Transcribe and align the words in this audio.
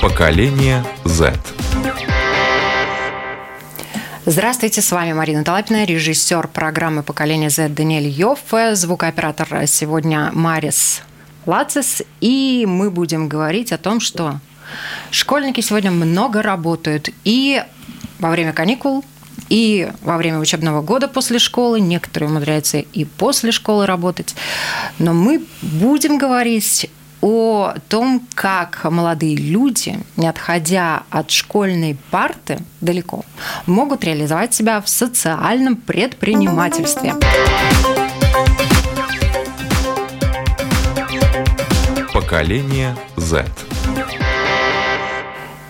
Поколение 0.00 0.84
Z. 1.04 1.32
Здравствуйте, 4.24 4.82
с 4.82 4.90
вами 4.92 5.12
Марина 5.12 5.44
Талапина, 5.44 5.84
режиссер 5.84 6.48
программы 6.48 7.02
«Поколение 7.02 7.48
Z» 7.48 7.68
Даниэль 7.68 8.08
Йоффе, 8.08 8.74
звукооператор 8.74 9.66
сегодня 9.66 10.30
Марис 10.32 11.02
Лацис, 11.46 12.02
и 12.20 12.64
мы 12.68 12.90
будем 12.90 13.28
говорить 13.28 13.72
о 13.72 13.78
том, 13.78 14.00
что 14.00 14.40
школьники 15.10 15.60
сегодня 15.60 15.90
много 15.90 16.42
работают 16.42 17.10
и 17.24 17.62
во 18.18 18.30
время 18.30 18.52
каникул, 18.52 19.04
и 19.48 19.90
во 20.02 20.16
время 20.16 20.38
учебного 20.38 20.82
года 20.82 21.08
после 21.08 21.38
школы, 21.38 21.80
некоторые 21.80 22.30
умудряются 22.30 22.78
и 22.78 23.04
после 23.04 23.52
школы 23.52 23.86
работать. 23.86 24.34
Но 24.98 25.12
мы 25.12 25.42
будем 25.62 26.18
говорить 26.18 26.90
о 27.20 27.74
том, 27.88 28.26
как 28.34 28.84
молодые 28.84 29.36
люди, 29.36 29.98
не 30.16 30.28
отходя 30.28 31.02
от 31.10 31.30
школьной 31.30 31.96
парты 32.10 32.58
далеко, 32.80 33.24
могут 33.66 34.04
реализовать 34.04 34.54
себя 34.54 34.80
в 34.80 34.88
социальном 34.88 35.76
предпринимательстве. 35.76 37.14
Поколение 42.12 42.96
Z. 43.16 43.46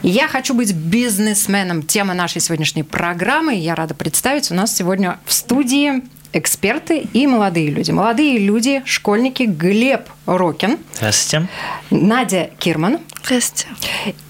Я 0.09 0.28
хочу 0.28 0.55
быть 0.55 0.73
бизнесменом. 0.73 1.83
Тема 1.83 2.15
нашей 2.15 2.41
сегодняшней 2.41 2.84
программы. 2.84 3.56
Я 3.56 3.74
рада 3.74 3.92
представить. 3.92 4.52
У 4.52 4.55
нас 4.55 4.73
сегодня 4.73 5.19
в 5.24 5.32
студии 5.32 6.05
эксперты 6.32 7.01
и 7.12 7.27
молодые 7.27 7.70
люди. 7.70 7.91
Молодые 7.91 8.38
люди, 8.38 8.82
школьники 8.84 9.42
Глеб 9.42 10.09
Рокин. 10.27 10.79
Здравствуйте. 10.95 11.48
Надя 11.90 12.51
Кирман. 12.60 13.01
Здравствуйте. 13.24 13.66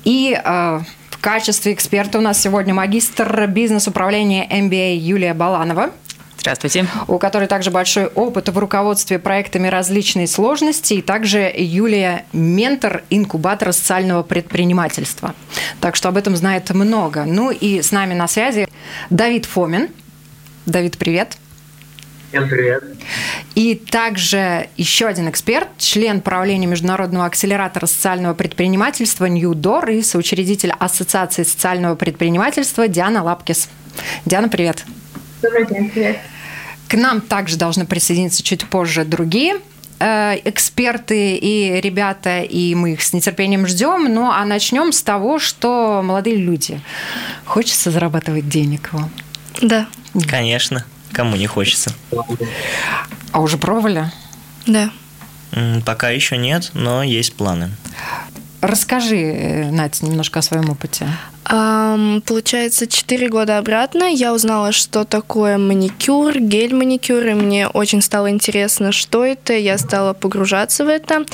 И 0.05 0.41
э, 0.43 0.81
в 1.11 1.19
качестве 1.21 1.75
эксперта 1.75 2.21
у 2.21 2.23
нас 2.23 2.41
сегодня 2.41 2.73
магистр 2.73 3.47
бизнес-управления 3.47 4.49
MBA 4.51 4.97
Юлия 4.97 5.35
Баланова. 5.35 5.91
Здравствуйте. 6.39 6.87
У 7.09 7.19
которой 7.19 7.49
также 7.49 7.71
большой 7.71 8.07
опыт 8.07 8.49
в 8.49 8.59
руководстве 8.59 9.19
проектами 9.19 9.69
различной 9.69 10.29
сложности, 10.29 10.95
и 10.95 11.03
также 11.03 11.53
Юлия– 11.57 12.25
ментор 12.33 13.03
инкубатора 13.11 13.73
социального 13.73 14.23
предпринимательства. 14.23 15.35
Так 15.81 15.97
что 15.97 16.09
об 16.09 16.17
этом 16.17 16.37
знает 16.37 16.71
много. 16.71 17.25
Ну 17.25 17.51
и 17.51 17.83
с 17.83 17.91
нами 17.91 18.15
на 18.15 18.29
связи 18.29 18.69
Давид 19.11 19.47
Фомин. 19.47 19.89
Давид, 20.67 20.99
привет. 20.99 21.37
Всем 22.29 22.49
привет. 22.49 22.83
И 23.55 23.75
также 23.75 24.69
еще 24.77 25.07
один 25.07 25.31
эксперт, 25.31 25.69
член 25.79 26.21
правления 26.21 26.67
Международного 26.67 27.25
акселератора 27.25 27.87
социального 27.87 28.35
предпринимательства 28.35 29.27
«Ньюдор» 29.27 29.89
и 29.91 30.03
соучредитель 30.03 30.73
Ассоциации 30.79 31.45
социального 31.45 31.95
предпринимательства 31.95 32.89
Диана 32.89 33.23
Лапкис. 33.23 33.69
Диана, 34.25 34.49
привет. 34.49 34.85
Добрый 35.43 35.67
день, 35.67 35.91
привет. 35.91 36.19
К 36.89 36.95
нам 36.95 37.21
также 37.21 37.57
должны 37.57 37.85
присоединиться 37.85 38.43
чуть 38.43 38.65
позже 38.65 39.05
другие 39.05 39.57
э, 39.99 40.37
эксперты 40.45 41.37
и 41.37 41.79
ребята, 41.81 42.41
и 42.41 42.75
мы 42.75 42.95
их 42.95 43.03
с 43.03 43.13
нетерпением 43.13 43.67
ждем. 43.67 44.13
Ну, 44.13 44.31
а 44.31 44.45
начнем 44.47 44.93
с 44.93 45.03
того, 45.03 45.39
что 45.39 46.01
молодые 46.03 46.37
люди. 46.37 46.81
Хочется 47.45 47.91
зарабатывать 47.91 48.49
денег 48.49 48.93
вам? 48.93 49.11
Да. 49.61 49.87
Конечно. 50.27 50.87
Кому 51.13 51.37
не 51.37 51.47
хочется? 51.47 51.93
А 53.33 53.41
уже 53.41 53.59
пробовали? 53.59 54.11
Да. 54.67 54.91
Пока 55.85 56.11
еще 56.11 56.39
нет, 56.39 56.71
но 56.73 57.03
есть 57.03 57.35
планы. 57.35 57.71
Расскажи, 58.61 59.17
э, 59.17 59.71
Надя, 59.71 60.05
немножко 60.07 60.39
о 60.39 60.43
своем 60.43 60.71
опыте. 60.71 61.07
Um, 61.49 62.23
получается, 62.23 62.89
4 62.89 63.29
года 63.29 63.59
обратно 63.59 64.05
я 64.05 64.35
узнала, 64.35 64.73
что 64.73 65.05
такое 65.05 65.59
маникюр, 65.59 66.41
гель-маникюр, 66.41 67.25
и 67.25 67.35
мне 67.35 67.69
очень 67.69 68.03
стало 68.03 68.31
интересно, 68.31 68.91
что 68.91 69.25
это. 69.25 69.53
Я 69.53 69.79
стала 69.79 70.13
погружаться 70.13 70.85
в 70.85 70.89
это. 70.89 71.25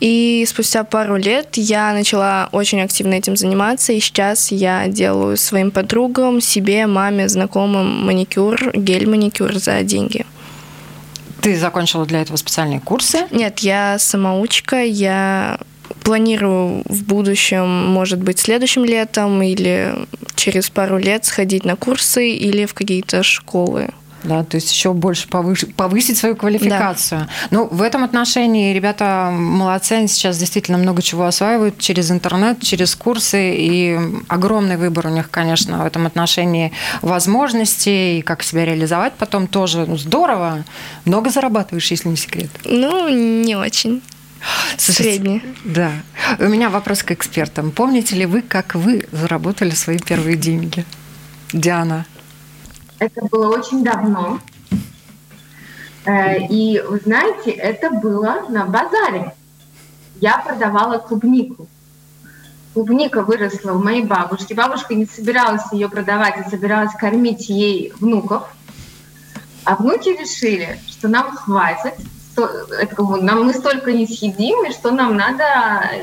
И 0.00 0.44
спустя 0.48 0.82
пару 0.82 1.16
лет 1.16 1.56
я 1.56 1.92
начала 1.92 2.48
очень 2.50 2.80
активно 2.80 3.14
этим 3.14 3.36
заниматься, 3.36 3.92
и 3.92 4.00
сейчас 4.00 4.50
я 4.50 4.88
делаю 4.88 5.36
своим 5.36 5.70
подругам, 5.70 6.40
себе, 6.40 6.86
маме, 6.86 7.28
знакомым 7.28 8.06
маникюр, 8.06 8.72
гель-маникюр 8.74 9.56
за 9.56 9.82
деньги. 9.82 10.26
Ты 11.40 11.56
закончила 11.56 12.04
для 12.04 12.22
этого 12.22 12.36
специальные 12.36 12.80
курсы? 12.80 13.26
Нет, 13.30 13.60
я 13.60 13.98
самоучка, 13.98 14.82
я 14.82 15.58
планирую 16.10 16.82
в 16.86 17.04
будущем, 17.04 17.68
может 17.68 18.18
быть, 18.18 18.40
следующим 18.40 18.84
летом 18.84 19.40
или 19.42 19.94
через 20.34 20.68
пару 20.68 20.98
лет 20.98 21.24
сходить 21.24 21.64
на 21.64 21.76
курсы 21.76 22.30
или 22.30 22.66
в 22.66 22.74
какие-то 22.74 23.22
школы. 23.22 23.90
Да, 24.24 24.42
то 24.42 24.56
есть 24.56 24.72
еще 24.72 24.92
больше 24.92 25.28
повыш... 25.28 25.66
повысить 25.76 26.18
свою 26.18 26.34
квалификацию. 26.34 27.20
Да. 27.20 27.28
Ну, 27.52 27.68
в 27.70 27.80
этом 27.80 28.02
отношении 28.02 28.74
ребята 28.74 29.30
молодцы, 29.32 29.92
они 29.92 30.08
сейчас 30.08 30.36
действительно 30.36 30.78
много 30.78 31.00
чего 31.00 31.26
осваивают 31.26 31.78
через 31.78 32.10
интернет, 32.10 32.60
через 32.60 32.96
курсы, 32.96 33.54
и 33.56 34.00
огромный 34.26 34.78
выбор 34.78 35.06
у 35.06 35.10
них, 35.10 35.30
конечно, 35.30 35.84
в 35.84 35.86
этом 35.86 36.06
отношении 36.06 36.72
возможностей, 37.02 38.18
и 38.18 38.22
как 38.22 38.42
себя 38.42 38.64
реализовать 38.64 39.12
потом 39.12 39.46
тоже. 39.46 39.86
Ну, 39.86 39.96
здорово. 39.96 40.64
Много 41.04 41.30
зарабатываешь, 41.30 41.88
если 41.92 42.08
не 42.08 42.16
секрет? 42.16 42.50
Ну, 42.64 43.08
не 43.08 43.54
очень. 43.54 44.02
Средний. 44.78 45.42
Да. 45.64 45.92
У 46.38 46.44
меня 46.44 46.70
вопрос 46.70 47.02
к 47.02 47.12
экспертам. 47.12 47.70
Помните 47.70 48.16
ли 48.16 48.26
вы, 48.26 48.42
как 48.42 48.74
вы 48.74 49.06
заработали 49.12 49.70
свои 49.70 49.98
первые 49.98 50.36
деньги? 50.36 50.84
Диана. 51.52 52.06
Это 52.98 53.22
было 53.26 53.56
очень 53.56 53.82
давно. 53.82 54.40
Э, 56.04 56.38
и 56.46 56.80
вы 56.80 57.00
знаете, 57.00 57.50
это 57.50 57.90
было 57.90 58.46
на 58.48 58.66
базаре. 58.66 59.34
Я 60.20 60.38
продавала 60.38 60.98
клубнику. 60.98 61.66
Клубника 62.74 63.22
выросла 63.22 63.72
у 63.72 63.82
моей 63.82 64.04
бабушки. 64.04 64.54
Бабушка 64.54 64.94
не 64.94 65.06
собиралась 65.06 65.72
ее 65.72 65.88
продавать, 65.88 66.34
а 66.36 66.48
собиралась 66.48 66.92
кормить 66.94 67.48
ей 67.48 67.92
внуков. 67.98 68.44
А 69.64 69.76
внуки 69.76 70.08
решили, 70.10 70.78
что 70.88 71.08
нам 71.08 71.36
хватит, 71.36 71.94
нам 72.36 73.44
мы 73.44 73.54
столько 73.54 73.92
не 73.92 74.06
съедим, 74.06 74.64
и 74.68 74.72
что 74.72 74.90
нам 74.90 75.16
надо 75.16 75.44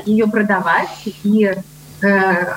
ее 0.04 0.26
продавать. 0.26 0.88
И 1.24 1.54
э, 2.02 2.52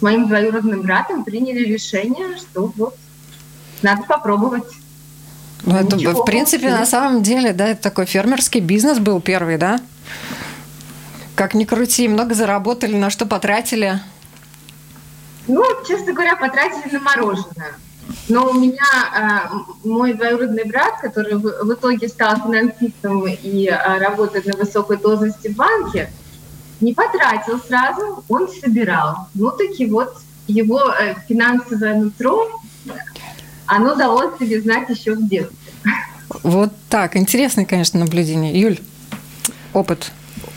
с 0.00 0.02
моим 0.02 0.28
двоюродным 0.28 0.82
братом 0.82 1.24
приняли 1.24 1.64
решение, 1.64 2.36
что 2.36 2.72
вот 2.76 2.96
надо 3.82 4.02
попробовать. 4.04 4.64
Ну, 5.64 5.76
это, 5.76 5.96
в 5.96 6.24
принципе, 6.24 6.70
на 6.70 6.86
самом 6.86 7.22
деле, 7.22 7.52
да, 7.52 7.68
это 7.68 7.82
такой 7.82 8.06
фермерский 8.06 8.60
бизнес 8.60 8.98
был 8.98 9.20
первый, 9.20 9.58
да? 9.58 9.80
Как 11.34 11.54
ни 11.54 11.64
крути, 11.64 12.08
много 12.08 12.34
заработали, 12.34 12.96
на 12.96 13.10
что 13.10 13.26
потратили? 13.26 14.00
Ну, 15.46 15.64
честно 15.86 16.12
говоря, 16.12 16.36
потратили 16.36 16.92
на 16.92 17.00
мороженое. 17.00 17.74
Но 18.28 18.50
у 18.50 18.54
меня 18.54 19.48
э, 19.52 19.88
мой 19.88 20.14
двоюродный 20.14 20.64
брат, 20.64 21.00
который 21.00 21.34
в, 21.34 21.42
в 21.42 21.72
итоге 21.72 22.08
стал 22.08 22.36
финансистом 22.36 23.26
и 23.26 23.68
э, 23.68 23.98
работает 23.98 24.46
на 24.46 24.56
высокой 24.56 24.96
должности 24.96 25.48
в 25.48 25.56
банке, 25.56 26.10
не 26.80 26.94
потратил 26.94 27.60
сразу, 27.60 28.24
он 28.28 28.48
собирал. 28.48 29.28
Ну 29.34 29.50
таки 29.50 29.86
вот 29.86 30.16
его 30.46 30.80
э, 30.92 31.14
финансовое 31.28 31.96
нутро, 31.96 32.48
оно 33.66 33.94
дало 33.94 34.36
себе 34.38 34.60
знать 34.60 34.88
еще 34.88 35.14
в 35.14 35.28
детстве. 35.28 35.72
Вот 36.42 36.72
так, 36.88 37.16
интересное, 37.16 37.64
конечно, 37.64 38.00
наблюдение. 38.00 38.58
Юль, 38.58 38.78
опыт 39.72 40.12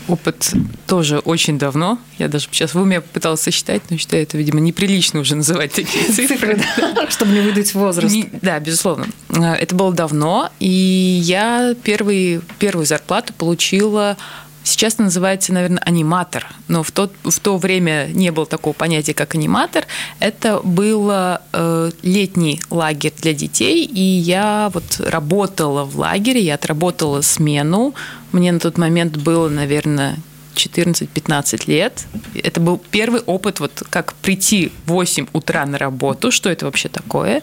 опыт 0.08 0.52
тоже 0.86 1.18
очень 1.18 1.58
давно. 1.58 1.98
Я 2.18 2.28
даже 2.28 2.46
сейчас 2.50 2.74
в 2.74 2.80
уме 2.80 3.00
пыталась 3.00 3.40
сосчитать, 3.40 3.82
но 3.90 3.96
считаю, 3.96 4.22
это, 4.22 4.36
видимо, 4.36 4.60
неприлично 4.60 5.20
уже 5.20 5.36
называть 5.36 5.72
такие 5.72 6.06
цифры. 6.06 6.60
Чтобы 7.08 7.32
не 7.32 7.40
выдать 7.40 7.74
возраст. 7.74 8.14
Да, 8.42 8.58
безусловно. 8.60 9.06
А, 9.30 9.54
это 9.54 9.74
было 9.74 9.92
давно, 9.92 10.50
и 10.60 11.20
я 11.22 11.74
первую 11.82 12.42
зарплату 12.84 13.32
получила 13.32 14.16
Сейчас 14.64 14.96
называется, 14.96 15.52
наверное, 15.52 15.82
аниматор, 15.84 16.46
но 16.68 16.82
в, 16.82 16.90
тот, 16.90 17.12
в 17.22 17.38
то 17.38 17.58
время 17.58 18.08
не 18.12 18.32
было 18.32 18.46
такого 18.46 18.72
понятия, 18.72 19.12
как 19.12 19.34
аниматор. 19.34 19.84
Это 20.20 20.60
был 20.64 21.10
э, 21.12 21.90
летний 22.02 22.62
лагерь 22.70 23.12
для 23.18 23.34
детей, 23.34 23.84
и 23.84 24.00
я 24.00 24.70
вот 24.72 25.00
работала 25.00 25.84
в 25.84 25.98
лагере, 25.98 26.40
я 26.40 26.54
отработала 26.54 27.20
смену. 27.20 27.94
Мне 28.32 28.52
на 28.52 28.58
тот 28.58 28.78
момент 28.78 29.18
было, 29.18 29.50
наверное, 29.50 30.16
14-15 30.54 31.64
лет. 31.66 32.06
Это 32.42 32.58
был 32.58 32.80
первый 32.90 33.20
опыт, 33.20 33.60
вот 33.60 33.82
как 33.90 34.14
прийти 34.14 34.72
в 34.86 34.92
8 34.92 35.26
утра 35.34 35.66
на 35.66 35.76
работу, 35.76 36.30
что 36.30 36.48
это 36.48 36.64
вообще 36.64 36.88
такое. 36.88 37.42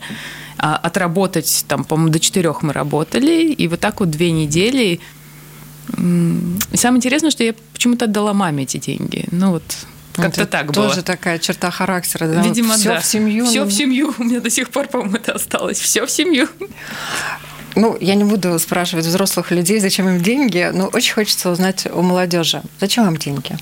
А 0.58 0.76
отработать, 0.76 1.66
там, 1.68 1.84
по-моему, 1.84 2.12
до 2.12 2.20
четырех 2.20 2.64
мы 2.64 2.74
работали, 2.74 3.52
и 3.52 3.68
вот 3.68 3.80
так 3.80 4.00
вот 4.00 4.10
две 4.10 4.32
недели. 4.32 5.00
И 5.98 6.78
самое 6.78 6.98
интересное, 6.98 7.32
что 7.32 7.44
я 7.44 7.54
почему-то 7.74 8.06
отдала 8.06 8.34
маме 8.34 8.64
эти 8.64 8.78
деньги. 8.78 9.26
Ну 9.32 9.52
вот, 9.52 9.64
как-то 10.14 10.46
так 10.46 10.68
тоже 10.68 10.80
было. 10.80 10.90
Тоже 10.90 11.02
такая 11.04 11.40
черта 11.40 11.72
характера. 11.72 12.28
Да? 12.28 12.42
Видимо, 12.42 12.76
все 12.76 12.90
да. 12.90 13.00
в 13.00 13.06
семью. 13.06 13.46
Все 13.46 13.64
ну... 13.64 13.70
в 13.70 13.74
семью. 13.74 14.14
У 14.18 14.24
меня 14.24 14.40
до 14.40 14.50
сих 14.50 14.70
пор, 14.70 14.88
по-моему, 14.88 15.16
это 15.16 15.34
осталось. 15.34 15.80
Все 15.80 16.06
в 16.06 16.12
семью. 16.12 16.48
Ну, 17.76 17.98
я 18.02 18.16
не 18.16 18.26
буду 18.26 18.58
спрашивать 18.60 19.06
взрослых 19.06 19.52
людей, 19.52 19.80
зачем 19.80 20.10
им 20.10 20.22
деньги, 20.22 20.70
но 20.74 20.88
очень 20.88 21.14
хочется 21.14 21.50
узнать 21.50 21.88
у 21.92 22.02
молодежи. 22.02 22.62
Зачем 22.80 23.06
вам 23.06 23.18
деньги? 23.18 23.58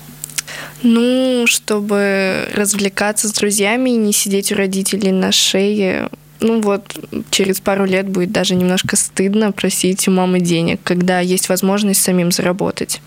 Ну, 0.82 1.44
чтобы 1.46 2.48
развлекаться 2.54 3.28
с 3.28 3.32
друзьями 3.32 3.90
и 3.90 3.96
не 3.96 4.12
сидеть 4.12 4.50
у 4.50 4.56
родителей 4.56 5.12
на 5.12 5.30
шее. 5.30 6.08
Ну 6.40 6.60
вот, 6.62 6.98
через 7.30 7.60
пару 7.60 7.84
лет 7.84 8.08
будет 8.08 8.32
даже 8.32 8.54
немножко 8.54 8.96
стыдно 8.96 9.52
просить 9.52 10.08
у 10.08 10.10
мамы 10.10 10.40
денег, 10.40 10.80
когда 10.82 11.20
есть 11.20 11.48
возможность 11.48 12.02
самим 12.02 12.32
заработать. 12.32 13.02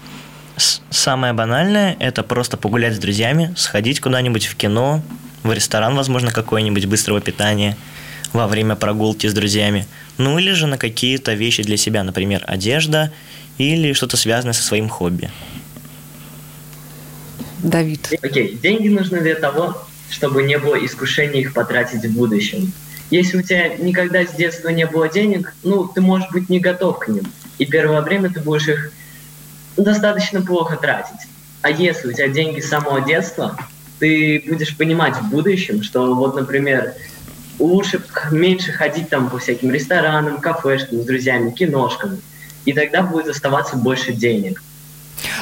Самое 0.92 1.34
банальное– 1.34 1.98
это 2.00 2.22
просто 2.22 2.58
погулять 2.58 2.96
с 2.96 3.00
друзьями, 3.00 3.54
сходить 3.58 4.00
куда-нибудь 4.00 4.46
в 4.46 4.56
кино, 4.56 5.02
в 5.42 5.52
ресторан, 5.52 5.96
возможно, 5.96 6.32
какой-нибудь 6.32 6.86
быстрого 6.86 7.22
питания 7.22 7.76
во 8.34 8.48
время 8.48 8.76
прогулки 8.76 9.28
с 9.28 9.34
друзьями. 9.34 9.88
Ну 10.18 10.38
или 10.38 10.52
же 10.52 10.68
на 10.68 10.78
какие-то 10.78 11.34
вещи 11.34 11.64
для 11.64 11.78
себя, 11.78 12.04
например, 12.04 12.44
одежда 12.46 13.12
или 13.58 13.94
что-то 13.94 14.16
связанное 14.16 14.54
со 14.54 14.64
своим 14.64 14.90
хобби. 14.90 15.32
Давид. 17.64 18.10
Окей, 18.22 18.54
okay. 18.54 18.62
деньги 18.62 18.90
нужны 18.90 19.22
для 19.22 19.36
того, 19.36 19.88
чтобы 20.10 20.44
не 20.44 20.58
было 20.58 20.76
искушения 20.76 21.42
их 21.42 21.54
потратить 21.54 22.06
в 22.06 22.14
будущем. 22.14 22.72
Если 23.10 23.38
у 23.38 23.42
тебя 23.42 23.76
никогда 23.78 24.26
с 24.26 24.34
детства 24.34 24.70
не 24.70 24.86
было 24.86 25.08
денег, 25.10 25.54
ну, 25.64 25.88
ты 25.88 26.02
можешь 26.02 26.30
быть 26.32 26.50
не 26.50 26.60
готов 26.60 27.00
к 27.00 27.08
ним. 27.08 27.26
И 27.58 27.66
первое 27.66 28.02
время 28.02 28.32
ты 28.32 28.40
будешь 28.40 28.68
их 28.68 28.92
достаточно 29.78 30.42
плохо 30.42 30.78
тратить. 30.78 31.28
А 31.62 31.70
если 31.70 32.10
у 32.10 32.14
тебя 32.14 32.28
деньги 32.28 32.60
с 32.60 32.70
самого 32.70 33.02
детства, 33.02 33.58
ты 34.00 34.44
будешь 34.48 34.76
понимать 34.76 35.16
в 35.16 35.30
будущем, 35.30 35.84
что 35.84 36.14
вот, 36.16 36.36
например, 36.36 36.94
лучше 37.60 38.02
меньше 38.32 38.72
ходить 38.72 39.10
там 39.10 39.30
по 39.30 39.38
всяким 39.38 39.72
ресторанам, 39.72 40.42
кафешкам 40.42 41.02
с 41.02 41.06
друзьями, 41.06 41.52
киношкам. 41.52 42.20
И 42.66 42.74
тогда 42.74 43.04
будет 43.04 43.28
оставаться 43.28 43.76
больше 43.76 44.14
денег. 44.14 44.62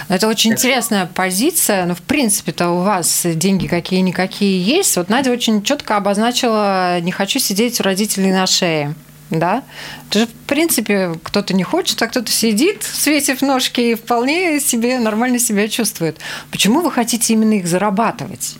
Это 0.10 0.28
очень 0.28 0.52
интересная 0.54 1.06
позиция. 1.06 1.86
Ну, 1.86 1.96
в 1.96 2.02
принципе-то 2.02 2.70
у 2.70 2.82
вас 2.82 3.22
деньги 3.26 3.68
какие-никакие 3.68 4.62
есть. 4.62 4.96
Вот 4.98 5.10
Надя 5.10 5.32
очень 5.32 5.64
четко 5.64 5.98
обозначила, 5.98 7.00
не 7.02 7.12
хочу 7.12 7.40
сидеть 7.40 7.80
у 7.80 7.84
родителей 7.84 8.32
на 8.32 8.48
шее. 8.48 8.96
Да? 9.30 9.64
Это 10.10 10.20
же, 10.20 10.28
в 10.28 10.34
принципе, 10.48 11.14
кто-то 11.24 11.54
не 11.54 11.64
хочет, 11.64 12.02
а 12.02 12.08
кто-то 12.08 12.30
сидит, 12.32 12.84
свесив 12.84 13.42
ножки 13.42 13.80
и 13.80 13.96
вполне 13.96 14.60
себе 14.60 15.00
нормально 15.00 15.40
себя 15.40 15.70
чувствует. 15.70 16.18
Почему 16.52 16.82
вы 16.82 16.92
хотите 16.92 17.34
именно 17.34 17.54
их 17.54 17.68
зарабатывать? 17.68 18.58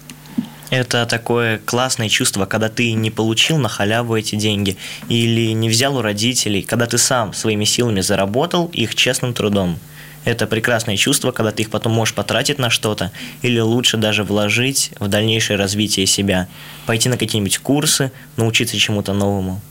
Это 0.72 1.06
такое 1.06 1.60
классное 1.66 2.08
чувство, 2.08 2.46
когда 2.46 2.70
ты 2.70 2.94
не 2.94 3.12
получил 3.12 3.58
на 3.58 3.68
халяву 3.68 4.16
эти 4.16 4.36
деньги 4.36 4.78
или 5.10 5.52
не 5.52 5.68
взял 5.68 5.98
у 5.98 6.02
родителей, 6.02 6.62
когда 6.62 6.86
ты 6.86 6.98
сам 6.98 7.34
своими 7.34 7.66
силами 7.66 8.00
заработал 8.00 8.68
их 8.68 8.96
честным 8.96 9.34
трудом. 9.34 9.78
Это 10.24 10.46
прекрасное 10.46 10.98
чувство, 10.98 11.32
когда 11.32 11.52
ты 11.52 11.64
их 11.64 11.72
потом 11.72 11.94
можешь 11.94 12.14
потратить 12.14 12.60
на 12.60 12.70
что-то, 12.70 13.12
или 13.42 13.60
лучше 13.60 13.98
даже 13.98 14.24
вложить 14.24 14.92
в 15.00 15.08
дальнейшее 15.08 15.58
развитие 15.58 16.06
себя, 16.06 16.48
пойти 16.86 17.10
на 17.10 17.18
какие-нибудь 17.18 17.58
курсы, 17.58 18.12
научиться 18.38 18.78
чему-то 18.78 19.14
новому. 19.14 19.62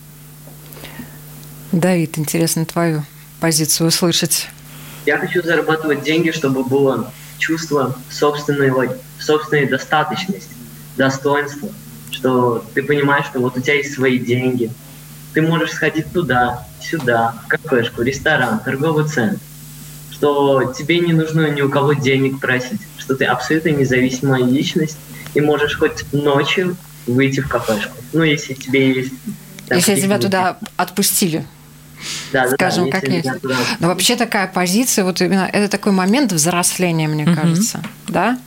Давид, 1.70 2.18
интересно 2.18 2.66
твою 2.66 3.04
позицию 3.38 3.88
услышать. 3.88 4.48
Я 5.06 5.18
хочу 5.18 5.40
зарабатывать 5.42 6.02
деньги, 6.02 6.32
чтобы 6.32 6.64
было 6.64 7.12
чувство 7.38 7.96
собственной, 8.10 8.90
собственной 9.20 9.66
достаточности, 9.66 10.50
достоинства, 10.96 11.68
что 12.10 12.64
ты 12.74 12.82
понимаешь, 12.82 13.26
что 13.26 13.38
вот 13.38 13.56
у 13.56 13.60
тебя 13.60 13.74
есть 13.74 13.94
свои 13.94 14.18
деньги, 14.18 14.70
ты 15.32 15.42
можешь 15.42 15.70
сходить 15.70 16.12
туда, 16.12 16.66
сюда, 16.82 17.34
в 17.44 17.48
кафешку, 17.48 18.02
ресторан, 18.02 18.58
торговый 18.60 19.08
центр, 19.08 19.40
что 20.20 20.74
тебе 20.76 21.00
не 21.00 21.14
нужно 21.14 21.50
ни 21.50 21.62
у 21.62 21.70
кого 21.70 21.94
денег 21.94 22.40
просить, 22.40 22.80
что 22.98 23.14
ты 23.14 23.24
абсолютно 23.24 23.70
независимая 23.70 24.44
личность 24.44 24.98
и 25.32 25.40
можешь 25.40 25.78
хоть 25.78 26.04
ночью 26.12 26.76
выйти 27.06 27.40
в 27.40 27.48
кафешку. 27.48 27.96
Ну, 28.12 28.22
если 28.22 28.52
тебе 28.52 28.92
есть... 28.92 29.12
Там, 29.66 29.78
если 29.78 29.98
тебя 29.98 30.18
туда 30.18 30.58
отпустили. 30.76 31.46
Да, 32.32 32.50
скажем, 32.50 32.90
да, 32.90 33.00
как 33.00 33.08
есть. 33.08 33.28
Но 33.78 33.88
вообще 33.88 34.16
такая 34.16 34.46
позиция, 34.46 35.04
вот 35.04 35.22
именно 35.22 35.48
это 35.50 35.70
такой 35.70 35.92
момент 35.92 36.32
взросления, 36.32 37.08
мне 37.08 37.24
mm-hmm. 37.24 37.34
кажется, 37.34 37.82
да? 38.06 38.38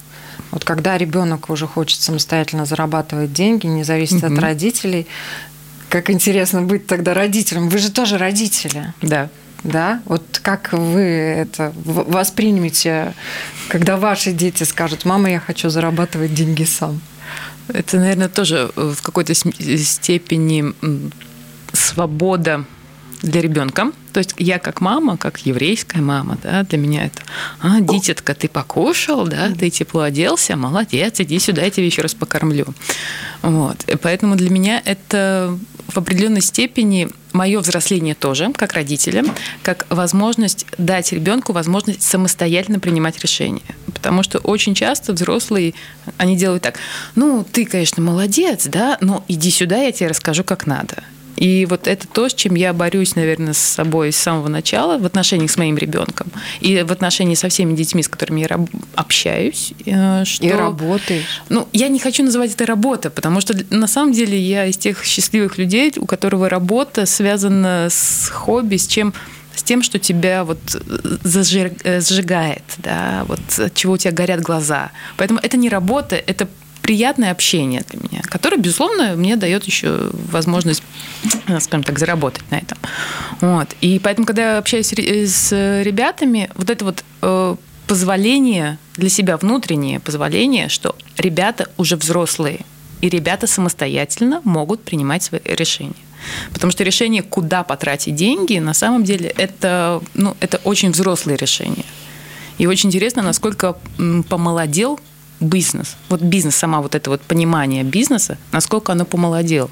Вот 0.51 0.65
когда 0.65 0.97
ребенок 0.97 1.49
уже 1.49 1.65
хочет 1.65 2.01
самостоятельно 2.01 2.65
зарабатывать 2.65 3.33
деньги, 3.33 3.65
не 3.65 3.83
зависит 3.83 4.23
mm-hmm. 4.23 4.33
от 4.33 4.39
родителей, 4.39 5.07
как 5.89 6.11
интересно 6.11 6.61
быть 6.61 6.85
тогда 6.85 7.15
родителем. 7.15 7.69
Вы 7.69 7.79
же 7.79 7.91
тоже 7.91 8.19
родители. 8.19 8.93
Да 9.01 9.29
да? 9.63 10.01
Вот 10.05 10.39
как 10.41 10.73
вы 10.73 11.01
это 11.01 11.73
воспримете, 11.75 13.13
когда 13.69 13.97
ваши 13.97 14.31
дети 14.31 14.63
скажут, 14.63 15.05
мама, 15.05 15.31
я 15.31 15.39
хочу 15.39 15.69
зарабатывать 15.69 16.33
деньги 16.33 16.63
сам? 16.63 17.01
Это, 17.67 17.97
наверное, 17.97 18.29
тоже 18.29 18.71
в 18.75 19.01
какой-то 19.01 19.33
степени 19.33 20.73
свобода 21.71 22.65
для 23.23 23.41
ребенка. 23.41 23.91
То 24.11 24.19
есть 24.19 24.35
я 24.37 24.59
как 24.59 24.81
мама, 24.81 25.17
как 25.17 25.39
еврейская 25.39 26.01
мама, 26.01 26.37
да, 26.43 26.63
для 26.63 26.77
меня 26.77 27.05
это, 27.05 27.21
а, 27.61 27.79
дитятка, 27.79 28.35
ты 28.35 28.47
покушал, 28.47 29.25
да, 29.25 29.49
ты 29.57 29.69
тепло 29.69 30.01
оделся, 30.01 30.55
молодец, 30.55 31.19
иди 31.19 31.39
сюда, 31.39 31.63
я 31.63 31.71
тебя 31.71 31.85
еще 31.85 32.01
раз 32.01 32.13
покормлю. 32.13 32.65
Вот. 33.41 33.83
И 33.85 33.95
поэтому 33.95 34.35
для 34.35 34.49
меня 34.49 34.81
это 34.83 35.57
в 35.87 35.97
определенной 35.97 36.41
степени 36.41 37.09
мое 37.33 37.59
взросление 37.59 38.15
тоже, 38.15 38.51
как 38.55 38.73
родителя, 38.73 39.25
как 39.61 39.85
возможность 39.89 40.65
дать 40.77 41.11
ребенку 41.11 41.51
возможность 41.51 42.03
самостоятельно 42.03 42.79
принимать 42.79 43.19
решения. 43.21 43.61
Потому 43.93 44.23
что 44.23 44.39
очень 44.39 44.75
часто 44.75 45.13
взрослые, 45.13 45.73
они 46.17 46.37
делают 46.37 46.63
так, 46.63 46.75
ну, 47.15 47.45
ты, 47.49 47.65
конечно, 47.65 48.01
молодец, 48.01 48.65
да, 48.67 48.97
но 49.01 49.23
иди 49.27 49.51
сюда, 49.51 49.77
я 49.77 49.91
тебе 49.91 50.09
расскажу, 50.09 50.43
как 50.43 50.67
надо. 50.67 51.03
И 51.35 51.65
вот 51.65 51.87
это 51.87 52.07
то, 52.07 52.29
с 52.29 52.33
чем 52.33 52.55
я 52.55 52.73
борюсь, 52.73 53.15
наверное, 53.15 53.53
с 53.53 53.57
собой 53.57 54.11
с 54.11 54.17
самого 54.17 54.47
начала 54.47 54.97
в 54.97 55.05
отношениях 55.05 55.51
с 55.51 55.57
моим 55.57 55.77
ребенком 55.77 56.27
и 56.59 56.83
в 56.83 56.91
отношении 56.91 57.35
со 57.35 57.49
всеми 57.49 57.75
детьми, 57.75 58.03
с 58.03 58.07
которыми 58.07 58.41
я 58.41 58.59
общаюсь. 58.95 59.73
Э, 59.85 60.23
что... 60.25 60.45
И 60.45 60.51
работаешь. 60.51 61.41
Ну, 61.49 61.67
я 61.73 61.87
не 61.87 61.99
хочу 61.99 62.23
называть 62.23 62.53
это 62.53 62.65
работа, 62.65 63.09
потому 63.09 63.41
что 63.41 63.55
на 63.69 63.87
самом 63.87 64.13
деле 64.13 64.39
я 64.39 64.65
из 64.65 64.77
тех 64.77 65.03
счастливых 65.03 65.57
людей, 65.57 65.93
у 65.97 66.05
которого 66.05 66.49
работа 66.49 67.05
связана 67.05 67.87
с 67.89 68.29
хобби, 68.29 68.77
с 68.77 68.87
чем 68.87 69.13
с 69.55 69.61
тем, 69.61 69.83
что 69.83 69.99
тебя 69.99 70.43
вот 70.43 70.59
э, 70.73 71.17
зажигает, 71.23 72.63
да, 72.77 73.23
вот 73.27 73.39
от 73.59 73.73
чего 73.75 73.93
у 73.93 73.97
тебя 73.97 74.11
горят 74.11 74.41
глаза. 74.41 74.91
Поэтому 75.17 75.39
это 75.41 75.57
не 75.57 75.69
работа, 75.69 76.15
это 76.15 76.47
приятное 76.83 77.31
общение 77.31 77.83
для 77.89 77.99
меня, 77.99 78.21
которое, 78.23 78.57
безусловно, 78.57 79.15
мне 79.15 79.35
дает 79.37 79.63
еще 79.63 80.11
возможность, 80.31 80.83
э, 81.47 81.59
скажем 81.59 81.83
так, 81.83 81.97
заработать 81.97 82.43
на 82.51 82.57
этом. 82.57 82.77
Вот. 83.41 83.69
И 83.81 83.99
поэтому, 83.99 84.27
когда 84.27 84.51
я 84.51 84.57
общаюсь 84.57 84.93
с 84.93 85.51
ребятами, 85.81 86.49
вот 86.55 86.69
это 86.69 86.85
вот 86.85 87.03
э, 87.21 87.55
позволение 87.87 88.77
для 88.97 89.09
себя, 89.09 89.37
внутреннее 89.37 89.99
позволение, 89.99 90.69
что 90.69 90.95
ребята 91.17 91.69
уже 91.77 91.95
взрослые, 91.95 92.59
и 93.01 93.09
ребята 93.09 93.47
самостоятельно 93.47 94.41
могут 94.43 94.83
принимать 94.83 95.23
свои 95.23 95.41
решения. 95.43 95.93
Потому 96.53 96.71
что 96.71 96.83
решение, 96.83 97.21
куда 97.21 97.63
потратить 97.63 98.15
деньги, 98.15 98.57
на 98.59 98.73
самом 98.73 99.03
деле 99.03 99.29
это, 99.37 100.01
ну, 100.13 100.35
это 100.39 100.59
очень 100.63 100.91
взрослые 100.91 101.37
решения. 101.37 101.85
И 102.57 102.67
очень 102.67 102.89
интересно, 102.89 103.21
насколько 103.21 103.77
помолодел 104.29 104.99
бизнес. 105.43 105.95
Вот 106.09 106.21
бизнес, 106.21 106.55
сама 106.55 106.81
вот 106.81 106.95
это 106.95 107.09
вот 107.09 107.21
понимание 107.21 107.83
бизнеса, 107.83 108.37
насколько 108.51 108.91
оно 108.91 109.05
помолодело. 109.05 109.69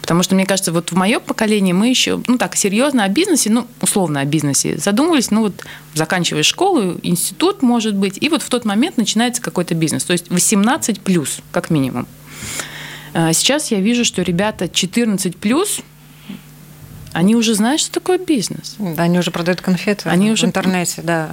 Потому 0.00 0.22
что, 0.22 0.34
мне 0.34 0.44
кажется, 0.44 0.72
вот 0.72 0.92
в 0.92 0.96
моем 0.96 1.20
поколении 1.20 1.72
мы 1.72 1.88
еще, 1.88 2.20
ну 2.26 2.36
так, 2.36 2.56
серьезно 2.56 3.04
о 3.04 3.08
бизнесе, 3.08 3.50
ну, 3.50 3.66
условно 3.80 4.20
о 4.20 4.24
бизнесе 4.24 4.76
задумывались, 4.76 5.30
ну 5.30 5.42
вот 5.42 5.64
заканчиваешь 5.94 6.46
школу, 6.46 6.98
институт, 7.02 7.62
может 7.62 7.94
быть, 7.94 8.18
и 8.20 8.28
вот 8.28 8.42
в 8.42 8.48
тот 8.50 8.64
момент 8.64 8.96
начинается 8.96 9.40
какой-то 9.40 9.74
бизнес. 9.74 10.04
То 10.04 10.12
есть 10.12 10.30
18 10.30 11.00
плюс, 11.00 11.38
как 11.52 11.70
минимум. 11.70 12.06
А 13.14 13.32
сейчас 13.32 13.70
я 13.70 13.80
вижу, 13.80 14.04
что 14.04 14.22
ребята 14.22 14.68
14 14.68 15.36
плюс, 15.36 15.80
они 17.14 17.36
уже 17.36 17.54
знают, 17.54 17.80
что 17.80 17.92
такое 17.92 18.18
бизнес. 18.18 18.76
Они 18.98 19.18
уже 19.18 19.30
продают 19.30 19.60
конфеты 19.60 20.08
Они 20.08 20.30
в 20.30 20.32
уже... 20.32 20.46
интернете, 20.46 21.00
да. 21.00 21.30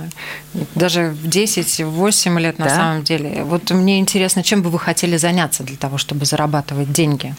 Даже 0.76 1.10
в 1.10 1.28
10-8 1.28 2.40
лет 2.40 2.60
на 2.60 2.66
да? 2.66 2.76
самом 2.76 3.04
деле. 3.04 3.44
Вот 3.44 3.72
мне 3.72 3.98
интересно, 3.98 4.44
чем 4.44 4.62
бы 4.62 4.70
вы 4.70 4.78
хотели 4.78 5.18
заняться 5.18 5.64
для 5.64 5.78
того, 5.78 5.98
чтобы 5.98 6.26
зарабатывать 6.26 6.92
деньги? 6.92 7.36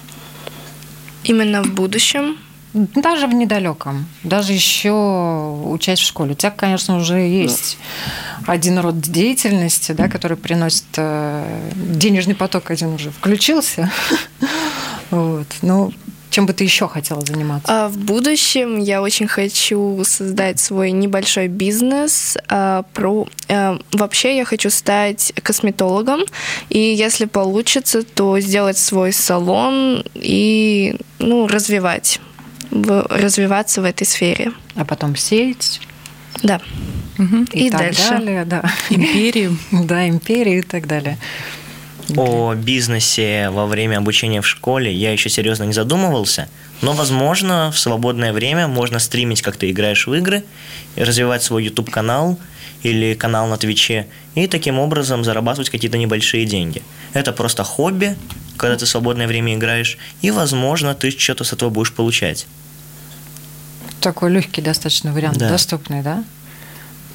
Именно 1.23 1.63
в 1.63 1.73
будущем. 1.73 2.37
Даже 2.75 3.27
в 3.27 3.35
недалеком, 3.35 4.07
даже 4.25 4.55
еще 4.55 4.93
учась 5.67 6.01
в 6.01 6.07
школе. 6.07 6.33
У 6.33 6.35
тебя, 6.35 6.51
конечно, 6.51 6.97
уже 6.97 7.19
есть 7.19 7.77
один 8.47 8.79
род 8.79 8.99
деятельности, 8.99 9.93
да, 9.93 10.09
который 10.09 10.39
приносит 10.39 10.87
э, 10.97 11.71
денежный 11.75 12.35
поток 12.35 12.71
один 12.71 12.95
уже 12.95 13.11
включился. 13.11 13.91
Вот. 15.11 15.47
Ну, 15.61 15.93
чем 16.33 16.47
бы 16.47 16.55
ты 16.55 16.65
еще 16.65 16.89
хотела 16.89 17.21
заниматься? 17.21 17.85
А 17.85 17.89
в 17.89 17.99
будущем 17.99 18.79
я 18.79 19.03
очень 19.03 19.29
хочу 19.29 20.03
создать 20.05 20.59
свой 20.59 20.91
небольшой 20.91 21.49
бизнес. 21.49 22.39
А, 22.49 22.85
про, 22.95 23.29
а, 23.49 23.79
вообще 23.93 24.39
я 24.39 24.47
хочу 24.47 24.71
стать 24.71 25.35
косметологом, 25.43 26.23
и 26.71 26.79
если 26.79 27.27
получится, 27.27 28.03
то 28.03 28.41
сделать 28.41 28.79
свой 28.79 29.13
салон 29.13 30.03
и 30.15 30.97
ну, 31.19 31.47
развивать, 31.47 32.19
в, 32.71 33.07
развиваться 33.11 33.83
в 33.83 33.85
этой 33.85 34.07
сфере. 34.07 34.53
А 34.75 34.87
потом 34.87 35.17
сеять? 35.17 35.83
Да. 36.43 36.63
Угу. 37.19 37.45
И, 37.53 37.67
И 37.67 37.71
так 37.71 37.81
дальше. 37.81 38.09
далее, 38.09 38.45
да. 38.47 38.65
Империю. 38.89 39.59
Да, 39.71 40.09
империи 40.09 40.61
и 40.61 40.63
так 40.63 40.87
далее. 40.87 41.19
О 42.17 42.55
бизнесе 42.55 43.49
во 43.51 43.67
время 43.67 43.99
обучения 43.99 44.41
в 44.41 44.47
школе 44.47 44.93
я 44.93 45.13
еще 45.13 45.31
серьезно 45.31 45.65
не 45.65 45.73
задумывался, 45.73 46.49
но, 46.83 46.93
возможно, 46.93 47.71
в 47.73 47.79
свободное 47.79 48.33
время 48.33 48.69
можно 48.69 48.99
стримить, 48.99 49.41
как 49.43 49.57
ты 49.57 49.71
играешь 49.71 50.07
в 50.07 50.15
игры, 50.15 50.45
развивать 50.97 51.43
свой 51.43 51.65
YouTube-канал 51.65 52.39
или 52.83 53.15
канал 53.15 53.47
на 53.47 53.57
Твиче, 53.57 54.09
и 54.35 54.47
таким 54.49 54.79
образом 54.79 55.25
зарабатывать 55.25 55.71
какие-то 55.71 55.97
небольшие 55.99 56.45
деньги. 56.45 56.83
Это 57.13 57.33
просто 57.33 57.63
хобби, 57.63 58.17
когда 58.57 58.77
ты 58.77 58.85
в 58.85 58.89
свободное 58.89 59.29
время 59.29 59.55
играешь, 59.55 59.97
и, 60.21 60.31
возможно, 60.31 60.95
ты 60.95 61.11
что-то 61.11 61.45
с 61.45 61.53
этого 61.53 61.71
будешь 61.71 61.93
получать. 61.93 62.47
Такой 64.01 64.33
легкий 64.33 64.61
достаточно 64.61 65.13
вариант, 65.13 65.39
Да. 65.39 65.49
доступный, 65.49 66.03
да? 66.03 66.25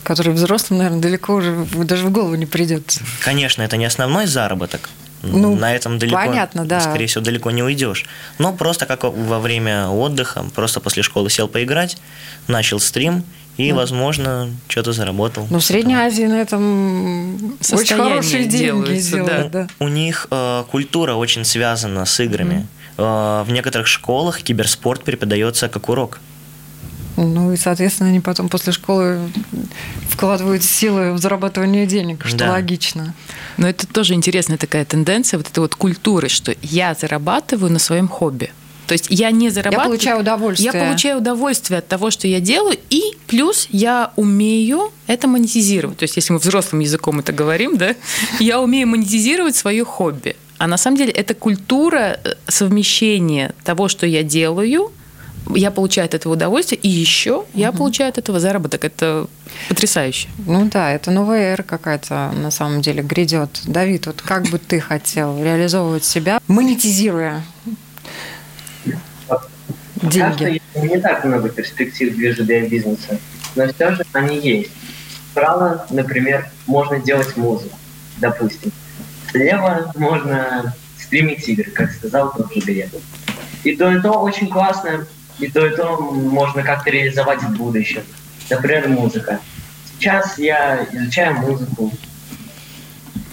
Который 0.07 0.31
взрослым, 0.31 0.77
наверное, 0.77 1.01
далеко 1.01 1.33
уже 1.33 1.67
даже 1.83 2.05
в 2.05 2.11
голову 2.11 2.35
не 2.35 2.45
придет. 2.45 2.97
Конечно, 3.19 3.61
это 3.61 3.75
не 3.75 3.83
основной 3.83 4.25
заработок. 4.25 4.89
Ну, 5.21 5.53
на 5.57 5.75
этом 5.75 5.99
далеко, 5.99 6.15
понятно, 6.15 6.63
да. 6.63 6.79
скорее 6.79 7.07
всего, 7.07 7.21
далеко 7.25 7.51
не 7.51 7.61
уйдешь. 7.61 8.05
Но 8.39 8.53
просто 8.53 8.85
как 8.85 9.03
во 9.03 9.39
время 9.39 9.89
отдыха, 9.89 10.45
просто 10.55 10.79
после 10.79 11.03
школы 11.03 11.29
сел 11.29 11.49
поиграть, 11.49 11.97
начал 12.47 12.79
стрим 12.79 13.25
и, 13.57 13.73
Ну. 13.73 13.75
возможно, 13.75 14.49
что-то 14.69 14.93
заработал. 14.93 15.45
Ну, 15.49 15.59
в 15.59 15.65
Средней 15.65 15.95
Азии 15.95 16.23
на 16.23 16.39
этом 16.39 17.57
очень 17.73 17.97
хорошие 17.97 18.45
деньги 18.45 19.01
делают, 19.01 19.51
да. 19.51 19.67
У 19.79 19.89
них 19.89 20.27
э, 20.31 20.63
культура 20.71 21.15
очень 21.15 21.43
связана 21.43 22.05
с 22.05 22.17
играми. 22.21 22.65
Э, 22.97 23.43
в 23.45 23.51
некоторых 23.51 23.87
школах 23.87 24.41
киберспорт 24.41 25.03
преподается 25.03 25.67
как 25.67 25.89
урок. 25.89 26.21
Ну 27.17 27.51
и, 27.51 27.57
соответственно, 27.57 28.09
они 28.09 28.19
потом 28.19 28.47
после 28.47 28.71
школы 28.71 29.19
вкладывают 30.09 30.63
силы 30.63 31.13
в 31.13 31.17
зарабатывание 31.17 31.85
денег, 31.87 32.25
что 32.25 32.37
Да. 32.37 32.51
логично. 32.51 33.13
Но 33.57 33.67
это 33.67 33.87
тоже 33.87 34.13
интересная 34.13 34.57
такая 34.57 34.85
тенденция, 34.85 35.37
вот 35.37 35.47
этой 35.47 35.59
вот 35.59 35.75
культуры, 35.75 36.29
что 36.29 36.55
я 36.61 36.93
зарабатываю 36.93 37.71
на 37.71 37.79
своем 37.79 38.07
хобби. 38.07 38.51
То 38.85 38.93
есть 38.93 39.07
я 39.09 39.31
не 39.31 39.49
зарабатываю... 39.49 39.89
получаю 39.89 40.19
удовольствие. 40.21 40.71
Я 40.73 40.79
получаю 40.79 41.17
удовольствие 41.17 41.79
от 41.79 41.87
того, 41.87 42.09
что 42.09 42.27
я 42.27 42.39
делаю, 42.39 42.77
и 42.89 43.17
плюс 43.27 43.67
я 43.69 44.13
умею 44.15 44.91
это 45.07 45.27
монетизировать. 45.27 45.97
То 45.97 46.03
есть 46.03 46.15
если 46.15 46.33
мы 46.33 46.39
взрослым 46.39 46.79
языком 46.79 47.19
это 47.19 47.33
говорим, 47.33 47.77
да, 47.77 47.95
я 48.39 48.61
умею 48.61 48.87
монетизировать 48.87 49.55
свое 49.55 49.83
хобби. 49.83 50.35
А 50.57 50.67
на 50.67 50.77
самом 50.77 50.97
деле 50.97 51.11
это 51.11 51.33
культура 51.33 52.19
э, 52.23 52.33
совмещения 52.47 53.53
того, 53.63 53.89
что 53.89 54.07
я 54.07 54.23
делаю, 54.23 54.91
я 55.55 55.71
получаю 55.71 56.05
от 56.05 56.13
этого 56.13 56.33
удовольствие, 56.33 56.79
и 56.81 56.89
еще 56.89 57.45
я 57.53 57.71
получаю 57.71 58.09
от 58.09 58.17
этого 58.17 58.39
заработок. 58.39 58.83
Это 58.85 59.27
потрясающе. 59.69 60.29
Ну 60.45 60.69
да, 60.71 60.91
это 60.91 61.11
новая 61.11 61.53
эра 61.53 61.63
какая-то 61.63 62.31
на 62.33 62.51
самом 62.51 62.81
деле 62.81 63.03
грядет. 63.03 63.61
Давид, 63.65 64.07
вот 64.07 64.21
как 64.21 64.43
бы 64.47 64.59
ты 64.59 64.79
хотел 64.79 65.41
реализовывать 65.41 66.05
себя, 66.05 66.39
монетизируя 66.47 67.43
деньги? 70.01 70.61
не 70.75 70.99
так 70.99 71.23
много 71.25 71.49
перспектив 71.49 72.15
вижу 72.15 72.43
для 72.43 72.67
бизнеса, 72.67 73.19
но 73.55 73.67
все 73.73 73.95
же 73.95 74.05
они 74.13 74.37
есть. 74.37 74.71
Справа, 75.31 75.85
например, 75.89 76.49
можно 76.65 76.99
делать 76.99 77.35
музыку, 77.37 77.77
допустим. 78.17 78.71
Слева 79.31 79.91
можно 79.95 80.73
стримить 80.99 81.47
игры, 81.47 81.71
как 81.71 81.91
сказал 81.91 82.33
тот 82.33 82.53
же 82.53 82.59
Глеб. 82.61 82.89
И 83.63 83.75
то, 83.75 83.91
и 83.91 84.01
то 84.01 84.11
очень 84.11 84.47
классно, 84.47 85.05
и 85.39 85.47
то, 85.49 85.65
и 85.65 85.75
то 85.75 85.97
можно 85.99 86.63
как-то 86.63 86.89
реализовать 86.89 87.41
в 87.41 87.55
будущем. 87.55 88.03
Например, 88.49 88.87
музыка. 88.87 89.39
Сейчас 89.85 90.37
я 90.37 90.85
изучаю 90.91 91.35
музыку, 91.37 91.91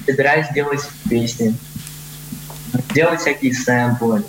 собираюсь 0.07 0.49
делать 0.55 0.81
песни, 1.09 1.57
делать 2.95 3.21
всякие 3.21 3.55
сэмплы, 3.55 4.25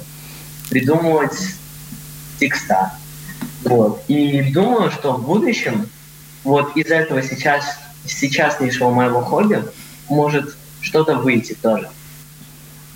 придумывать 0.69 1.37
текста. 2.39 2.93
Вот. 3.63 4.03
И 4.07 4.41
думаю, 4.51 4.91
что 4.91 5.13
в 5.13 5.25
будущем 5.25 5.89
вот 6.43 6.75
из 6.77 6.91
этого 6.91 7.23
сейчас, 7.23 7.65
из 8.05 8.13
сейчаснейшего 8.13 8.91
моего 8.91 9.21
хобби 9.21 9.63
может 10.09 10.55
что-то 10.81 11.15
выйти 11.15 11.53
тоже. 11.53 11.89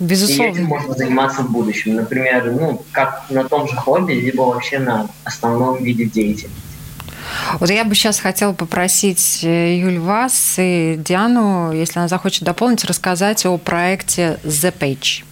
И 0.00 0.04
этим 0.04 0.06
Безусловно. 0.06 0.62
можно 0.62 0.94
заниматься 0.94 1.42
в 1.42 1.50
будущем. 1.50 1.94
Например, 1.94 2.50
ну, 2.50 2.82
как 2.92 3.24
на 3.28 3.44
том 3.44 3.68
же 3.68 3.76
хобби, 3.76 4.14
либо 4.14 4.42
вообще 4.42 4.78
на 4.78 5.08
основном 5.24 5.82
виде 5.82 6.06
деятельности. 6.06 6.50
Вот 7.60 7.70
я 7.70 7.84
бы 7.84 7.94
сейчас 7.94 8.18
хотела 8.18 8.52
попросить 8.54 9.40
э, 9.44 9.76
Юль 9.78 9.98
вас 9.98 10.54
и 10.58 10.96
Диану, 10.98 11.70
если 11.72 11.98
она 11.98 12.08
захочет 12.08 12.44
дополнить, 12.44 12.84
рассказать 12.84 13.44
о 13.46 13.58
проекте 13.58 14.38
The 14.44 14.72
Page 14.76 15.24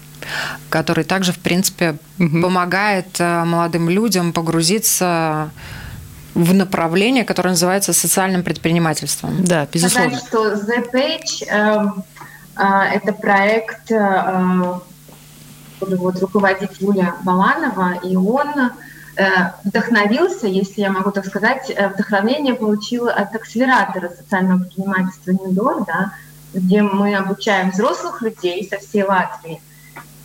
который 0.68 1.04
также, 1.04 1.32
в 1.32 1.38
принципе, 1.38 1.96
Мгм. 2.18 2.42
помогает 2.42 3.06
э, 3.18 3.44
молодым 3.44 3.88
людям 3.88 4.32
погрузиться 4.32 5.50
в 6.34 6.52
направление, 6.52 7.24
которое 7.24 7.50
называется 7.50 7.92
социальным 7.92 8.42
предпринимательством. 8.42 9.44
Да, 9.44 9.66
безусловно. 9.72 10.18
Сказать, 10.18 10.26
что 10.28 10.72
The 10.72 10.92
Page 10.92 11.48
эм, 11.48 12.04
это 12.58 13.12
проект, 13.12 13.90
э, 13.90 14.78
вот 15.80 16.20
руководит 16.20 16.80
Юлия 16.80 17.14
Баланова, 17.22 17.94
и 18.02 18.16
он 18.16 18.48
э, 19.16 19.24
вдохновился, 19.64 20.46
если 20.46 20.80
я 20.80 20.90
могу 20.90 21.10
так 21.10 21.26
сказать, 21.26 21.70
э, 21.70 21.88
вдохновение 21.88 22.54
получил 22.54 23.08
от 23.08 23.34
акселератора 23.34 24.08
социального 24.10 24.60
предпринимательства 24.60 25.30
НИДОР, 25.32 25.84
да, 25.86 26.12
где 26.54 26.82
мы 26.82 27.14
обучаем 27.14 27.70
взрослых 27.70 28.22
людей 28.22 28.66
со 28.68 28.78
всей 28.78 29.04
Латвии. 29.04 29.60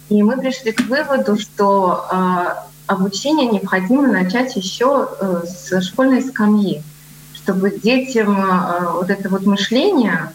И 0.10 0.22
мы 0.22 0.38
пришли 0.38 0.72
к 0.72 0.82
выводу, 0.82 1.38
что 1.38 2.06
э, 2.12 2.46
обучение 2.88 3.48
необходимо 3.48 4.08
начать 4.08 4.56
еще 4.56 5.10
э, 5.20 5.44
с 5.46 5.82
школьной 5.82 6.22
скамьи, 6.22 6.84
чтобы 7.34 7.72
детям 7.72 8.38
э, 8.40 8.92
вот 8.92 9.10
это 9.10 9.30
вот 9.30 9.46
мышление 9.46 10.32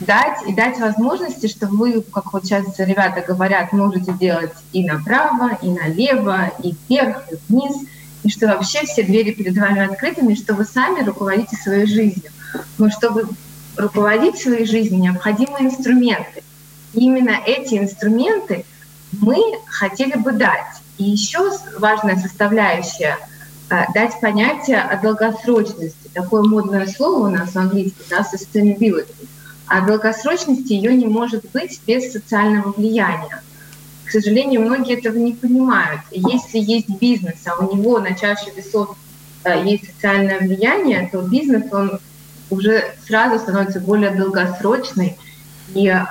дать 0.00 0.42
и 0.46 0.54
дать 0.54 0.78
возможности, 0.78 1.46
что 1.46 1.66
вы, 1.66 2.02
как 2.02 2.32
вот 2.32 2.44
сейчас 2.44 2.78
ребята 2.78 3.22
говорят, 3.26 3.72
можете 3.72 4.12
делать 4.12 4.52
и 4.72 4.84
направо, 4.84 5.58
и 5.62 5.70
налево, 5.70 6.50
и 6.62 6.74
вверх, 6.88 7.24
и 7.30 7.36
вниз, 7.48 7.76
и 8.22 8.28
что 8.28 8.46
вообще 8.48 8.84
все 8.84 9.02
двери 9.02 9.32
перед 9.32 9.56
вами 9.56 9.84
открытыми, 9.84 10.34
что 10.34 10.54
вы 10.54 10.64
сами 10.64 11.02
руководите 11.02 11.56
своей 11.56 11.86
жизнью. 11.86 12.30
Но 12.78 12.90
чтобы 12.90 13.28
руководить 13.76 14.38
своей 14.38 14.66
жизнью, 14.66 15.00
необходимы 15.00 15.60
инструменты. 15.60 16.42
И 16.92 17.00
именно 17.00 17.38
эти 17.46 17.78
инструменты 17.78 18.64
мы 19.12 19.38
хотели 19.66 20.16
бы 20.16 20.32
дать. 20.32 20.82
И 20.98 21.04
еще 21.04 21.50
важная 21.78 22.16
составляющая 22.16 23.16
дать 23.94 24.20
понятие 24.20 24.80
о 24.80 25.00
долгосрочности. 25.00 26.10
Такое 26.12 26.42
модное 26.42 26.86
слово 26.86 27.28
у 27.28 27.30
нас 27.30 27.52
в 27.52 27.56
английском, 27.56 28.04
да, 28.10 28.20
sustainability. 28.20 29.14
А 29.66 29.80
долгосрочности 29.86 30.74
ее 30.74 30.94
не 30.94 31.06
может 31.06 31.44
быть 31.52 31.80
без 31.86 32.12
социального 32.12 32.72
влияния. 32.72 33.42
К 34.04 34.10
сожалению, 34.10 34.60
многие 34.62 34.98
этого 34.98 35.16
не 35.16 35.32
понимают. 35.32 36.02
Если 36.10 36.58
есть 36.58 36.90
бизнес, 37.00 37.46
а 37.46 37.64
у 37.64 37.74
него 37.74 37.98
на 37.98 38.14
чаше 38.14 38.50
весов 38.54 38.96
э, 39.44 39.64
есть 39.64 39.86
социальное 39.86 40.38
влияние, 40.40 41.08
то 41.10 41.22
бизнес, 41.22 41.72
он 41.72 41.98
уже 42.50 42.94
сразу 43.06 43.38
становится 43.38 43.80
более 43.80 44.10
долгосрочный, 44.10 45.16
и 45.74 45.88
э, 45.88 46.04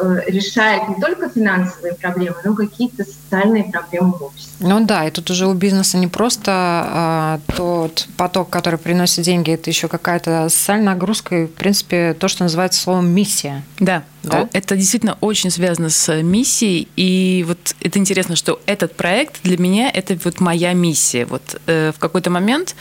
э, 0.00 0.20
решает 0.26 0.88
не 0.88 0.94
только 0.96 1.28
финансовые 1.28 1.94
проблемы, 1.94 2.36
но 2.44 2.52
и 2.52 2.56
какие-то 2.56 3.04
социальные 3.04 3.64
проблемы 3.64 4.12
в 4.12 4.22
обществе. 4.22 4.66
Ну 4.66 4.84
да, 4.84 5.06
и 5.06 5.10
тут 5.10 5.30
уже 5.30 5.46
у 5.46 5.54
бизнеса 5.54 5.98
не 5.98 6.06
просто 6.06 7.40
э, 7.48 7.54
тот 7.56 8.08
поток, 8.16 8.50
который 8.50 8.78
приносит 8.78 9.24
деньги, 9.24 9.52
это 9.52 9.70
еще 9.70 9.88
какая-то 9.88 10.48
социальная 10.48 10.94
нагрузка 10.94 11.42
и, 11.42 11.46
в 11.46 11.52
принципе, 11.54 12.14
то, 12.14 12.28
что 12.28 12.44
называется 12.44 12.80
словом 12.80 13.08
миссия. 13.08 13.62
Да, 13.78 14.02
Да? 14.22 14.48
это 14.52 14.76
действительно 14.76 15.16
очень 15.20 15.50
связано 15.50 15.90
с 15.90 16.22
миссией. 16.22 16.88
И 16.96 17.44
вот 17.46 17.74
это 17.80 17.98
интересно, 17.98 18.36
что 18.36 18.60
этот 18.66 18.96
проект 18.96 19.42
для 19.42 19.58
меня 19.58 19.90
это 19.90 20.18
вот 20.24 20.40
моя 20.40 20.72
миссия. 20.72 21.24
Вот 21.26 21.60
э, 21.66 21.92
в 21.94 21.98
какой-то 21.98 22.30
момент 22.30 22.74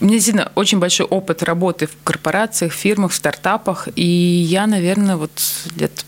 у 0.00 0.04
меня 0.04 0.14
действительно 0.14 0.50
очень 0.54 0.78
большой 0.78 1.06
опыт 1.06 1.42
работы 1.42 1.86
в 1.86 1.90
корпорациях, 2.04 2.72
фирмах, 2.72 3.12
стартапах. 3.12 3.88
И 3.96 4.04
я, 4.04 4.66
наверное, 4.66 5.16
вот 5.16 5.30
лет 5.76 6.04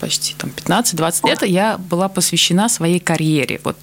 почти 0.00 0.34
там 0.34 0.50
15-20 0.50 1.28
лет 1.28 1.42
я 1.42 1.76
была 1.76 2.08
посвящена 2.08 2.70
своей 2.70 3.00
карьере, 3.00 3.60
вот 3.64 3.76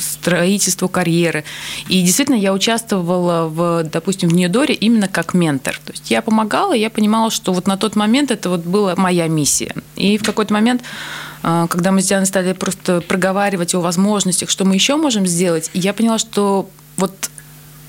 строительству 0.00 0.88
карьеры. 0.88 1.44
И 1.88 2.02
действительно 2.02 2.36
я 2.36 2.54
участвовала 2.54 3.48
в, 3.48 3.84
допустим, 3.84 4.30
в 4.30 4.34
Ньюдоре 4.34 4.74
именно 4.74 5.08
как 5.08 5.34
ментор. 5.34 5.78
То 5.84 5.92
есть 5.92 6.10
я 6.10 6.22
помогала, 6.22 6.72
я 6.72 6.88
понимала, 6.88 7.30
что 7.30 7.52
вот 7.52 7.66
на 7.66 7.76
тот 7.76 7.96
момент 7.96 8.30
это 8.30 8.48
вот 8.48 8.60
была 8.60 8.96
моя 8.96 9.28
миссия. 9.28 9.74
И 9.96 10.16
в 10.16 10.22
какой-то 10.22 10.54
момент 10.54 10.82
а, 11.42 11.66
когда 11.68 11.92
мы 11.92 12.02
с 12.02 12.06
Дианой 12.06 12.26
стали 12.26 12.52
просто 12.52 13.00
проговаривать 13.00 13.74
о 13.74 13.80
возможностях, 13.80 14.50
что 14.50 14.64
мы 14.64 14.74
еще 14.74 14.96
можем 14.96 15.26
сделать, 15.26 15.70
я 15.74 15.92
поняла, 15.92 16.18
что 16.18 16.68
вот 16.96 17.30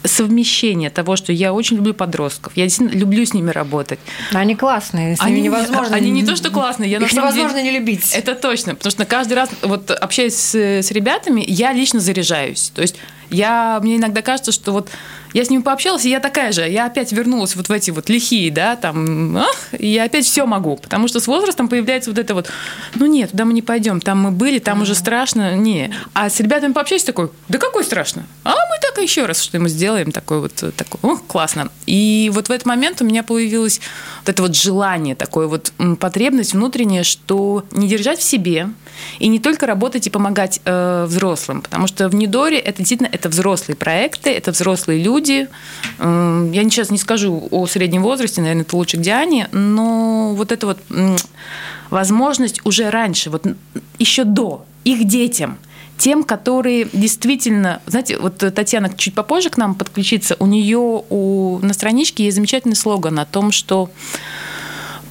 совмещение 0.03 0.89
того, 0.89 1.15
что 1.15 1.31
я 1.31 1.53
очень 1.53 1.77
люблю 1.77 1.93
подростков, 1.93 2.53
я 2.55 2.65
действительно 2.65 2.97
люблю 2.97 3.25
с 3.25 3.33
ними 3.33 3.51
работать. 3.51 3.99
Они 4.33 4.55
классные, 4.55 5.15
с 5.15 5.19
ними 5.21 5.31
Они, 5.33 5.41
невозможно. 5.41 5.95
они 5.95 6.11
не 6.11 6.25
то, 6.25 6.35
что 6.35 6.49
классные, 6.51 6.89
я 6.89 6.99
на 6.99 7.05
Их 7.05 7.11
самом 7.11 7.29
деле- 7.31 7.41
невозможно 7.43 7.63
не 7.63 7.71
любить. 7.71 8.13
Это 8.13 8.35
точно, 8.35 8.75
потому 8.75 8.91
что 8.91 9.05
каждый 9.05 9.33
раз, 9.33 9.49
вот 9.61 9.91
общаясь 9.91 10.35
с, 10.35 10.55
с 10.55 10.91
ребятами, 10.91 11.43
я 11.47 11.73
лично 11.73 11.99
заряжаюсь. 11.99 12.71
То 12.73 12.81
есть 12.81 12.95
я, 13.29 13.79
мне 13.83 13.97
иногда 13.97 14.21
кажется, 14.21 14.51
что 14.51 14.71
вот 14.71 14.89
я 15.33 15.45
с 15.45 15.51
ними 15.51 15.61
пообщалась, 15.61 16.05
и 16.05 16.09
я 16.09 16.19
такая 16.19 16.51
же, 16.51 16.67
я 16.67 16.87
опять 16.87 17.11
вернулась 17.11 17.55
вот 17.55 17.69
в 17.69 17.71
эти 17.71 17.91
вот 17.91 18.09
лихие, 18.09 18.49
да, 18.51 18.75
там, 18.75 19.37
ах, 19.37 19.67
и 19.77 19.85
я 19.87 20.05
опять 20.05 20.25
все 20.25 20.47
могу, 20.47 20.77
потому 20.77 21.07
что 21.07 21.19
с 21.19 21.27
возрастом 21.27 21.67
появляется 21.67 22.09
вот 22.09 22.17
это 22.17 22.33
вот, 22.33 22.49
ну 22.95 23.05
нет, 23.05 23.29
туда 23.31 23.45
мы 23.45 23.53
не 23.53 23.61
пойдем, 23.61 24.01
там 24.01 24.19
мы 24.23 24.31
были, 24.31 24.57
там 24.57 24.81
уже 24.81 24.95
страшно, 24.95 25.55
не. 25.55 25.93
А 26.13 26.31
с 26.31 26.39
ребятами 26.39 26.73
пообщаюсь 26.73 27.03
такой, 27.03 27.29
да 27.47 27.59
какой 27.59 27.83
страшно? 27.83 28.23
А 28.43 28.49
мы 28.49 28.78
так 28.95 29.03
еще 29.03 29.25
раз 29.25 29.41
что 29.41 29.59
мы 29.59 29.69
сделаем, 29.69 30.11
такой 30.11 30.39
вот, 30.39 30.63
э, 30.63 30.71
такой, 30.71 30.99
о, 31.01 31.17
классно. 31.17 31.69
И 31.85 32.29
вот 32.33 32.49
в 32.49 32.51
этот 32.51 32.65
момент 32.65 33.01
у 33.01 33.05
меня 33.05 33.23
появилось 33.23 33.79
вот 34.21 34.29
это 34.29 34.41
вот 34.41 34.55
желание, 34.55 35.15
такое 35.15 35.47
вот 35.47 35.71
потребность 35.99 36.53
внутренняя, 36.53 37.03
что 37.03 37.63
не 37.71 37.87
держать 37.87 38.19
в 38.19 38.23
себе 38.23 38.69
и 39.19 39.27
не 39.27 39.39
только 39.39 39.65
работать 39.65 40.07
и 40.07 40.09
помогать 40.09 40.61
э, 40.65 41.05
взрослым, 41.07 41.61
потому 41.61 41.87
что 41.87 42.09
в 42.09 42.15
Нидоре 42.15 42.57
это 42.59 42.77
действительно 42.79 43.09
это 43.11 43.29
взрослые 43.29 43.75
проекты, 43.75 44.29
это 44.31 44.51
взрослые 44.51 45.01
люди. 45.01 45.47
М, 45.99 46.51
Я 46.51 46.63
сейчас 46.63 46.89
не 46.89 46.97
скажу 46.97 47.47
о 47.51 47.65
среднем 47.67 48.03
возрасте, 48.03 48.41
наверное, 48.41 48.63
это 48.63 48.75
лучше 48.75 48.97
к 48.97 49.01
Диане, 49.01 49.47
но 49.51 50.33
вот 50.35 50.51
это 50.51 50.65
вот 50.67 50.79
м, 50.89 51.15
возможность 51.89 52.61
уже 52.65 52.89
раньше, 52.89 53.29
вот 53.29 53.45
еще 53.97 54.23
до 54.23 54.65
их 54.83 55.07
детям, 55.07 55.57
тем, 55.99 56.23
которые 56.23 56.87
действительно, 56.93 57.81
знаете, 57.85 58.17
вот 58.17 58.37
Татьяна 58.37 58.89
чуть 58.95 59.13
попозже 59.13 59.49
к 59.49 59.57
нам 59.57 59.75
подключится, 59.75 60.37
у 60.39 60.45
нее 60.47 60.79
у, 60.79 61.59
на 61.61 61.73
страничке 61.73 62.23
есть 62.23 62.35
замечательный 62.35 62.77
слоган 62.77 63.19
о 63.19 63.25
том, 63.25 63.51
что 63.51 63.91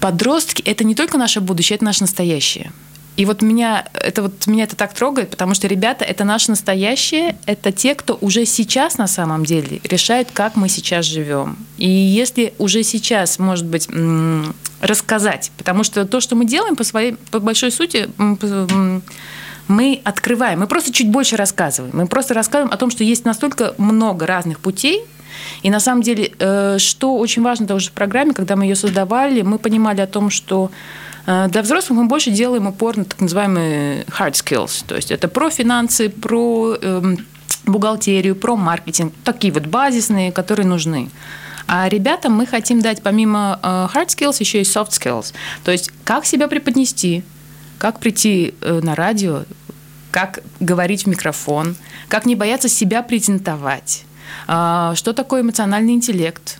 подростки 0.01 0.63
это 0.63 0.85
не 0.85 0.95
только 0.95 1.19
наше 1.19 1.43
будущее, 1.43 1.77
это 1.77 1.85
наше 1.85 2.01
настоящее. 2.01 2.73
И 3.19 3.27
вот 3.27 3.43
меня 3.43 3.85
это 3.93 4.23
вот 4.23 4.47
меня 4.47 4.65
это 4.65 4.77
так 4.77 4.95
трогает, 4.95 5.29
потому 5.29 5.53
что 5.53 5.67
ребята 5.67 6.05
это 6.05 6.25
наше 6.25 6.51
настоящее, 6.51 7.37
это 7.45 7.71
те, 7.71 7.95
кто 7.95 8.17
уже 8.21 8.47
сейчас 8.47 8.97
на 8.97 9.09
самом 9.09 9.45
деле 9.45 9.81
решают, 9.85 10.31
как 10.33 10.57
мы 10.57 10.71
сейчас 10.71 11.05
живем. 11.05 11.59
И 11.77 11.89
если 11.89 12.55
уже 12.59 12.83
сейчас, 12.83 13.39
может 13.39 13.67
быть, 13.67 13.89
рассказать, 14.81 15.51
потому 15.59 15.85
что 15.85 16.07
то, 16.07 16.21
что 16.21 16.35
мы 16.35 16.47
делаем 16.47 16.77
по 16.77 16.85
своей, 16.85 17.17
по 17.31 17.41
большой 17.41 17.73
сути, 17.73 18.09
мы 19.69 20.01
открываем, 20.05 20.61
мы 20.61 20.67
просто 20.67 20.93
чуть 20.93 21.11
больше 21.11 21.37
рассказываем. 21.37 21.97
Мы 21.97 22.07
просто 22.07 22.35
рассказываем 22.35 22.73
о 22.73 22.77
том, 22.77 22.91
что 22.91 23.05
есть 23.05 23.25
настолько 23.25 23.75
много 23.79 24.27
разных 24.27 24.61
путей, 24.61 25.05
и 25.63 25.71
на 25.71 25.81
самом 25.81 26.03
деле, 26.03 26.33
э, 26.39 26.79
что 26.79 27.17
очень 27.17 27.43
важно 27.43 27.67
тоже 27.67 27.91
в 27.91 27.93
программе, 27.93 28.33
когда 28.33 28.57
мы 28.57 28.65
ее 28.65 28.77
создавали, 28.77 29.43
мы 29.43 29.59
понимали 29.59 30.01
о 30.01 30.07
том, 30.07 30.31
что 30.31 30.71
э, 31.27 31.49
для 31.49 31.63
взрослых 31.63 31.99
мы 31.99 32.07
больше 32.07 32.31
делаем 32.31 32.67
упор 32.67 32.97
на 32.97 33.05
так 33.05 33.21
называемые 33.21 34.05
hard 34.05 34.33
skills. 34.33 34.85
То 34.87 34.97
есть 34.97 35.11
это 35.11 35.29
про 35.29 35.51
финансы, 35.51 36.09
про 36.09 36.77
эм, 36.81 37.27
бухгалтерию, 37.67 38.37
про 38.37 38.57
маркетинг, 38.57 39.13
такие 39.25 39.53
вот 39.53 39.67
базисные, 39.67 40.33
которые 40.33 40.67
нужны. 40.67 41.11
А 41.67 41.89
ребятам 41.89 42.33
мы 42.33 42.47
хотим 42.47 42.81
дать 42.81 43.03
помимо 43.03 43.61
э, 43.63 43.89
hard 43.95 44.09
skills 44.09 44.37
еще 44.41 44.61
и 44.61 44.65
soft 44.65 44.91
skills. 44.91 45.35
То 45.65 45.73
есть 45.73 45.91
как 46.05 46.25
себя 46.25 46.49
преподнести, 46.49 47.23
как 47.79 48.01
прийти 48.01 48.55
э, 48.61 48.81
на 48.83 48.95
радио, 48.95 49.45
как 50.11 50.41
говорить 50.61 51.05
в 51.05 51.07
микрофон, 51.07 51.77
как 52.09 52.27
не 52.27 52.35
бояться 52.35 52.69
себя 52.69 53.03
презентовать, 53.03 54.05
а, 54.47 54.95
что 54.95 55.13
такое 55.13 55.43
эмоциональный 55.43 55.93
интеллект, 55.93 56.59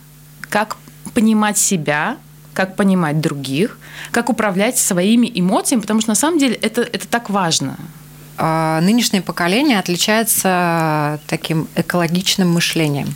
как 0.49 0.77
понимать 1.13 1.57
себя, 1.57 2.17
как 2.53 2.75
понимать 2.75 3.19
других, 3.19 3.77
как 4.11 4.29
управлять 4.29 4.77
своими 4.77 5.31
эмоциями, 5.33 5.81
потому 5.81 6.01
что 6.01 6.11
на 6.11 6.15
самом 6.15 6.39
деле 6.39 6.55
это, 6.55 6.81
это 6.81 7.07
так 7.07 7.29
важно. 7.29 7.77
А, 8.37 8.79
Нынешнее 8.81 9.21
поколение 9.21 9.79
отличается 9.79 11.19
таким 11.27 11.67
экологичным 11.75 12.49
мышлением. 12.49 13.13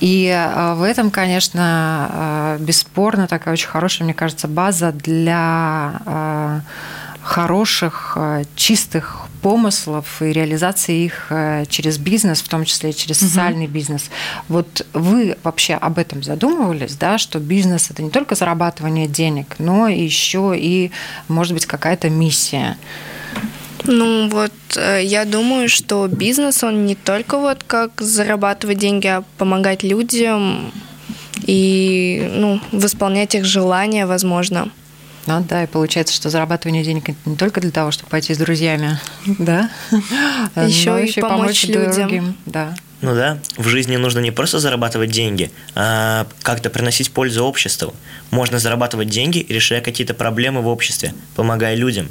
И 0.00 0.28
а, 0.28 0.74
в 0.74 0.82
этом, 0.82 1.10
конечно, 1.10 1.62
а, 1.62 2.58
бесспорно 2.58 3.26
такая 3.26 3.54
очень 3.54 3.68
хорошая, 3.68 4.04
мне 4.04 4.14
кажется, 4.14 4.48
база 4.48 4.92
для 4.92 6.02
а, 6.04 6.60
хороших, 7.22 8.18
чистых 8.54 9.28
помыслов 9.40 10.20
и 10.20 10.26
реализации 10.26 11.06
их 11.06 11.32
через 11.68 11.96
бизнес, 11.96 12.42
в 12.42 12.48
том 12.48 12.66
числе 12.66 12.90
и 12.90 12.94
через 12.94 13.20
социальный 13.20 13.66
бизнес. 13.66 14.10
Вот 14.48 14.86
вы 14.92 15.38
вообще 15.42 15.74
об 15.74 15.98
этом 15.98 16.22
задумывались, 16.22 16.96
да, 16.96 17.16
что 17.16 17.38
бизнес 17.38 17.90
это 17.90 18.02
не 18.02 18.10
только 18.10 18.34
зарабатывание 18.34 19.06
денег, 19.06 19.54
но 19.58 19.88
еще 19.88 20.52
и, 20.54 20.90
может 21.28 21.54
быть, 21.54 21.64
какая-то 21.64 22.10
миссия. 22.10 22.76
Ну 23.84 24.28
вот, 24.28 24.52
э, 24.76 25.02
я 25.04 25.24
думаю, 25.24 25.68
что 25.68 26.06
бизнес, 26.08 26.64
он 26.64 26.86
не 26.86 26.94
только 26.94 27.38
вот 27.38 27.64
как 27.64 28.00
зарабатывать 28.00 28.78
деньги, 28.78 29.06
а 29.06 29.24
помогать 29.38 29.82
людям 29.82 30.72
и 31.46 32.30
ну, 32.34 32.60
восполнять 32.72 33.34
их 33.34 33.44
желания, 33.44 34.06
возможно. 34.06 34.70
Ну 35.26 35.44
да, 35.48 35.64
и 35.64 35.66
получается, 35.66 36.14
что 36.14 36.28
зарабатывание 36.28 36.84
денег 36.84 37.08
это 37.08 37.18
не 37.24 37.36
только 37.36 37.60
для 37.60 37.70
того, 37.70 37.90
чтобы 37.90 38.10
пойти 38.10 38.34
с 38.34 38.38
друзьями, 38.38 38.98
да, 39.26 39.70
но 40.54 40.98
и 40.98 41.20
помочь 41.20 41.64
людям. 41.64 41.92
другим, 41.94 42.36
да. 42.46 42.74
Ну 43.00 43.14
да, 43.14 43.38
в 43.58 43.68
жизни 43.68 43.96
нужно 43.96 44.20
не 44.20 44.30
просто 44.30 44.58
зарабатывать 44.58 45.10
деньги, 45.10 45.50
а 45.74 46.26
как-то 46.42 46.70
приносить 46.70 47.10
пользу 47.10 47.44
обществу. 47.44 47.94
Можно 48.30 48.58
зарабатывать 48.58 49.08
деньги, 49.08 49.44
решая 49.48 49.82
какие-то 49.82 50.14
проблемы 50.14 50.62
в 50.62 50.68
обществе, 50.68 51.12
помогая 51.36 51.74
людям. 51.74 52.08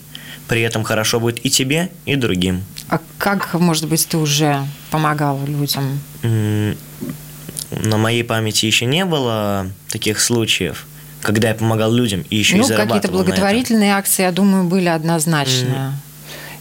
При 0.48 0.62
этом 0.62 0.84
хорошо 0.84 1.20
будет 1.20 1.46
и 1.46 1.50
тебе, 1.50 1.90
и 2.06 2.16
другим. 2.16 2.64
А 2.90 3.00
как, 3.18 3.54
может 3.54 3.88
быть, 3.88 4.06
ты 4.08 4.18
уже 4.18 4.66
помогал 4.92 5.40
людям? 5.46 6.00
На 6.22 7.98
моей 7.98 8.24
памяти 8.24 8.66
еще 8.68 8.86
не 8.86 9.04
было 9.06 9.68
таких 9.90 10.20
случаев, 10.20 10.86
когда 11.22 11.50
я 11.50 11.56
помогал 11.56 11.92
людям 11.92 12.24
и 12.30 12.36
еще 12.38 12.56
и 12.56 12.60
ну, 12.60 12.66
зарабатывал 12.66 12.98
какие-то 13.00 13.08
на 13.08 13.20
этом. 13.20 13.26
благотворительные 13.26 13.94
акции, 13.96 14.24
я 14.24 14.32
думаю, 14.32 14.66
были 14.66 14.90
однозначно. 14.90 16.00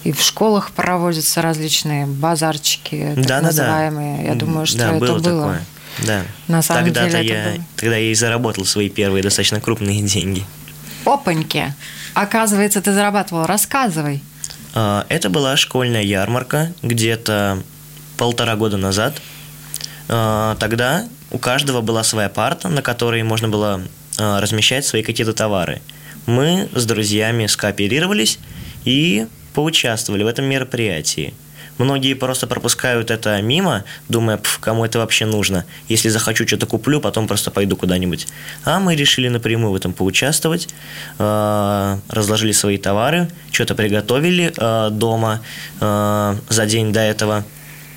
И 0.05 0.11
в 0.13 0.21
школах 0.23 0.73
проводятся 0.73 1.43
различные 1.43 2.07
базарчики, 2.07 3.13
так 3.15 3.25
Да-да-да. 3.25 3.43
называемые. 3.43 4.25
Я 4.25 4.33
М, 4.33 4.39
думаю, 4.39 4.67
что 4.67 4.79
да, 4.79 4.91
это 4.97 4.99
было. 4.99 5.19
было. 5.19 5.43
такое. 5.43 5.63
Да. 6.07 6.23
На 6.49 6.63
самом 6.63 6.85
Тогда-то 6.87 7.11
деле 7.11 7.25
это 7.25 7.35
я, 7.51 7.55
было. 7.57 7.65
тогда 7.77 7.97
я 7.97 8.11
и 8.11 8.15
заработал 8.15 8.65
свои 8.65 8.89
первые 8.89 9.23
достаточно 9.23 9.61
крупные 9.61 10.01
деньги. 10.07 10.45
Опаньки! 11.05 11.75
Оказывается, 12.15 12.81
ты 12.83 12.93
зарабатывал. 12.93 13.47
Рассказывай. 13.47 14.23
А, 14.75 15.07
Это 15.09 15.31
была 15.31 15.57
школьная 15.57 16.03
ярмарка 16.03 16.73
где-то 16.83 17.63
полтора 18.17 18.57
года 18.57 18.77
назад. 18.77 19.21
А, 20.09 20.57
Тогда 20.57 21.05
у 21.31 21.39
каждого 21.39 21.81
была 21.81 22.05
своя 22.05 22.29
парта, 22.29 22.69
на 22.69 22.83
которой 22.83 23.23
можно 23.23 23.49
было 23.49 23.83
а, 24.19 24.41
размещать 24.41 24.85
свои 24.85 25.03
какие-то 25.03 25.33
товары. 25.33 25.81
Мы 26.27 26.69
с 26.75 26.85
друзьями 26.87 27.47
скооперировались 27.47 28.39
и 28.85 29.27
поучаствовали 29.55 30.23
в 30.23 30.27
этом 30.27 30.45
мероприятии. 30.45 31.35
Многие 31.79 32.15
просто 32.15 32.47
пропускают 32.47 33.11
это 33.11 33.41
мимо, 33.43 33.85
думая, 34.09 34.37
Пф, 34.37 34.59
кому 34.61 34.85
это 34.85 34.99
вообще 34.99 35.25
нужно. 35.27 35.65
Если 35.89 36.09
захочу, 36.11 36.47
что-то 36.47 36.67
куплю, 36.67 37.01
потом 37.01 37.27
просто 37.27 37.51
пойду 37.51 37.77
куда-нибудь. 37.77 38.29
А 38.65 38.79
мы 38.79 38.95
решили 38.95 39.29
напрямую 39.29 39.73
в 39.73 39.75
этом 39.75 39.93
поучаствовать, 39.93 40.69
э, 41.19 41.99
разложили 42.09 42.53
свои 42.53 42.79
товары, 42.79 43.29
что-то 43.51 43.75
приготовили 43.75 44.53
э, 44.57 44.91
дома 44.91 45.41
э, 45.81 46.37
за 46.49 46.67
день 46.67 46.93
до 46.93 47.01
этого, 47.01 47.45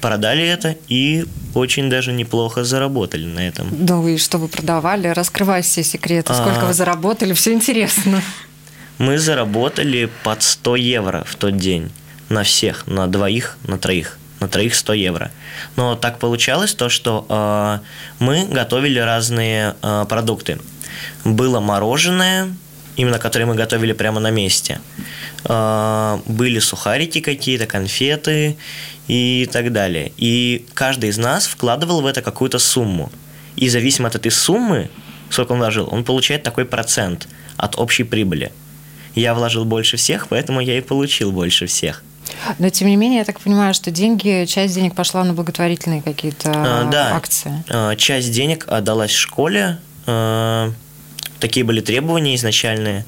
продали 0.02 0.44
это 0.46 0.76
и 0.88 1.26
очень 1.54 1.90
даже 1.90 2.12
неплохо 2.14 2.64
заработали 2.64 3.26
на 3.26 3.40
этом. 3.48 3.68
Ну 3.72 4.08
и 4.08 4.18
что 4.18 4.38
вы 4.38 4.48
продавали? 4.48 5.08
Раскрывай 5.08 5.62
все 5.62 5.84
секреты. 5.84 6.34
Сколько 6.34 6.62
А. 6.62 6.66
вы 6.66 6.74
заработали? 6.74 7.34
Все 7.34 7.54
интересно. 7.54 8.22
Мы 8.98 9.18
заработали 9.18 10.10
под 10.24 10.44
100 10.44 10.76
евро 10.76 11.24
в 11.28 11.36
тот 11.36 11.58
день. 11.58 11.92
На 12.30 12.44
всех, 12.44 12.88
на 12.88 13.08
двоих, 13.08 13.58
на 13.68 13.78
троих. 13.78 14.18
На 14.40 14.48
троих 14.48 14.76
100 14.76 14.94
евро. 14.94 15.32
Но 15.76 15.96
так 15.96 16.20
получалось 16.20 16.74
то, 16.74 16.90
что 16.90 17.26
э, 17.30 17.80
мы 18.20 18.46
готовили 18.46 19.00
разные 19.00 19.76
э, 19.82 20.06
продукты. 20.10 20.60
Было 21.24 21.60
мороженое, 21.60 22.54
именно 22.96 23.20
которое 23.20 23.46
мы 23.46 23.56
готовили 23.56 23.94
прямо 23.94 24.20
на 24.20 24.32
месте. 24.32 24.82
Э, 25.46 26.20
были 26.26 26.60
сухарики 26.60 27.22
какие-то, 27.22 27.66
конфеты 27.66 28.58
и 29.08 29.48
так 29.52 29.72
далее. 29.72 30.12
И 30.18 30.66
каждый 30.74 31.10
из 31.10 31.18
нас 31.18 31.48
вкладывал 31.48 32.02
в 32.02 32.06
это 32.06 32.22
какую-то 32.22 32.60
сумму. 32.60 33.12
И 33.56 33.70
зависимо 33.70 34.08
от 34.08 34.16
этой 34.16 34.32
суммы, 34.32 34.90
сколько 35.30 35.54
он 35.54 35.60
вложил, 35.60 35.88
он 35.92 36.04
получает 36.04 36.44
такой 36.44 36.66
процент 36.66 37.28
от 37.58 37.78
общей 37.78 38.04
прибыли. 38.04 38.52
Я 39.16 39.34
вложил 39.34 39.64
больше 39.64 39.98
всех, 39.98 40.28
поэтому 40.28 40.60
я 40.60 40.78
и 40.78 40.82
получил 40.82 41.32
больше 41.32 41.68
всех. 41.68 42.04
Но 42.60 42.70
тем 42.70 42.88
не 42.88 42.96
менее, 42.96 43.20
я 43.20 43.26
так 43.26 43.40
понимаю, 43.40 43.74
что 43.74 43.92
деньги, 43.92 44.46
часть 44.46 44.74
денег 44.76 44.96
пошла 44.96 45.24
на 45.24 45.34
благотворительные 45.34 46.02
какие-то 46.02 46.52
А, 46.56 46.84
да. 46.92 47.16
акции. 47.16 47.64
Э, 47.70 47.96
Часть 47.96 48.32
денег 48.32 48.66
отдалась 48.68 49.12
школе. 49.12 49.80
э, 50.08 50.72
Такие 51.40 51.64
были 51.66 51.82
требования 51.82 52.36
изначальные. 52.36 53.06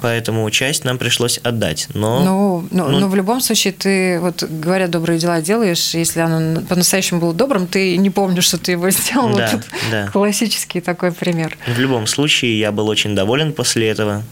Поэтому 0.00 0.48
часть 0.50 0.84
нам 0.84 0.98
пришлось 0.98 1.38
отдать. 1.38 1.88
Но 1.94 2.22
Ну, 2.22 2.68
ну, 2.70 2.88
ну- 2.90 2.98
ну, 3.00 3.08
в 3.08 3.14
любом 3.14 3.40
случае, 3.40 3.72
ты, 3.72 4.20
вот 4.20 4.42
говорят, 4.42 4.90
добрые 4.90 5.18
дела 5.18 5.40
делаешь, 5.40 5.94
если 5.94 6.20
оно 6.20 6.60
по-настоящему 6.60 7.20
было 7.20 7.32
добрым, 7.32 7.66
ты 7.66 7.96
не 7.96 8.10
помнишь, 8.10 8.44
что 8.44 8.58
ты 8.58 8.72
его 8.72 8.90
сделал. 8.90 9.34
Да, 9.34 9.50
вот 9.52 9.62
да. 9.90 10.08
классический 10.08 10.80
такой 10.82 11.10
пример. 11.12 11.56
в 11.66 11.78
любом 11.78 12.06
случае 12.06 12.58
я 12.58 12.70
был 12.70 12.88
очень 12.88 13.14
доволен 13.14 13.54
после 13.54 13.88
этого. 13.88 14.22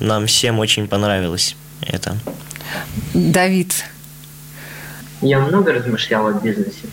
Нам 0.00 0.26
всем 0.26 0.58
очень 0.58 0.88
понравилось 0.88 1.54
это. 1.82 2.16
Давид, 3.14 3.84
Я 5.20 5.40
много 5.40 5.72
размышлял 5.72 6.26
о 6.26 6.32
бизнесе. 6.32 6.86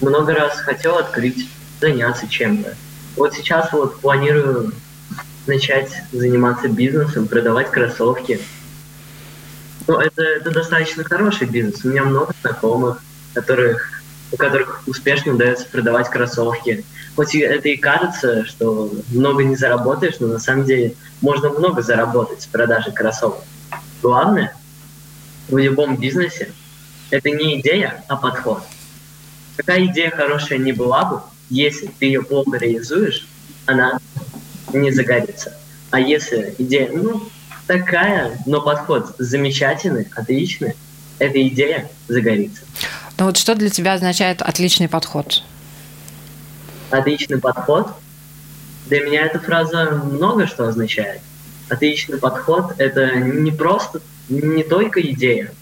Много 0.00 0.34
раз 0.34 0.58
хотел 0.60 0.96
открыть, 0.96 1.48
заняться 1.80 2.28
чем-то. 2.28 2.74
Вот 3.16 3.34
сейчас 3.34 3.72
вот 3.72 4.00
планирую 4.00 4.72
начать 5.46 5.90
заниматься 6.12 6.68
бизнесом, 6.68 7.26
продавать 7.26 7.70
кроссовки. 7.70 8.40
Ну, 9.86 9.98
это, 9.98 10.22
это 10.22 10.50
достаточно 10.50 11.02
хороший 11.04 11.48
бизнес. 11.48 11.84
У 11.84 11.88
меня 11.88 12.04
много 12.04 12.32
знакомых, 12.42 13.02
которых, 13.34 14.02
у 14.32 14.36
которых 14.36 14.82
успешно 14.86 15.32
удается 15.32 15.66
продавать 15.66 16.10
кроссовки. 16.10 16.84
Хоть 17.16 17.34
это 17.34 17.68
и 17.68 17.76
кажется, 17.76 18.44
что 18.44 18.92
много 19.08 19.42
не 19.42 19.56
заработаешь, 19.56 20.20
но 20.20 20.28
на 20.28 20.38
самом 20.38 20.64
деле 20.64 20.94
можно 21.20 21.48
много 21.48 21.82
заработать 21.82 22.42
с 22.42 22.46
продажи 22.46 22.92
кроссовок. 22.92 23.42
Главное 24.02 24.54
в 25.48 25.56
любом 25.56 25.96
бизнесе 25.96 26.52
это 27.10 27.30
не 27.30 27.60
идея, 27.60 28.04
а 28.08 28.16
подход. 28.16 28.62
Какая 29.56 29.86
идея 29.86 30.10
хорошая 30.10 30.58
не 30.58 30.72
была 30.72 31.04
бы, 31.04 31.20
если 31.50 31.86
ты 31.98 32.06
ее 32.06 32.22
плохо 32.22 32.58
реализуешь, 32.58 33.26
она 33.66 33.98
не 34.72 34.90
загорится. 34.90 35.56
А 35.90 36.00
если 36.00 36.54
идея, 36.58 36.90
ну, 36.92 37.28
такая, 37.66 38.38
но 38.46 38.60
подход 38.60 39.14
замечательный, 39.18 40.06
отличный, 40.14 40.74
эта 41.18 41.46
идея 41.48 41.90
загорится. 42.06 42.62
ну 43.18 43.24
вот 43.26 43.36
что 43.36 43.54
для 43.54 43.70
тебя 43.70 43.94
означает 43.94 44.42
отличный 44.42 44.88
подход? 44.88 45.42
Отличный 46.90 47.38
подход. 47.38 47.88
Для 48.86 49.00
меня 49.00 49.26
эта 49.26 49.38
фраза 49.38 49.90
много 49.90 50.46
что 50.46 50.68
означает. 50.68 51.20
Отличный 51.68 52.18
подход– 52.18 52.74
это 52.78 53.16
не 53.16 53.50
просто, 53.50 54.00
не 54.28 54.62
только 54.62 55.00
идея, 55.00 55.52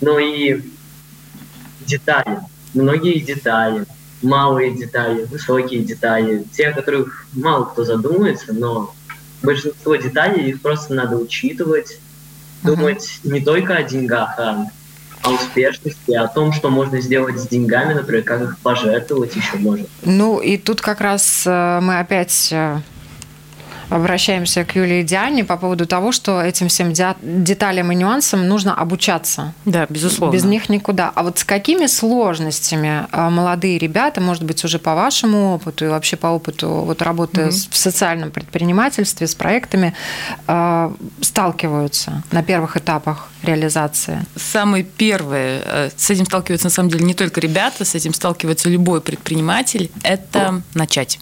но 0.00 0.18
и 0.18 0.62
детали. 1.80 2.40
Многие 2.74 3.18
детали, 3.18 3.84
малые 4.22 4.72
детали, 4.72 5.24
высокие 5.24 5.82
детали, 5.82 6.44
те, 6.52 6.68
о 6.68 6.72
которых 6.72 7.26
мало 7.32 7.64
кто 7.64 7.84
задумывается, 7.84 8.52
но 8.52 8.94
большинство 9.42 9.96
деталей 9.96 10.50
их 10.50 10.60
просто 10.60 10.94
надо 10.94 11.16
учитывать, 11.16 11.98
думать 12.62 13.20
не 13.24 13.40
только 13.40 13.76
о 13.76 13.82
деньгах, 13.82 14.34
а 14.38 14.66
о 15.22 15.30
успешности, 15.30 16.12
о 16.12 16.28
том, 16.28 16.52
что 16.52 16.70
можно 16.70 17.00
сделать 17.00 17.38
с 17.38 17.46
деньгами, 17.46 17.94
например, 17.94 18.22
как 18.22 18.42
их 18.42 18.58
пожертвовать 18.58 19.36
еще 19.36 19.56
можно. 19.56 19.86
Ну, 20.02 20.40
и 20.40 20.56
тут 20.56 20.80
как 20.80 21.00
раз 21.00 21.42
э, 21.46 21.80
мы 21.82 21.98
опять 21.98 22.48
э, 22.52 22.80
обращаемся 23.90 24.64
к 24.64 24.74
Юлии 24.76 25.00
и 25.00 25.02
Диане 25.04 25.44
по 25.44 25.56
поводу 25.56 25.86
того, 25.86 26.12
что 26.12 26.40
этим 26.40 26.68
всем 26.68 26.92
де- 26.92 27.16
деталям 27.22 27.92
и 27.92 27.94
нюансам 27.94 28.46
нужно 28.48 28.74
обучаться. 28.74 29.52
Да, 29.64 29.86
безусловно. 29.88 30.32
Без 30.34 30.44
них 30.44 30.68
никуда. 30.68 31.12
А 31.14 31.22
вот 31.22 31.38
с 31.38 31.44
какими 31.44 31.86
сложностями 31.86 33.06
э, 33.12 33.28
молодые 33.30 33.78
ребята, 33.78 34.20
может 34.20 34.44
быть, 34.44 34.64
уже 34.64 34.78
по 34.78 34.94
вашему 34.94 35.54
опыту 35.54 35.84
и 35.84 35.88
вообще 35.88 36.16
по 36.16 36.28
опыту 36.28 36.68
вот 36.68 37.02
работы 37.02 37.50
с- 37.50 37.66
в 37.68 37.76
социальном 37.76 38.30
предпринимательстве 38.30 39.26
с 39.26 39.34
проектами 39.34 39.94
э, 40.46 40.90
сталкиваются 41.20 42.22
на 42.30 42.42
первых 42.42 42.76
этапах 42.76 43.28
реализации? 43.42 44.24
Самое 44.36 44.84
первое, 44.84 45.62
э, 45.64 45.90
с 45.96 46.10
этим 46.10 46.26
сталкиваются 46.26 46.66
на 46.66 46.70
самом 46.70 46.90
деле 46.90 47.04
не 47.04 47.14
только 47.14 47.40
ребята, 47.40 47.84
с 47.84 47.94
этим 47.94 48.14
сталкивается 48.14 48.68
любой 48.68 49.00
предприниматель, 49.00 49.90
это 50.02 50.62
начать. 50.74 51.18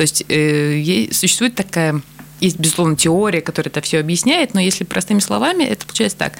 То 0.00 0.02
есть 0.02 0.24
э, 0.30 1.08
существует 1.12 1.54
такая, 1.56 2.00
есть, 2.40 2.58
безусловно, 2.58 2.96
теория, 2.96 3.42
которая 3.42 3.68
это 3.68 3.82
все 3.82 3.98
объясняет, 3.98 4.54
но 4.54 4.60
если 4.60 4.84
простыми 4.84 5.18
словами, 5.18 5.64
это 5.64 5.84
получается 5.84 6.16
так. 6.16 6.38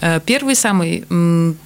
Э, 0.00 0.20
Первый 0.24 0.54
самый 0.54 1.04
м, 1.10 1.58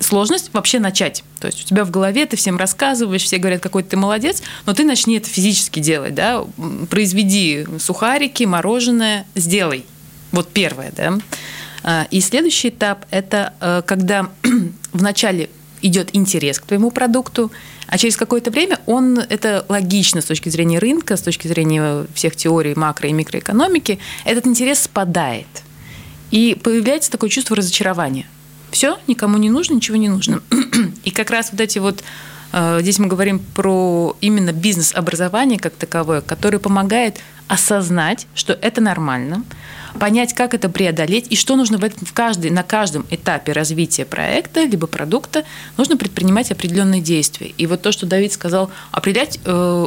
сложность 0.00 0.50
вообще 0.52 0.80
начать. 0.80 1.22
То 1.38 1.46
есть 1.46 1.62
у 1.62 1.64
тебя 1.64 1.84
в 1.84 1.92
голове 1.92 2.26
ты 2.26 2.36
всем 2.36 2.56
рассказываешь, 2.56 3.22
все 3.22 3.38
говорят, 3.38 3.62
какой 3.62 3.84
ты 3.84 3.96
молодец, 3.96 4.42
но 4.66 4.74
ты 4.74 4.82
начни 4.82 5.16
это 5.16 5.28
физически 5.28 5.78
делать, 5.78 6.16
да, 6.16 6.44
произведи 6.90 7.66
сухарики, 7.78 8.42
мороженое, 8.42 9.26
сделай. 9.36 9.84
Вот 10.32 10.48
первое, 10.48 10.90
да. 10.90 11.16
А, 11.84 12.08
И 12.10 12.20
следующий 12.20 12.70
этап– 12.70 13.06
это 13.12 13.54
э, 13.60 13.82
когда 13.86 14.28
вначале 14.92 15.50
идет 15.82 16.10
интерес 16.12 16.58
к 16.58 16.66
твоему 16.66 16.90
продукту, 16.90 17.50
а 17.86 17.98
через 17.98 18.16
какое-то 18.16 18.50
время 18.50 18.80
он, 18.86 19.18
это 19.18 19.64
логично 19.68 20.20
с 20.20 20.24
точки 20.24 20.48
зрения 20.48 20.78
рынка, 20.78 21.16
с 21.16 21.22
точки 21.22 21.46
зрения 21.48 22.06
всех 22.14 22.36
теорий 22.36 22.72
макро- 22.72 23.08
и 23.08 23.12
микроэкономики, 23.12 23.98
этот 24.24 24.46
интерес 24.46 24.80
спадает. 24.80 25.46
И 26.30 26.58
появляется 26.60 27.10
такое 27.10 27.30
чувство 27.30 27.56
разочарования. 27.56 28.26
Все, 28.70 28.98
никому 29.06 29.36
не 29.38 29.50
нужно, 29.50 29.74
ничего 29.74 29.96
не 29.96 30.08
нужно. 30.08 30.42
И 31.04 31.10
как 31.10 31.30
раз 31.30 31.50
вот 31.52 31.60
эти 31.60 31.78
вот 31.78 32.02
э, 32.52 32.78
Здесь 32.80 32.98
мы 32.98 33.06
говорим 33.06 33.38
про 33.38 34.16
именно 34.20 34.52
бизнес-образование 34.52 35.58
как 35.58 35.74
таковое, 35.74 36.22
которое 36.22 36.58
помогает 36.58 37.20
осознать, 37.46 38.26
что 38.34 38.52
это 38.54 38.80
нормально, 38.80 39.44
понять, 39.98 40.34
как 40.34 40.54
это 40.54 40.68
преодолеть 40.68 41.26
и 41.30 41.36
что 41.36 41.56
нужно 41.56 41.78
в 41.78 41.84
этом, 41.84 42.06
в 42.06 42.12
каждый, 42.12 42.50
на 42.50 42.62
каждом 42.62 43.06
этапе 43.10 43.52
развития 43.52 44.04
проекта 44.04 44.64
либо 44.64 44.86
продукта 44.86 45.44
нужно 45.76 45.96
предпринимать 45.96 46.50
определенные 46.50 47.00
действия. 47.00 47.52
И 47.56 47.66
вот 47.66 47.82
то, 47.82 47.92
что 47.92 48.06
Давид 48.06 48.32
сказал, 48.32 48.70
определять, 48.90 49.40
э, 49.44 49.86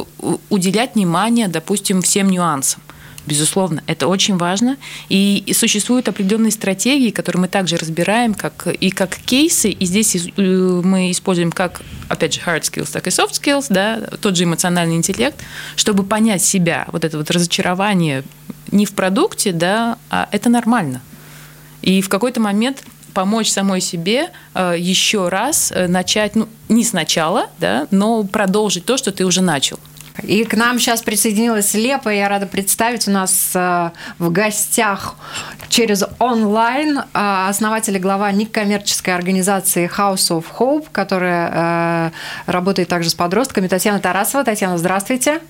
уделять 0.50 0.94
внимание, 0.94 1.48
допустим, 1.48 2.02
всем 2.02 2.28
нюансам. 2.28 2.82
Безусловно, 3.28 3.82
это 3.86 4.08
очень 4.08 4.38
важно. 4.38 4.78
И, 5.10 5.42
и 5.44 5.52
существуют 5.52 6.08
определенные 6.08 6.50
стратегии, 6.50 7.10
которые 7.10 7.42
мы 7.42 7.48
также 7.48 7.76
разбираем, 7.76 8.32
как, 8.32 8.66
и 8.68 8.90
как 8.90 9.16
кейсы. 9.16 9.68
И 9.68 9.84
здесь 9.84 10.16
из- 10.16 10.28
э, 10.36 10.80
мы 10.82 11.10
используем 11.10 11.52
как, 11.52 11.82
опять 12.08 12.32
же, 12.34 12.40
hard 12.40 12.62
skills, 12.62 12.90
так 12.90 13.06
и 13.06 13.10
soft 13.10 13.32
skills, 13.32 13.66
да, 13.68 14.00
тот 14.22 14.34
же 14.36 14.44
эмоциональный 14.44 14.96
интеллект, 14.96 15.36
чтобы 15.76 16.04
понять 16.04 16.42
себя, 16.42 16.86
вот 16.90 17.04
это 17.04 17.18
вот 17.18 17.30
разочарование 17.30 18.24
не 18.72 18.86
в 18.86 18.92
продукте, 18.92 19.52
да, 19.52 19.98
а 20.08 20.28
это 20.32 20.48
нормально. 20.48 21.02
И 21.82 22.00
в 22.00 22.08
какой-то 22.08 22.40
момент 22.40 22.82
помочь 23.12 23.50
самой 23.50 23.82
себе 23.82 24.30
э, 24.54 24.74
еще 24.78 25.28
раз 25.28 25.70
э, 25.74 25.86
начать, 25.86 26.34
ну, 26.34 26.48
не 26.70 26.84
сначала, 26.84 27.50
да, 27.60 27.86
но 27.90 28.24
продолжить 28.24 28.86
то, 28.86 28.96
что 28.96 29.12
ты 29.12 29.26
уже 29.26 29.42
начал. 29.42 29.78
И 30.22 30.44
к 30.44 30.54
нам 30.54 30.78
сейчас 30.78 31.02
присоединилась 31.02 31.74
Лепа. 31.74 32.08
Я 32.08 32.28
рада 32.28 32.46
представить 32.46 33.06
у 33.06 33.10
нас 33.10 33.52
э, 33.54 33.90
в 34.18 34.32
гостях 34.32 35.16
через 35.68 36.04
онлайн 36.18 36.98
э, 36.98 37.02
основатель 37.48 37.96
и 37.96 38.00
глава 38.00 38.32
некоммерческой 38.32 39.14
организации 39.14 39.88
House 39.88 40.30
of 40.30 40.44
Hope, 40.58 40.86
которая 40.90 42.10
э, 42.46 42.50
работает 42.50 42.88
также 42.88 43.10
с 43.10 43.14
подростками, 43.14 43.68
Татьяна 43.68 44.00
Тарасова. 44.00 44.44
Татьяна, 44.44 44.76
здравствуйте. 44.76 45.40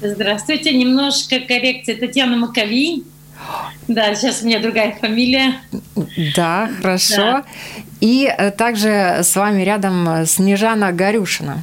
Здравствуйте. 0.00 0.72
Немножко 0.72 1.40
коррекция. 1.40 1.96
Татьяна 1.96 2.36
Маковей. 2.36 3.04
Да, 3.86 4.14
сейчас 4.14 4.42
у 4.42 4.46
меня 4.46 4.60
другая 4.60 4.96
фамилия. 4.98 5.60
Да, 6.36 6.70
хорошо. 6.80 7.16
Да. 7.16 7.44
И 8.00 8.32
также 8.56 8.88
с 9.22 9.36
вами 9.36 9.62
рядом 9.62 10.26
Снежана 10.26 10.92
Горюшина. 10.92 11.62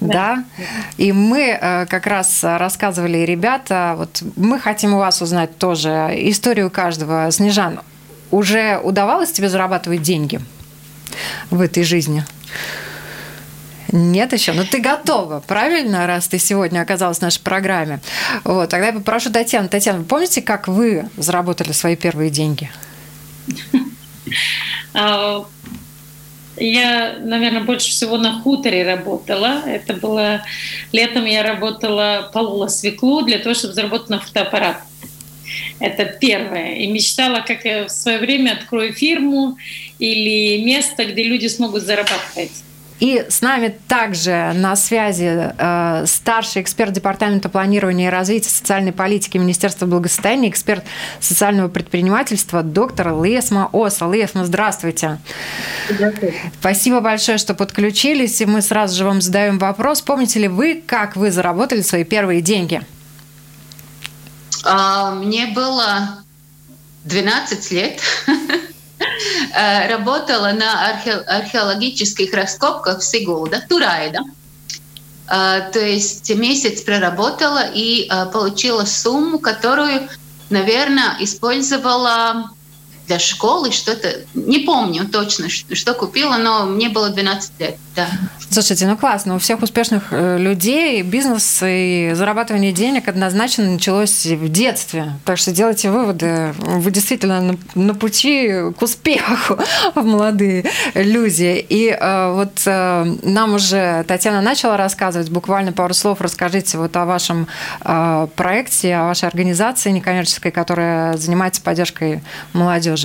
Да. 0.00 0.44
да. 0.56 0.64
И 0.96 1.12
мы 1.12 1.58
э, 1.60 1.86
как 1.86 2.06
раз 2.06 2.40
рассказывали, 2.42 3.18
ребята, 3.18 3.94
вот 3.96 4.22
мы 4.36 4.58
хотим 4.58 4.94
у 4.94 4.98
вас 4.98 5.22
узнать 5.22 5.56
тоже 5.58 6.10
историю 6.14 6.70
каждого. 6.70 7.30
Снежан, 7.30 7.80
уже 8.30 8.80
удавалось 8.82 9.32
тебе 9.32 9.48
зарабатывать 9.48 10.02
деньги 10.02 10.40
в 11.50 11.60
этой 11.60 11.84
жизни? 11.84 12.24
Нет 13.92 14.32
еще, 14.32 14.54
но 14.54 14.64
ты 14.64 14.80
готова, 14.80 15.40
правильно, 15.40 16.06
раз 16.06 16.26
ты 16.26 16.38
сегодня 16.38 16.80
оказалась 16.80 17.18
в 17.18 17.22
нашей 17.22 17.42
программе. 17.42 18.00
Вот, 18.42 18.70
тогда 18.70 18.86
я 18.86 18.92
попрошу 18.94 19.30
Татьяну. 19.30 19.68
Татьяна, 19.68 19.98
вы 19.98 20.04
помните, 20.06 20.40
как 20.40 20.66
вы 20.66 21.04
заработали 21.18 21.72
свои 21.72 21.94
первые 21.94 22.30
деньги? 22.30 22.70
Я, 26.56 27.16
наверное, 27.18 27.62
больше 27.62 27.90
всего 27.90 28.18
на 28.18 28.40
хуторе 28.40 28.84
работала. 28.84 29.62
Это 29.66 29.94
было 29.94 30.42
летом 30.92 31.24
я 31.24 31.42
работала, 31.42 32.30
полола 32.32 32.68
свеклу 32.68 33.22
для 33.22 33.38
того, 33.38 33.54
чтобы 33.54 33.74
заработать 33.74 34.10
на 34.10 34.20
фотоаппарат. 34.20 34.76
Это 35.80 36.04
первое. 36.04 36.74
И 36.74 36.86
мечтала, 36.86 37.40
как 37.40 37.64
я 37.64 37.86
в 37.86 37.90
свое 37.90 38.18
время 38.18 38.52
открою 38.52 38.92
фирму 38.92 39.56
или 39.98 40.62
место, 40.62 41.04
где 41.04 41.22
люди 41.22 41.46
смогут 41.46 41.82
зарабатывать. 41.82 42.52
И 43.02 43.26
с 43.28 43.40
нами 43.40 43.76
также 43.88 44.52
на 44.54 44.76
связи 44.76 45.52
э, 45.58 46.04
старший 46.06 46.62
эксперт 46.62 46.92
Департамента 46.92 47.48
планирования 47.48 48.06
и 48.06 48.10
развития 48.12 48.50
социальной 48.50 48.92
политики 48.92 49.38
Министерства 49.38 49.86
благосостояния, 49.86 50.48
эксперт 50.48 50.84
социального 51.18 51.66
предпринимательства, 51.66 52.62
доктор 52.62 53.20
Лесма 53.20 53.68
Оса. 53.72 54.06
Лесма, 54.06 54.44
здравствуйте. 54.44 55.18
Здравствуйте. 55.90 56.52
Спасибо 56.60 57.00
большое, 57.00 57.38
что 57.38 57.54
подключились. 57.54 58.40
И 58.40 58.46
мы 58.46 58.62
сразу 58.62 58.96
же 58.96 59.04
вам 59.04 59.20
задаем 59.20 59.58
вопрос. 59.58 60.00
Помните 60.00 60.38
ли 60.38 60.46
вы, 60.46 60.80
как 60.86 61.16
вы 61.16 61.32
заработали 61.32 61.80
свои 61.80 62.04
первые 62.04 62.40
деньги? 62.40 62.82
А, 64.64 65.10
мне 65.10 65.46
было 65.46 66.22
12 67.02 67.72
лет. 67.72 68.00
Э, 69.54 69.88
работала 69.88 70.52
на 70.52 70.88
археологических 70.88 72.32
раскопках 72.32 73.00
в 73.00 73.04
Сигулда, 73.04 73.62
Турайда. 73.68 74.20
Э, 75.28 75.70
то 75.72 75.80
есть 75.80 76.34
месяц 76.34 76.82
проработала 76.82 77.64
и 77.72 78.08
э, 78.08 78.26
получила 78.26 78.84
сумму, 78.84 79.38
которую, 79.38 80.08
наверное, 80.50 81.16
использовала 81.20 82.50
для 83.12 83.18
школы 83.18 83.72
что-то. 83.72 84.20
Не 84.32 84.60
помню 84.60 85.06
точно, 85.06 85.48
что 85.50 85.92
купила, 85.92 86.38
но 86.38 86.64
мне 86.64 86.88
было 86.88 87.10
12 87.10 87.52
лет. 87.60 87.76
Да. 87.94 88.08
Слушайте, 88.50 88.86
ну 88.86 88.96
классно. 88.96 89.34
У 89.34 89.38
всех 89.38 89.62
успешных 89.62 90.04
э, 90.12 90.38
людей 90.38 91.02
бизнес 91.02 91.60
и 91.62 92.12
зарабатывание 92.14 92.72
денег 92.72 93.08
однозначно 93.08 93.64
началось 93.64 94.24
в 94.24 94.48
детстве. 94.48 95.12
Так 95.26 95.36
что 95.36 95.52
делайте 95.52 95.90
выводы. 95.90 96.54
Вы 96.58 96.90
действительно 96.90 97.40
на, 97.42 97.58
на 97.74 97.94
пути 97.94 98.50
к 98.78 98.80
успеху, 98.80 99.58
молодые 99.94 100.64
люди. 100.94 101.64
И 101.68 101.88
э, 101.88 102.32
вот 102.32 102.62
э, 102.64 103.16
нам 103.22 103.54
уже 103.54 104.04
Татьяна 104.08 104.40
начала 104.40 104.78
рассказывать. 104.78 105.28
Буквально 105.28 105.72
пару 105.72 105.92
слов 105.92 106.22
расскажите 106.22 106.78
вот 106.78 106.96
о 106.96 107.04
вашем 107.04 107.46
э, 107.82 108.26
проекте, 108.36 108.94
о 108.94 109.04
вашей 109.04 109.28
организации 109.28 109.90
некоммерческой, 109.90 110.50
которая 110.50 111.18
занимается 111.18 111.60
поддержкой 111.60 112.22
молодежи. 112.54 113.01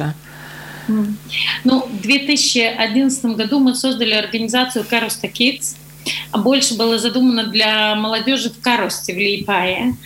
Ну, 1.64 1.86
в 1.86 2.02
2011 2.02 3.26
году 3.36 3.60
мы 3.60 3.76
создали 3.76 4.14
организацию 4.14 4.86
Каруста 4.90 5.28
Kids. 5.28 5.76
Больше 6.34 6.76
было 6.76 6.98
задумано 6.98 7.48
для 7.48 7.96
молодежи 7.96 8.50
в 8.50 8.62
Карусте, 8.62 9.14
в 9.14 9.18
Лейпае. 9.18 9.98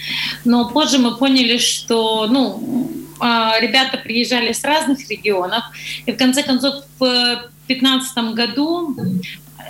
Но 0.46 0.68
позже 0.70 0.98
мы 0.98 1.16
поняли, 1.16 1.58
что 1.58 2.28
ну, 2.28 2.90
а, 3.20 3.60
ребята 3.60 3.98
приезжали 3.98 4.52
с 4.52 4.64
разных 4.64 5.08
регионов. 5.10 5.64
И 6.08 6.12
в 6.12 6.18
конце 6.18 6.42
концов 6.42 6.84
в 6.98 7.50
2015 7.68 8.18
году 8.34 8.96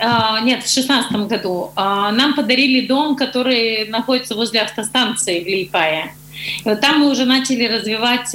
а, 0.00 0.40
нет, 0.40 0.64
в 0.64 0.72
2016 0.72 1.12
году 1.28 1.72
а, 1.76 2.10
нам 2.12 2.34
подарили 2.34 2.86
дом, 2.86 3.14
который 3.14 3.86
находится 3.88 4.34
возле 4.34 4.62
автостанции 4.62 5.40
в 5.40 5.46
Лейпае. 5.46 6.14
И 6.64 6.68
вот 6.68 6.80
там 6.80 7.00
мы 7.00 7.10
уже 7.10 7.24
начали 7.24 7.66
развивать, 7.66 8.34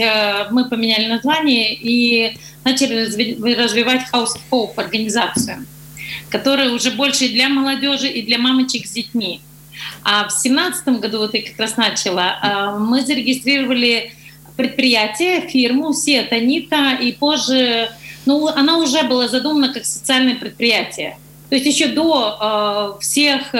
мы 0.51 0.69
поменяли 0.69 1.07
название 1.07 1.73
и 1.73 2.37
начали 2.63 3.05
развивать 3.53 4.01
House 4.13 4.35
of 4.35 4.41
Hope 4.51 4.73
организацию, 4.77 5.65
которая 6.29 6.71
уже 6.71 6.91
больше 6.91 7.29
для 7.29 7.49
молодежи, 7.49 8.07
и 8.07 8.21
для 8.21 8.37
мамочек 8.37 8.85
с 8.85 8.91
детьми. 8.91 9.41
А 10.03 10.27
в 10.27 10.31
семнадцатом 10.31 10.99
году, 10.99 11.19
вот 11.19 11.33
я 11.33 11.41
как 11.43 11.59
раз 11.59 11.77
начала, 11.77 12.37
а, 12.41 12.77
мы 12.77 13.05
зарегистрировали 13.05 14.13
предприятие, 14.55 15.41
фирму 15.41 15.93
Сиатанита, 15.93 16.97
и 16.99 17.11
позже, 17.11 17.89
ну, 18.25 18.47
она 18.47 18.79
уже 18.79 19.03
была 19.03 19.27
задумана 19.27 19.73
как 19.73 19.85
социальное 19.85 20.35
предприятие. 20.35 21.17
То 21.49 21.55
есть 21.55 21.65
еще 21.65 21.87
до 21.87 22.97
э, 22.97 23.01
всех 23.01 23.55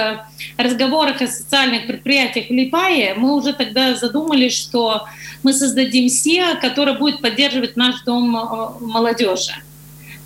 разговоров 0.57 1.21
о 1.21 1.27
социальных 1.27 1.87
предприятиях 1.87 2.47
в 2.49 2.51
Липае 2.51 3.13
мы 3.15 3.35
уже 3.35 3.53
тогда 3.53 3.95
задумали, 3.95 4.49
что 4.49 5.05
мы 5.43 5.53
создадим 5.53 6.09
СИА, 6.09 6.55
который 6.59 6.97
будет 6.97 7.21
поддерживать 7.21 7.77
наш 7.77 8.01
дом 8.03 8.35
э, 8.35 8.69
молодежи. 8.81 9.53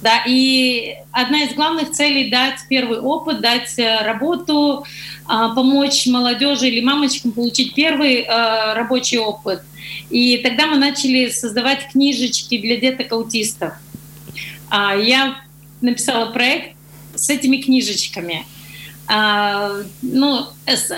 Да, 0.01 0.23
и 0.25 0.95
одна 1.11 1.43
из 1.43 1.53
главных 1.53 1.91
целей 1.91 2.31
дать 2.31 2.55
первый 2.67 2.99
опыт, 2.99 3.39
дать 3.39 3.77
э, 3.77 4.03
работу, 4.03 4.83
э, 4.83 5.25
помочь 5.27 6.07
молодежи 6.07 6.69
или 6.69 6.81
мамочкам 6.81 7.31
получить 7.31 7.75
первый 7.75 8.21
э, 8.21 8.73
рабочий 8.73 9.19
опыт. 9.19 9.61
И 10.09 10.37
тогда 10.37 10.65
мы 10.65 10.77
начали 10.77 11.29
создавать 11.29 11.89
книжечки 11.91 12.57
для 12.57 12.77
деток 12.77 13.11
аутистов. 13.11 13.73
А, 14.69 14.95
я 14.95 15.35
написала 15.81 16.31
проект 16.31 16.75
с 17.15 17.29
этими 17.29 17.57
книжечками. 17.57 18.45
А, 19.07 19.71
ну, 20.01 20.45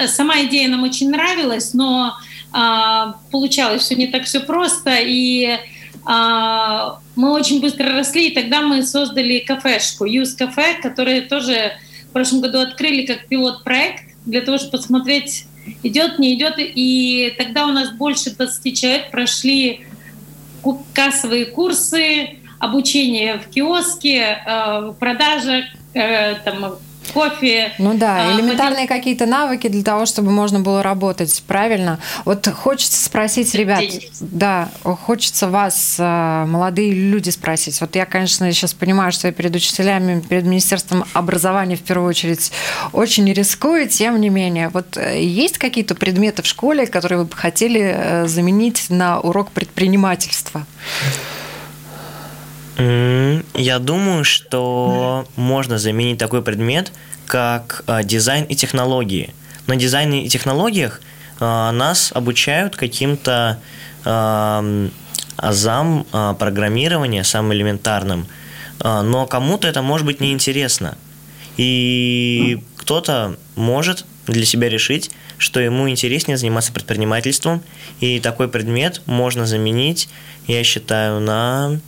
сама 0.07 0.43
идея 0.43 0.69
нам 0.69 0.83
очень 0.83 1.09
нравилась, 1.09 1.73
но 1.73 2.13
а, 2.51 3.15
получалось 3.31 3.81
все 3.81 3.95
не 3.95 4.05
так 4.05 4.25
все 4.25 4.39
просто, 4.39 4.99
и 4.99 5.57
а, 6.05 6.99
мы 7.15 7.31
очень 7.31 7.59
быстро 7.59 7.91
росли, 7.93 8.27
и 8.27 8.33
тогда 8.35 8.61
мы 8.61 8.83
создали 8.83 9.39
кафешку, 9.39 10.05
Юз 10.05 10.35
Кафе, 10.35 10.75
которое 10.81 11.21
тоже 11.21 11.73
в 12.09 12.13
прошлом 12.13 12.41
году 12.41 12.59
открыли 12.59 13.05
как 13.07 13.27
пилот-проект 13.27 14.03
для 14.25 14.41
того, 14.41 14.59
чтобы 14.59 14.77
посмотреть, 14.77 15.45
идет, 15.81 16.19
не 16.19 16.35
идет, 16.35 16.55
и 16.57 17.33
тогда 17.37 17.65
у 17.65 17.71
нас 17.71 17.89
больше 17.91 18.29
20 18.29 18.79
человек 18.79 19.09
прошли 19.09 19.87
кассовые 20.93 21.45
курсы, 21.45 22.37
обучение 22.59 23.39
в 23.39 23.49
киоске, 23.49 24.43
в 24.45 24.95
продажах, 24.99 25.65
Э, 25.93 26.35
там, 26.43 26.77
кофе. 27.13 27.73
Ну 27.77 27.93
да, 27.95 28.29
а, 28.29 28.35
элементарные 28.35 28.85
а, 28.85 28.87
какие-то 28.87 29.25
навыки 29.25 29.67
для 29.67 29.83
того, 29.83 30.05
чтобы 30.05 30.31
можно 30.31 30.59
было 30.59 30.81
работать, 30.81 31.43
правильно? 31.47 31.99
Вот 32.25 32.47
хочется 32.47 33.03
спросить, 33.03 33.53
ребят, 33.55 33.79
День. 33.79 34.09
да, 34.19 34.69
хочется 34.83 35.47
вас, 35.47 35.97
э, 35.99 36.45
молодые 36.47 36.91
люди, 36.91 37.29
спросить. 37.29 37.79
Вот 37.81 37.95
я, 37.95 38.05
конечно, 38.05 38.51
сейчас 38.51 38.73
понимаю, 38.73 39.11
что 39.11 39.27
я 39.27 39.33
перед 39.33 39.55
учителями, 39.55 40.21
перед 40.21 40.45
Министерством 40.45 41.05
образования 41.13 41.75
в 41.75 41.81
первую 41.81 42.09
очередь 42.09 42.51
очень 42.91 43.31
рискую, 43.31 43.87
тем 43.87 44.19
не 44.19 44.29
менее. 44.29 44.69
Вот 44.69 44.97
э, 44.97 45.21
есть 45.21 45.57
какие-то 45.57 45.95
предметы 45.95 46.41
в 46.41 46.47
школе, 46.47 46.87
которые 46.87 47.19
вы 47.19 47.25
бы 47.25 47.35
хотели 47.35 48.23
заменить 48.25 48.89
на 48.89 49.19
урок 49.19 49.51
предпринимательства? 49.51 50.65
Я 52.77 53.79
думаю, 53.79 54.23
что 54.23 55.27
можно 55.35 55.77
заменить 55.77 56.17
такой 56.17 56.41
предмет, 56.41 56.91
как 57.27 57.83
а, 57.87 58.03
дизайн 58.03 58.45
и 58.45 58.55
технологии. 58.55 59.33
На 59.67 59.75
дизайне 59.75 60.25
и 60.25 60.29
технологиях 60.29 61.01
а, 61.39 61.71
нас 61.71 62.11
обучают 62.13 62.75
каким-то 62.75 63.59
азам 64.05 64.91
а, 66.11 66.33
программирования, 66.33 67.23
самым 67.23 67.53
элементарным, 67.53 68.27
но 68.83 69.25
кому-то 69.27 69.67
это 69.67 69.81
может 69.81 70.05
быть 70.05 70.19
неинтересно. 70.19 70.97
И 71.55 72.61
кто-то 72.75 73.37
может 73.55 74.05
для 74.27 74.45
себя 74.45 74.67
решить, 74.67 75.11
что 75.37 75.59
ему 75.59 75.89
интереснее 75.89 76.37
заниматься 76.37 76.73
предпринимательством, 76.73 77.61
и 78.01 78.19
такой 78.19 78.49
предмет 78.49 79.01
можно 79.05 79.45
заменить, 79.45 80.09
я 80.47 80.63
считаю, 80.63 81.21
на 81.21 81.79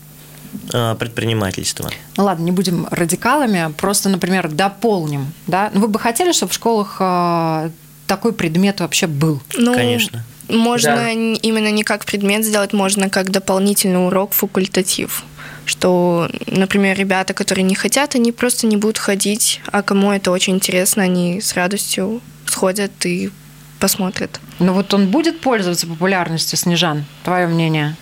э, 0.73 0.95
предпринимательство. 0.95 1.89
Ну 2.17 2.23
ладно, 2.23 2.43
не 2.43 2.51
будем 2.51 2.87
радикалами, 2.91 3.71
просто, 3.77 4.09
например, 4.09 4.49
дополним. 4.49 5.31
Да? 5.47 5.71
Ну, 5.73 5.81
вы 5.81 5.87
бы 5.87 5.99
хотели, 5.99 6.31
чтобы 6.31 6.51
в 6.51 6.55
школах 6.55 6.97
э, 6.99 7.69
такой 8.07 8.33
предмет 8.33 8.79
вообще 8.79 9.07
был? 9.07 9.41
Ну, 9.55 9.73
Конечно. 9.73 10.23
Можно 10.47 10.95
Да. 10.95 11.09
именно 11.11 11.71
не 11.71 11.83
как 11.83 12.05
предмет 12.05 12.45
сделать, 12.45 12.71
можно 12.71 13.09
как 13.09 13.31
дополнительный 13.31 14.05
урок, 14.05 14.33
факультатив. 14.33 15.23
Что, 15.65 16.29
например, 16.45 16.95
ребята, 16.97 17.33
которые 17.33 17.63
не 17.63 17.73
хотят, 17.73 18.13
они 18.13 18.31
просто 18.31 18.67
не 18.67 18.77
будут 18.77 18.99
ходить, 18.99 19.61
а 19.71 19.81
кому 19.81 20.11
это 20.11 20.29
очень 20.29 20.53
интересно, 20.55 21.01
они 21.01 21.41
с 21.41 21.55
радостью 21.55 22.21
сходят 22.45 22.91
и 23.05 23.31
посмотрят. 23.79 24.39
Ну 24.59 24.73
вот 24.73 24.93
он 24.93 25.07
будет 25.07 25.41
пользоваться 25.41 25.87
популярностью, 25.87 26.57
Снежан? 26.57 27.05
Твое 27.23 27.47
мнение? 27.47 27.95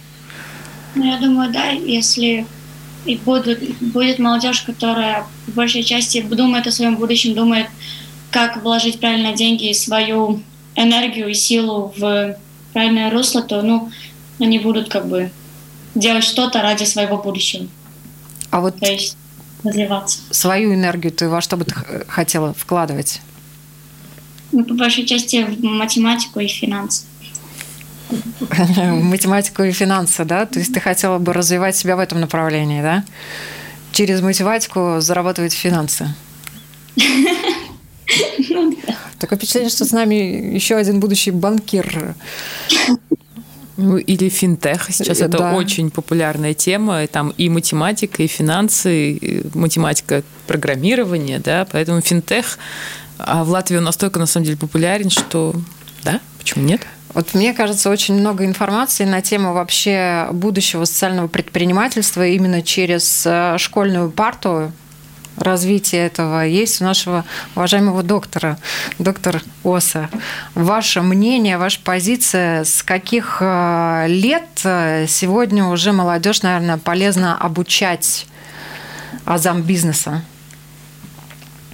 Ну, 0.96 1.06
я 1.06 1.18
думаю, 1.18 1.52
да, 1.52 1.70
если 1.70 2.46
и 3.06 3.18
будут, 3.18 3.60
будет 3.82 4.20
молодежь, 4.20 4.62
которая 4.62 5.26
в 5.48 5.54
большей 5.54 5.84
части 5.84 6.22
думает 6.22 6.68
о 6.68 6.72
своем 6.72 6.96
будущем, 6.96 7.34
думает, 7.34 7.68
как 8.32 8.64
вложить 8.64 9.00
правильно 9.00 9.34
деньги 9.34 9.70
и 9.70 9.74
свою 9.74 10.42
энергию 10.76 11.28
и 11.28 11.34
силу 11.34 11.94
в 11.98 12.38
правильное 12.72 13.12
русло, 13.12 13.42
то, 13.42 13.62
ну, 13.62 13.92
они 14.40 14.60
будут 14.60 14.90
как 14.90 15.08
бы 15.08 15.32
делать 15.96 16.24
что-то 16.24 16.62
ради 16.62 16.84
своего 16.86 17.18
будущего, 17.18 17.68
А 18.50 18.62
вот 18.62 18.80
то 18.80 18.92
есть 18.92 19.16
развиваться. 19.64 20.20
свою 20.32 20.74
энергию 20.74 21.14
ты 21.14 21.30
во 21.30 21.42
что 21.42 21.58
бы 21.58 21.66
ты 21.66 21.76
хотела 22.08 22.54
вкладывать? 22.54 23.22
Ну, 24.52 24.64
по 24.66 24.74
большей 24.74 25.06
части 25.06 25.44
в 25.44 25.64
математику 25.64 26.40
и 26.40 26.48
финансы. 26.48 27.06
Математику 29.02 29.64
и 29.64 29.72
финансы, 29.72 30.26
да? 30.26 30.46
То 30.46 30.60
есть 30.60 30.74
ты 30.74 30.80
хотела 30.80 31.18
бы 31.20 31.34
развивать 31.34 31.76
себя 31.76 31.96
в 31.96 32.00
этом 32.00 32.20
направлении, 32.22 32.82
да? 32.82 33.04
Через 33.92 34.22
математику 34.22 34.98
зарабатывать 35.00 35.54
финансы. 35.54 36.14
Такое 39.20 39.38
впечатление, 39.38 39.70
что 39.70 39.86
с 39.86 39.92
нами 39.92 40.16
еще 40.56 40.76
один 40.76 41.00
будущий 41.00 41.32
банкир. 41.32 42.16
Ну, 43.78 43.98
или 43.98 44.30
финтех. 44.30 44.88
Сейчас 44.92 45.20
это 45.20 45.38
Да. 45.38 45.54
очень 45.56 45.90
популярная 45.90 46.54
тема. 46.54 47.04
И 47.04 47.08
Там 47.08 47.34
и 47.38 47.50
математика, 47.50 48.22
и 48.22 48.28
финансы, 48.28 49.14
и 49.14 49.58
математика 49.58 50.24
программирования, 50.46 51.40
да, 51.40 51.66
поэтому 51.72 52.02
финтех 52.02 52.60
а 53.26 53.44
в 53.44 53.50
Латвии 53.50 53.78
он 53.78 53.84
настолько, 53.84 54.20
на 54.20 54.26
самом 54.26 54.46
деле, 54.46 54.58
популярен, 54.58 55.10
что 55.10 55.56
да, 56.04 56.20
почему 56.38 56.66
нет? 56.66 56.82
Вот 57.14 57.36
мне 57.36 57.54
кажется, 57.54 57.90
очень 57.90 58.16
много 58.16 58.46
информации 58.46 59.06
на 59.06 59.22
тему 59.22 59.54
вообще 59.54 60.28
будущего 60.32 60.86
социального 60.86 61.28
предпринимательства 61.28 62.26
именно 62.26 62.64
через 62.64 63.24
э, 63.26 63.58
школьную 63.60 64.10
парту 64.10 64.72
развитие 65.38 66.06
этого 66.06 66.46
есть 66.46 66.82
у 66.82 66.86
нашего 66.86 67.26
уважаемого 67.56 68.04
доктора, 68.04 68.58
доктор 69.00 69.42
Оса. 69.64 70.10
Ваше 70.56 71.02
мнение, 71.02 71.58
ваша 71.58 71.80
позиция, 71.84 72.64
с 72.64 72.84
каких 72.84 73.38
э, 73.42 74.06
лет 74.08 74.50
э, 74.64 75.06
сегодня 75.08 75.66
уже 75.66 75.92
молодежь, 75.92 76.42
наверное, 76.42 76.78
полезно 76.78 77.38
обучать 77.38 78.26
азам 79.26 79.62
бизнеса? 79.62 80.24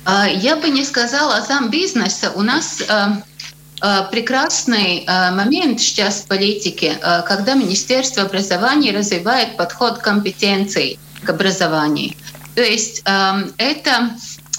А, 0.06 0.28
Я 0.28 0.56
бы 0.56 0.69
не 0.69 0.84
сказала 0.84 1.38
азам 1.38 1.69
бизнеса. 1.69 2.32
У 2.36 2.41
нас 2.41 2.82
прекрасный 4.11 5.05
э, 5.05 5.31
момент 5.31 5.79
сейчас 5.79 6.21
в 6.21 6.27
политике, 6.27 6.97
э, 7.01 7.21
когда 7.23 7.53
Министерство 7.53 8.23
образования 8.23 8.91
развивает 8.91 9.55
подход 9.57 9.99
компетенций 9.99 10.99
к 11.23 11.29
образованию. 11.29 12.13
То 12.55 12.61
есть 12.61 13.01
эм, 13.05 13.53
это 13.57 14.11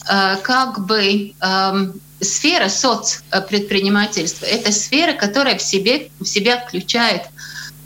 э, 0.09 0.37
как 0.43 0.87
бы 0.87 1.33
эм, 1.41 2.01
сфера 2.21 2.69
соцпредпринимательства. 2.69 4.47
Это 4.47 4.73
сфера, 4.73 5.13
которая 5.13 5.59
в, 5.59 5.63
себе, 5.63 6.11
в 6.19 6.25
себя 6.25 6.59
включает 6.61 7.23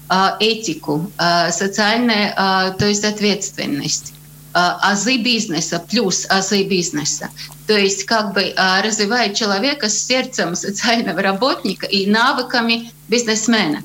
э, 0.08 0.30
этику, 0.40 1.10
э, 1.18 1.50
социальную, 1.50 2.28
э, 2.36 2.74
то 2.78 2.86
есть 2.86 3.04
ответственность 3.04 4.12
э, 4.12 4.23
азы 4.54 5.16
бизнеса 5.18 5.82
плюс 5.90 6.26
азы 6.28 6.62
бизнеса. 6.64 7.28
То 7.66 7.76
есть 7.76 8.04
как 8.04 8.34
бы 8.34 8.42
э, 8.42 8.80
развивает 8.82 9.34
человека 9.34 9.88
с 9.88 9.98
сердцем 10.06 10.54
социального 10.54 11.22
работника 11.22 11.86
и 11.86 12.06
навыками 12.06 12.92
бизнесмена. 13.08 13.82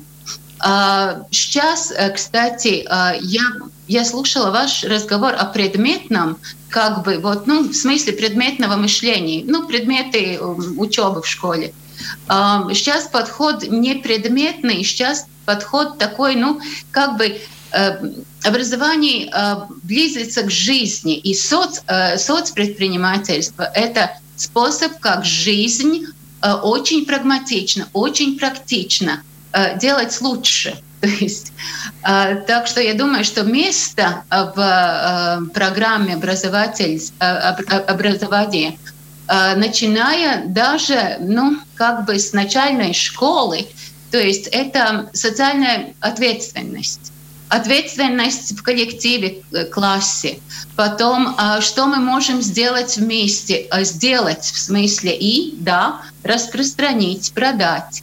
А, 0.58 1.22
Сейчас, 1.30 1.90
э, 1.90 2.10
кстати, 2.10 2.86
э, 2.88 3.18
я, 3.22 3.42
я 3.88 4.04
слушала 4.04 4.50
ваш 4.50 4.84
разговор 4.84 5.34
о 5.34 5.46
предметном, 5.46 6.38
как 6.68 7.02
бы, 7.02 7.18
вот, 7.18 7.46
ну, 7.46 7.68
в 7.68 7.74
смысле 7.74 8.12
предметного 8.12 8.76
мышления, 8.76 9.42
ну, 9.44 9.66
предметы 9.66 10.38
учебы 10.40 11.22
в 11.22 11.26
школе. 11.26 11.72
Сейчас 12.28 13.08
подход 13.08 13.62
не 13.62 13.96
предметный, 13.96 14.82
сейчас 14.84 15.26
подход 15.44 15.98
такой, 15.98 16.36
ну, 16.36 16.60
как 16.92 17.18
бы 17.18 17.40
э, 17.72 18.12
образование 18.44 19.30
э, 19.32 19.56
близится 19.82 20.42
к 20.42 20.50
жизни, 20.50 21.16
и 21.18 21.34
соц, 21.34 21.80
э, 21.86 22.18
соцпредпринимательство— 22.18 23.70
это 23.74 24.18
способ, 24.36 24.98
как 25.00 25.24
жизнь 25.24 26.06
э, 26.42 26.52
очень 26.52 27.04
прагматично, 27.04 27.88
очень 27.92 28.38
практично 28.38 29.22
делать 29.80 30.20
лучше. 30.20 30.80
То 31.00 31.08
есть, 31.08 31.52
так 32.02 32.68
что 32.68 32.80
я 32.80 32.94
думаю, 32.94 33.24
что 33.24 33.42
место 33.42 34.22
в 34.30 35.48
программе 35.52 36.14
образования, 36.14 37.00
начиная 39.26 40.46
даже, 40.46 41.16
ну, 41.18 41.58
как 41.74 42.04
бы 42.04 42.16
с 42.18 42.32
начальной 42.32 42.92
школы, 42.94 43.66
то 44.12 44.18
есть 44.18 44.46
это 44.48 45.10
социальная 45.14 45.94
ответственность 46.00 47.09
ответственность 47.50 48.56
в 48.56 48.62
коллективе, 48.62 49.42
э, 49.52 49.64
классе. 49.64 50.38
Потом, 50.76 51.34
а, 51.36 51.60
что 51.60 51.86
мы 51.86 51.96
можем 51.96 52.40
сделать 52.42 52.96
вместе? 52.96 53.66
А, 53.70 53.82
Сделать 53.84 54.44
в 54.44 54.58
смысле 54.58 55.16
и, 55.16 55.54
да, 55.58 56.00
распространить, 56.22 57.32
продать. 57.32 58.02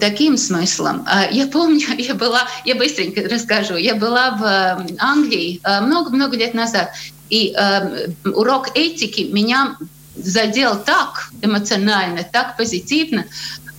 Таким 0.00 0.36
смыслом. 0.36 1.04
А, 1.06 1.26
Я 1.30 1.46
помню, 1.46 1.86
я 1.98 2.14
была, 2.14 2.42
я 2.64 2.74
быстренько 2.74 3.22
расскажу, 3.28 3.76
я 3.76 3.94
была 3.94 4.30
в 4.32 4.42
э, 4.42 4.94
Англии 4.98 5.60
э, 5.62 5.80
много-много 5.80 6.36
лет 6.36 6.54
назад, 6.54 6.90
и 7.30 7.54
э, 7.56 8.08
урок 8.24 8.68
этики 8.74 9.22
меня 9.32 9.76
задел 10.16 10.76
так 10.84 11.30
эмоционально, 11.42 12.24
так 12.24 12.56
позитивно. 12.56 13.24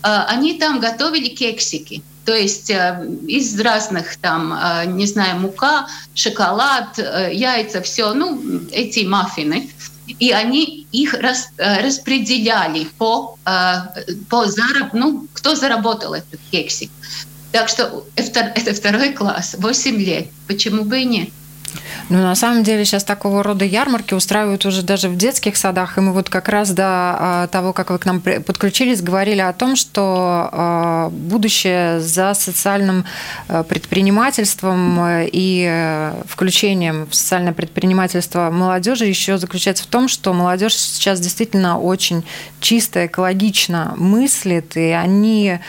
Э, 0.04 0.24
Они 0.28 0.54
там 0.54 0.80
готовили 0.80 1.28
кексики. 1.30 2.02
То 2.26 2.34
есть 2.34 2.72
э, 2.72 3.08
из 3.28 3.60
разных 3.60 4.18
там, 4.18 4.52
э, 4.54 4.86
не 4.88 5.06
знаю, 5.06 5.40
мука, 5.40 5.88
шоколад, 6.16 6.98
э, 6.98 7.30
яйца, 7.34 7.82
все, 7.82 8.14
ну, 8.14 8.42
эти 8.72 9.06
маффины. 9.06 9.70
И 10.20 10.32
они 10.32 10.88
их 10.92 11.14
рас- 11.16 11.50
распределяли 11.58 12.86
по, 13.00 13.40
по 14.30 14.46
зараб, 14.46 14.94
ну, 14.94 15.28
кто 15.34 15.56
заработал 15.56 16.14
этот 16.14 16.40
кексик. 16.52 16.92
Так 17.52 17.70
что 17.70 18.06
это 18.16 18.74
второй 18.76 19.14
класс, 19.14 19.56
8 19.58 19.98
лет. 19.98 20.28
Почему 20.48 20.84
бы 20.84 21.02
и 21.02 21.06
нет? 21.06 21.30
Ну, 22.10 22.18
на 22.22 22.36
самом 22.36 22.64
деле 22.64 22.86
сейчас 22.86 23.04
такого 23.04 23.44
рода 23.44 23.66
ярмарки 23.66 24.14
устраивают 24.14 24.66
уже 24.66 24.84
даже 24.84 25.10
в 25.10 25.18
детских 25.18 25.58
садах. 25.58 25.98
И 25.98 26.02
мы 26.02 26.14
вот 26.14 26.30
как 26.30 26.50
раз 26.50 26.72
до 26.72 26.84
а, 26.86 27.48
того, 27.48 27.74
как 27.74 27.90
вы 27.90 27.98
к 27.98 28.06
нам 28.06 28.22
подключились, 28.22 29.02
говорили 29.02 29.42
о 29.42 29.54
том, 29.54 29.76
что 29.76 30.50
а, 30.52 31.10
будущее 31.10 32.00
за 32.00 32.34
социальным 32.34 33.06
а, 33.48 33.64
предпринимательством 33.64 35.00
э, 35.00 35.30
и 35.32 35.66
э, 35.68 36.14
включением 36.28 37.08
в 37.10 37.16
социальное 37.16 37.54
предпринимательство 37.54 38.50
молодежи 38.52 39.06
еще 39.06 39.38
заключается 39.38 39.84
в 39.84 39.88
том, 39.88 40.08
что 40.08 40.34
молодежь 40.34 40.76
сейчас 40.76 41.20
действительно 41.20 41.80
очень 41.80 42.24
чисто, 42.60 43.06
экологично 43.06 43.94
мыслит, 43.98 44.76
и 44.78 44.90
они, 44.90 45.60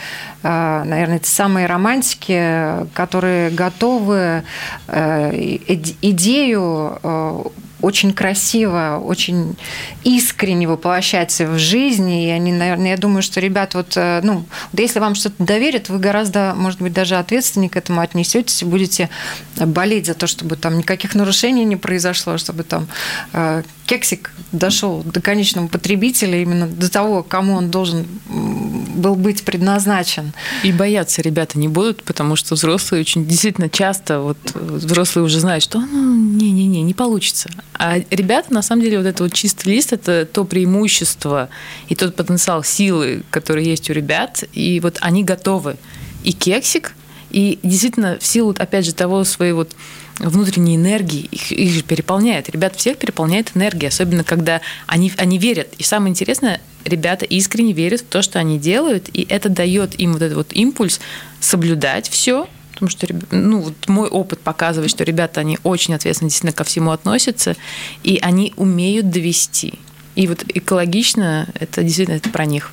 наверное, 0.42 1.18
те 1.18 1.30
самые 1.30 1.66
романтики, 1.66 2.86
которые 2.94 3.50
готовы 3.50 4.42
э, 4.88 5.58
идею 6.02 6.98
э, 7.02 7.42
очень 7.80 8.12
красиво, 8.12 9.02
очень 9.04 9.56
искренне 10.04 10.66
воплощать 10.66 11.38
в 11.38 11.58
жизни. 11.58 12.26
И 12.26 12.30
они, 12.30 12.52
наверное, 12.52 12.90
я 12.90 12.96
думаю, 12.96 13.22
что 13.22 13.40
ребят, 13.40 13.74
вот, 13.74 13.92
э, 13.96 14.20
ну, 14.22 14.44
если 14.72 14.98
вам 14.98 15.14
что-то 15.14 15.44
доверят, 15.44 15.88
вы 15.88 15.98
гораздо, 15.98 16.54
может 16.56 16.80
быть, 16.80 16.92
даже 16.92 17.16
ответственнее 17.16 17.70
к 17.70 17.76
этому 17.76 18.00
отнесетесь 18.00 18.62
и 18.62 18.64
будете 18.64 19.10
болеть 19.56 20.06
за 20.06 20.14
то, 20.14 20.26
чтобы 20.26 20.56
там 20.56 20.78
никаких 20.78 21.14
нарушений 21.14 21.64
не 21.64 21.76
произошло, 21.76 22.38
чтобы 22.38 22.62
там 22.62 22.86
э, 23.32 23.62
кексик 23.86 24.32
дошел 24.52 25.02
до 25.04 25.20
конечного 25.20 25.68
потребителя, 25.68 26.42
именно 26.42 26.66
до 26.66 26.90
того, 26.90 27.22
кому 27.22 27.54
он 27.54 27.70
должен 27.70 28.06
был 28.26 29.14
быть 29.14 29.44
предназначен. 29.44 30.32
И 30.62 30.72
бояться 30.72 31.22
ребята 31.22 31.58
не 31.58 31.68
будут, 31.68 32.02
потому 32.02 32.36
что 32.36 32.54
взрослые 32.54 33.02
очень 33.02 33.26
действительно 33.26 33.68
часто, 33.68 34.20
вот 34.20 34.38
взрослые 34.54 35.24
уже 35.24 35.40
знают, 35.40 35.62
что 35.62 35.80
ну, 35.80 36.14
не-не-не, 36.14 36.82
не 36.82 36.94
получится. 36.94 37.48
А 37.78 37.98
ребята, 38.10 38.52
на 38.52 38.62
самом 38.62 38.82
деле, 38.82 38.98
вот 38.98 39.06
это 39.06 39.22
вот 39.22 39.32
чистый 39.32 39.68
лист, 39.68 39.92
это 39.92 40.26
то 40.26 40.44
преимущество 40.44 41.48
и 41.88 41.94
тот 41.94 42.16
потенциал 42.16 42.64
силы, 42.64 43.22
который 43.30 43.64
есть 43.64 43.90
у 43.90 43.92
ребят, 43.92 44.44
и 44.52 44.80
вот 44.80 44.98
они 45.00 45.24
готовы. 45.24 45.76
И 46.24 46.32
кексик, 46.32 46.94
и 47.30 47.58
действительно, 47.62 48.18
в 48.18 48.26
силу, 48.26 48.54
опять 48.58 48.86
же, 48.86 48.94
того 48.94 49.24
своей 49.24 49.52
вот 49.52 49.72
внутренней 50.18 50.76
энергии, 50.76 51.28
их, 51.30 51.52
их 51.52 51.72
же 51.72 51.82
переполняет. 51.82 52.48
Ребят 52.48 52.76
всех 52.76 52.96
переполняет 52.96 53.52
энергия, 53.54 53.88
особенно 53.88 54.24
когда 54.24 54.62
они, 54.86 55.12
они 55.18 55.36
верят. 55.38 55.68
И 55.76 55.82
самое 55.82 56.10
интересное, 56.10 56.60
ребята 56.84 57.24
искренне 57.26 57.72
верят 57.72 58.00
в 58.00 58.04
то, 58.06 58.22
что 58.22 58.38
они 58.38 58.58
делают, 58.58 59.10
и 59.12 59.26
это 59.28 59.48
дает 59.48 60.00
им 60.00 60.14
вот 60.14 60.22
этот 60.22 60.36
вот 60.36 60.52
импульс 60.52 61.00
соблюдать 61.40 62.08
все, 62.08 62.48
потому 62.76 62.90
что 62.90 63.06
ну, 63.30 63.60
вот 63.60 63.88
мой 63.88 64.08
опыт 64.08 64.40
показывает, 64.40 64.90
что 64.90 65.02
ребята, 65.02 65.40
они 65.40 65.58
очень 65.64 65.94
ответственно 65.94 66.28
действительно 66.28 66.52
ко 66.52 66.64
всему 66.64 66.90
относятся, 66.90 67.56
и 68.02 68.18
они 68.20 68.52
умеют 68.56 69.08
довести. 69.08 69.78
И 70.14 70.26
вот 70.26 70.44
экологично 70.48 71.48
это 71.54 71.82
действительно 71.82 72.16
это 72.16 72.28
про 72.28 72.44
них. 72.44 72.72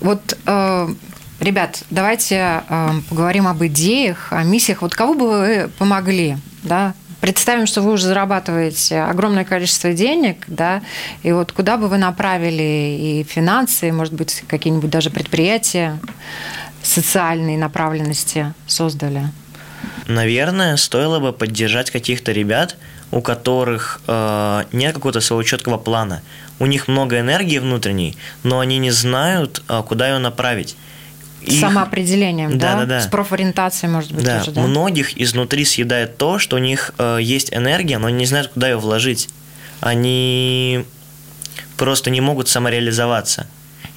Вот 0.00 0.38
э, 0.46 0.94
Ребят, 1.40 1.84
давайте 1.90 2.62
э, 2.68 2.90
поговорим 3.08 3.46
об 3.46 3.64
идеях, 3.64 4.32
о 4.32 4.42
миссиях. 4.42 4.82
Вот 4.82 4.94
кого 4.94 5.14
бы 5.14 5.28
вы 5.28 5.70
помогли, 5.78 6.36
да? 6.64 6.94
Представим, 7.20 7.66
что 7.66 7.82
вы 7.82 7.92
уже 7.92 8.06
зарабатываете 8.06 9.00
огромное 9.00 9.44
количество 9.44 9.92
денег, 9.92 10.44
да, 10.46 10.82
и 11.24 11.32
вот 11.32 11.50
куда 11.50 11.76
бы 11.76 11.88
вы 11.88 11.98
направили 11.98 12.62
и 12.62 13.26
финансы, 13.28 13.88
и, 13.88 13.92
может 13.92 14.14
быть, 14.14 14.44
какие-нибудь 14.46 14.88
даже 14.88 15.10
предприятия 15.10 15.98
социальной 16.88 17.56
направленности 17.56 18.52
создали? 18.66 19.30
Наверное, 20.06 20.76
стоило 20.76 21.20
бы 21.20 21.32
поддержать 21.32 21.90
каких-то 21.90 22.32
ребят, 22.32 22.76
у 23.10 23.20
которых 23.20 24.00
э, 24.06 24.64
нет 24.72 24.94
какого-то 24.94 25.20
своего 25.20 25.42
четкого 25.42 25.78
плана. 25.78 26.22
У 26.58 26.66
них 26.66 26.88
много 26.88 27.20
энергии 27.20 27.58
внутренней, 27.58 28.16
но 28.42 28.60
они 28.60 28.78
не 28.78 28.90
знают, 28.90 29.62
э, 29.68 29.82
куда 29.86 30.08
ее 30.08 30.18
направить. 30.18 30.76
Их... 31.42 31.60
Самоопределением, 31.60 32.58
да? 32.58 32.74
Да, 32.74 32.80
да, 32.80 32.86
да. 32.86 33.00
С 33.00 33.06
профориентацией, 33.06 33.92
может 33.92 34.12
быть, 34.12 34.24
да. 34.24 34.40
тоже, 34.40 34.52
да? 34.52 34.62
Многих 34.62 35.20
изнутри 35.20 35.64
съедает 35.64 36.16
то, 36.16 36.38
что 36.38 36.56
у 36.56 36.58
них 36.58 36.92
э, 36.98 37.18
есть 37.20 37.52
энергия, 37.52 37.98
но 37.98 38.08
они 38.08 38.18
не 38.18 38.26
знают, 38.26 38.48
куда 38.48 38.68
ее 38.68 38.76
вложить. 38.76 39.28
Они 39.80 40.84
просто 41.76 42.10
не 42.10 42.20
могут 42.20 42.48
самореализоваться. 42.48 43.46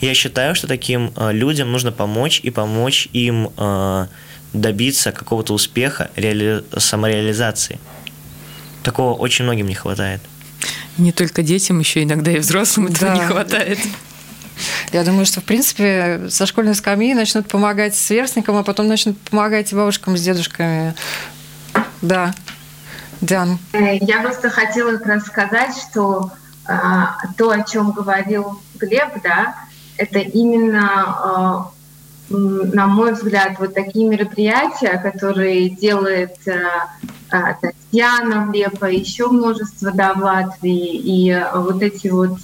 Я 0.01 0.15
считаю, 0.15 0.55
что 0.55 0.67
таким 0.67 1.13
э, 1.15 1.31
людям 1.31 1.71
нужно 1.71 1.91
помочь 1.91 2.39
и 2.41 2.49
помочь 2.49 3.07
им 3.13 3.51
э, 3.55 4.07
добиться 4.51 5.11
какого-то 5.11 5.53
успеха, 5.53 6.09
реали... 6.15 6.63
самореализации. 6.77 7.79
Такого 8.83 9.13
очень 9.13 9.45
многим 9.45 9.67
не 9.67 9.75
хватает. 9.75 10.21
Не 10.97 11.11
только 11.11 11.43
детям, 11.43 11.79
еще 11.79 12.03
иногда 12.03 12.31
и 12.31 12.39
взрослым 12.39 12.87
этого 12.87 13.11
да. 13.11 13.15
не 13.15 13.21
хватает. 13.21 13.79
Я 14.91 15.03
думаю, 15.03 15.25
что, 15.25 15.39
в 15.39 15.43
принципе, 15.43 16.27
со 16.29 16.45
школьной 16.45 16.75
скамьи 16.75 17.13
начнут 17.13 17.47
помогать 17.47 17.95
сверстникам, 17.95 18.57
а 18.57 18.63
потом 18.63 18.87
начнут 18.87 19.19
помогать 19.19 19.71
и 19.71 19.75
бабушкам 19.75 20.17
с 20.17 20.21
дедушками. 20.21 20.95
Да. 22.01 22.33
Диан. 23.21 23.59
Я 23.73 24.21
просто 24.21 24.49
хотела 24.49 24.97
как 24.97 25.05
раз 25.05 25.25
сказать, 25.25 25.75
что 25.77 26.31
а, 26.65 27.17
то, 27.37 27.51
о 27.51 27.63
чем 27.63 27.91
говорил 27.91 28.59
Глеб, 28.79 29.21
да, 29.23 29.55
это 30.01 30.19
именно, 30.19 30.89
а, 31.05 31.71
на 32.29 32.87
мой 32.87 33.13
взгляд, 33.13 33.59
вот 33.59 33.75
такие 33.75 34.07
мероприятия, 34.07 34.97
которые 34.97 35.69
делает 35.69 36.37
а, 36.47 36.89
а 37.29 37.53
Татьяна 37.53 38.47
Влепа, 38.47 38.85
еще 38.85 39.27
множество 39.27 39.91
да, 39.91 40.13
в 40.15 40.23
Латвии, 40.23 40.95
и 40.95 41.45
вот 41.53 41.83
эти 41.83 42.07
вот 42.07 42.39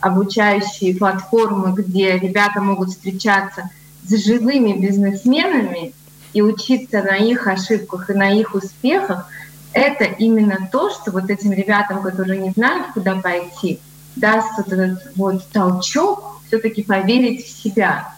обучающие 0.00 0.96
платформы, 0.96 1.74
где 1.74 2.18
ребята 2.18 2.60
могут 2.60 2.90
встречаться 2.90 3.68
с 4.04 4.24
живыми 4.24 4.78
бизнесменами 4.78 5.92
и 6.32 6.40
учиться 6.40 7.02
на 7.02 7.16
их 7.16 7.46
ошибках 7.46 8.10
и 8.10 8.14
на 8.14 8.30
их 8.30 8.54
успехах, 8.54 9.26
это 9.72 10.04
именно 10.04 10.68
то, 10.70 10.90
что 10.90 11.10
вот 11.10 11.30
этим 11.30 11.52
ребятам, 11.52 12.02
которые 12.02 12.40
не 12.40 12.50
знают, 12.50 12.88
куда 12.94 13.16
пойти, 13.16 13.80
даст 14.16 14.48
вот 14.56 14.68
этот 14.68 15.16
вот 15.16 15.48
толчок 15.50 16.41
все-таки 16.52 16.82
поверить 16.82 17.46
в 17.46 17.62
себя. 17.62 18.12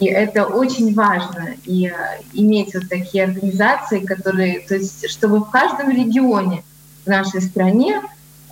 И 0.00 0.06
это 0.06 0.46
очень 0.46 0.94
важно, 0.94 1.54
и 1.64 1.86
э, 1.86 1.92
иметь 2.32 2.74
вот 2.74 2.88
такие 2.88 3.24
организации, 3.24 4.00
которые, 4.00 4.60
то 4.60 4.74
есть, 4.74 5.08
чтобы 5.10 5.40
в 5.40 5.50
каждом 5.50 5.90
регионе 5.90 6.64
в 7.04 7.08
нашей 7.08 7.42
стране 7.42 8.00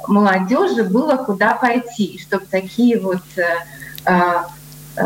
молодежи 0.06 0.84
было 0.84 1.16
куда 1.16 1.54
пойти, 1.54 2.18
чтобы 2.22 2.44
такие 2.50 3.00
вот 3.00 3.22
э, 3.36 3.42
э, 4.06 4.20
э, 4.96 5.02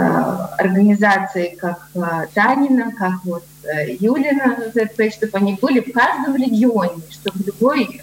организации, 0.59 1.57
как 1.61 1.89
Танина, 2.35 2.93
как 2.97 3.25
вот 3.25 3.45
Юлина 4.01 4.57
ЗП, 4.75 5.13
чтобы 5.13 5.39
они 5.39 5.59
были 5.61 5.81
в 5.81 5.93
каждом 5.93 6.37
регионе, 6.37 7.03
чтобы 7.11 7.45
любой 7.45 8.01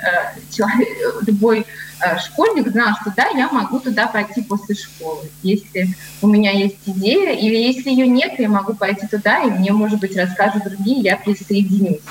человек, 0.52 0.88
любой 1.26 1.66
школьник 2.20 2.70
знал, 2.70 2.96
что 3.02 3.14
да, 3.16 3.30
я 3.30 3.50
могу 3.50 3.80
туда 3.80 4.08
пойти 4.08 4.42
после 4.42 4.76
школы. 4.76 5.24
Если 5.44 5.88
у 6.22 6.28
меня 6.28 6.52
есть 6.52 6.78
идея, 6.86 7.34
или 7.34 7.56
если 7.56 7.90
ее 7.90 8.08
нет, 8.08 8.34
я 8.38 8.50
могу 8.50 8.74
пойти 8.74 9.08
туда, 9.08 9.44
и 9.44 9.50
мне, 9.50 9.72
может 9.72 10.00
быть, 10.00 10.16
расскажут 10.16 10.64
другие, 10.66 11.00
я 11.00 11.18
присоединюсь. 11.18 12.02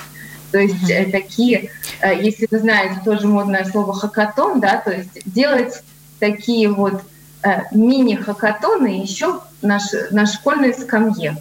То 0.54 0.60
есть 0.60 0.88
mm-hmm. 0.88 1.10
такие, 1.10 1.70
э, 2.00 2.22
если 2.22 2.46
вы 2.48 2.60
знаете 2.60 3.00
тоже 3.04 3.26
модное 3.26 3.64
слово 3.64 3.92
хакатон, 3.92 4.60
да, 4.60 4.76
то 4.76 4.92
есть 4.92 5.10
делать 5.26 5.82
такие 6.20 6.68
вот 6.68 7.02
э, 7.42 7.62
мини-хакатоны 7.72 9.02
еще 9.02 9.40
на, 9.62 9.80
на 10.12 10.26
школьной 10.26 10.72
скамье, 10.72 11.36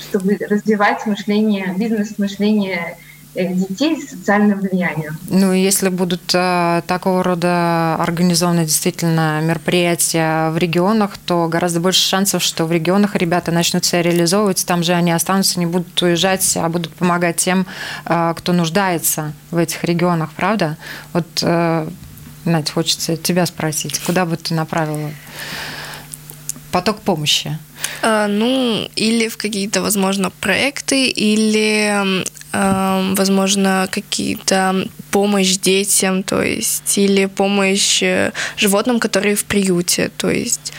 чтобы 0.00 0.36
развивать 0.48 1.06
мышление, 1.06 1.74
бизнес-мышление 1.76 2.96
Э, 3.36 3.52
детей 3.52 4.00
социальным 4.00 4.60
влиянием. 4.60 5.18
Ну, 5.28 5.52
если 5.52 5.90
будут 5.90 6.30
э, 6.32 6.80
такого 6.86 7.22
рода 7.22 7.96
организованы 7.96 8.64
действительно 8.64 9.42
мероприятия 9.42 10.48
в 10.50 10.56
регионах, 10.56 11.18
то 11.18 11.46
гораздо 11.46 11.80
больше 11.80 12.00
шансов, 12.00 12.42
что 12.42 12.64
в 12.64 12.72
регионах 12.72 13.14
ребята 13.14 13.52
начнут 13.52 13.84
себя 13.84 14.00
реализовывать, 14.00 14.64
там 14.64 14.82
же 14.82 14.94
они 14.94 15.12
останутся, 15.12 15.58
не 15.58 15.66
будут 15.66 16.00
уезжать, 16.00 16.56
а 16.56 16.68
будут 16.70 16.94
помогать 16.94 17.36
тем, 17.36 17.66
э, 18.06 18.32
кто 18.38 18.54
нуждается 18.54 19.34
в 19.50 19.58
этих 19.58 19.84
регионах, 19.84 20.30
правда? 20.34 20.78
Вот, 21.12 21.26
э, 21.42 21.88
Надь, 22.46 22.70
хочется 22.70 23.16
тебя 23.16 23.44
спросить, 23.44 23.98
куда 23.98 24.24
бы 24.24 24.36
ты 24.38 24.54
направила 24.54 25.10
поток 26.72 27.00
помощи? 27.00 27.58
А, 28.02 28.26
ну, 28.28 28.88
или 28.96 29.28
в 29.28 29.36
какие-то, 29.36 29.82
возможно, 29.82 30.30
проекты, 30.30 31.08
или 31.08 32.24
возможно, 32.52 33.88
какие-то 33.90 34.86
помощь 35.10 35.56
детям, 35.56 36.22
то 36.22 36.42
есть, 36.42 36.98
или 36.98 37.26
помощь 37.26 38.02
э, 38.02 38.32
животным, 38.56 39.00
которые 39.00 39.34
в 39.34 39.44
приюте. 39.44 40.10
То 40.16 40.30
есть 40.30 40.72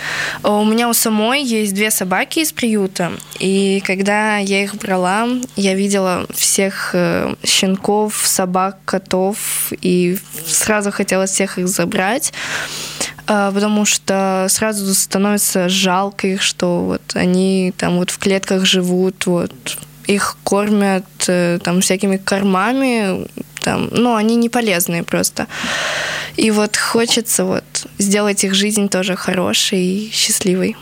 э, 0.44 0.48
у 0.48 0.64
меня 0.64 0.90
у 0.90 0.94
самой 0.94 1.44
есть 1.44 1.74
две 1.74 1.92
собаки 1.92 2.40
из 2.40 2.52
приюта, 2.52 3.12
и 3.40 3.82
когда 3.86 4.38
я 4.38 4.64
их 4.64 4.76
брала, 4.76 5.28
я 5.56 5.74
видела 5.74 6.28
всех 6.34 6.92
э, 6.94 7.36
щенков, 7.44 8.22
собак, 8.26 8.78
котов, 8.86 9.72
и 9.82 10.18
сразу 10.46 10.92
хотела 10.92 11.26
всех 11.26 11.58
их 11.58 11.68
забрать 11.68 12.34
потому 13.28 13.86
что 13.86 14.48
сразу 14.50 14.94
становится 14.96 15.70
жалко 15.70 16.28
их, 16.28 16.42
что 16.42 16.84
вот 16.84 17.02
они 17.14 17.74
там 17.78 17.98
вот 17.98 18.10
в 18.10 18.18
клетках 18.18 18.66
живут, 18.66 19.26
вот 19.26 19.52
их 20.08 20.38
кормят 20.44 21.06
э, 21.28 21.60
там 21.62 21.82
всякими 21.82 22.18
кормами, 22.18 23.28
там, 23.62 23.90
ну, 23.92 24.16
они 24.16 24.38
не 24.38 24.48
полезные 24.50 25.04
просто. 25.04 25.48
И 26.38 26.52
вот 26.52 26.78
хочется 26.78 27.44
вот 27.44 27.66
сделать 27.98 28.44
их 28.46 28.54
жизнь 28.54 28.88
тоже 28.88 29.16
хорошей 29.18 29.84
и 29.84 30.12
счастливой. 30.12 30.78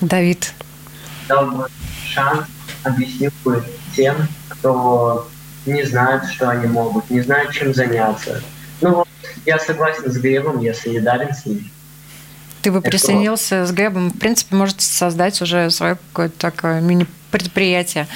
Давид. 0.00 0.54
Дал 1.28 1.50
бы 1.50 1.68
шанс, 2.06 2.46
объяснил 2.82 3.30
бы 3.44 3.62
тем, 3.94 4.16
кто 4.48 5.28
не 5.66 5.84
знает, 5.84 6.24
что 6.30 6.48
они 6.48 6.66
могут, 6.66 7.10
не 7.10 7.20
знает, 7.20 7.52
чем 7.52 7.74
заняться. 7.74 8.42
Ну 8.80 8.94
вот, 8.94 9.08
я 9.46 9.58
согласен 9.58 10.10
с 10.10 10.16
Глебом, 10.16 10.60
я 10.60 10.74
солидарен 10.74 11.34
с 11.34 11.46
ним. 11.46 11.70
Ты 12.62 12.70
бы 12.70 12.80
присоединился 12.80 13.66
с 13.66 13.72
Глебом. 13.72 14.10
В 14.10 14.18
принципе, 14.18 14.54
можете 14.54 14.84
создать 14.86 15.40
уже 15.42 15.68
свое 15.70 15.96
какое-то 15.96 16.38
такое 16.38 16.80
мини-предприятие 16.80 18.06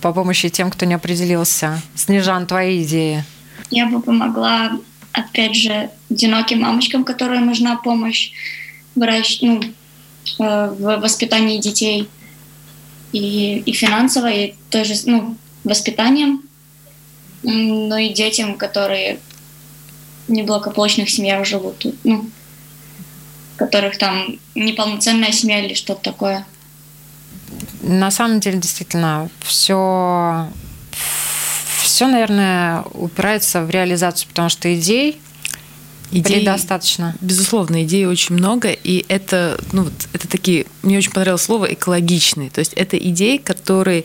по 0.00 0.12
помощи 0.12 0.48
тем, 0.48 0.70
кто 0.70 0.86
не 0.86 0.94
определился. 0.94 1.80
Снежан, 1.94 2.46
твои 2.46 2.82
идеи? 2.84 3.24
Я 3.70 3.86
бы 3.86 4.00
помогла, 4.00 4.72
опять 5.12 5.56
же, 5.56 5.90
одиноким 6.10 6.60
мамочкам, 6.60 7.04
которым 7.04 7.46
нужна 7.46 7.76
помощь 7.76 8.32
врач, 8.94 9.40
ну, 9.42 9.60
э, 9.62 10.74
в 10.78 11.00
воспитании 11.00 11.58
детей 11.60 12.08
и, 13.12 13.58
и 13.58 13.72
финансово, 13.72 14.30
и 14.30 14.54
тоже 14.70 14.94
ну, 15.06 15.36
воспитанием, 15.64 16.42
но 17.42 17.98
и 17.98 18.12
детям, 18.12 18.56
которые 18.56 19.18
неблагополучных 20.32 21.10
семьях 21.10 21.46
живут, 21.46 21.86
ну, 22.04 22.28
которых 23.56 23.98
там 23.98 24.38
неполноценная 24.54 25.32
семья 25.32 25.64
или 25.64 25.74
что-то 25.74 26.02
такое. 26.02 26.46
На 27.82 28.10
самом 28.10 28.40
деле, 28.40 28.58
действительно, 28.58 29.28
все, 29.40 30.48
все, 31.82 32.06
наверное, 32.06 32.82
упирается 32.94 33.62
в 33.62 33.70
реализацию, 33.70 34.28
потому 34.28 34.48
что 34.48 34.72
идей 34.74 35.20
Идей, 36.12 36.40
предостаточно. 36.40 37.16
Безусловно, 37.22 37.84
идей 37.84 38.04
очень 38.04 38.34
много, 38.34 38.70
и 38.70 39.04
это, 39.08 39.58
ну, 39.72 39.84
вот, 39.84 39.94
это 40.12 40.28
такие, 40.28 40.66
мне 40.82 40.98
очень 40.98 41.10
понравилось 41.10 41.42
слово 41.42 41.72
экологичные. 41.72 42.50
То 42.50 42.58
есть 42.58 42.74
это 42.74 42.98
идеи, 42.98 43.38
которые, 43.38 44.04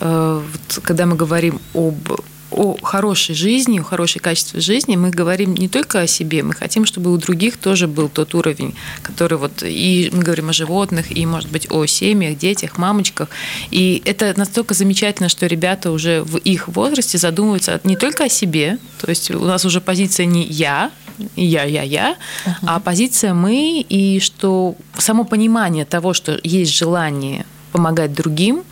э, 0.00 0.42
вот, 0.42 0.82
когда 0.82 1.04
мы 1.04 1.14
говорим 1.14 1.60
об 1.74 2.10
о 2.52 2.76
хорошей 2.82 3.34
жизни, 3.34 3.80
о 3.80 3.82
хорошей 3.82 4.20
качестве 4.20 4.60
жизни 4.60 4.96
мы 4.96 5.10
говорим 5.10 5.54
не 5.54 5.68
только 5.68 6.00
о 6.00 6.06
себе, 6.06 6.42
мы 6.42 6.54
хотим, 6.54 6.84
чтобы 6.86 7.12
у 7.12 7.16
других 7.16 7.56
тоже 7.56 7.86
был 7.86 8.08
тот 8.08 8.34
уровень, 8.34 8.74
который 9.02 9.38
вот 9.38 9.62
и 9.62 10.10
мы 10.12 10.22
говорим 10.22 10.50
о 10.50 10.52
животных, 10.52 11.16
и, 11.16 11.26
может 11.26 11.50
быть, 11.50 11.66
о 11.70 11.86
семьях, 11.86 12.38
детях, 12.38 12.78
мамочках. 12.78 13.28
И 13.70 14.02
это 14.04 14.34
настолько 14.36 14.74
замечательно, 14.74 15.28
что 15.28 15.46
ребята 15.46 15.90
уже 15.90 16.22
в 16.22 16.36
их 16.36 16.68
возрасте 16.68 17.18
задумываются 17.18 17.80
не 17.84 17.96
только 17.96 18.24
о 18.24 18.28
себе, 18.28 18.78
то 19.00 19.08
есть 19.08 19.30
у 19.30 19.44
нас 19.44 19.64
уже 19.64 19.80
позиция 19.80 20.26
не 20.26 20.44
я, 20.44 20.90
я, 21.36 21.64
я, 21.64 21.82
я, 21.82 22.16
uh-huh. 22.44 22.52
а 22.66 22.80
позиция 22.80 23.34
мы, 23.34 23.80
и 23.80 24.20
что 24.20 24.76
само 24.96 25.24
понимание 25.24 25.84
того, 25.84 26.14
что 26.14 26.38
есть 26.42 26.72
желание 26.72 27.44
помогать 27.72 28.12
другим, 28.12 28.64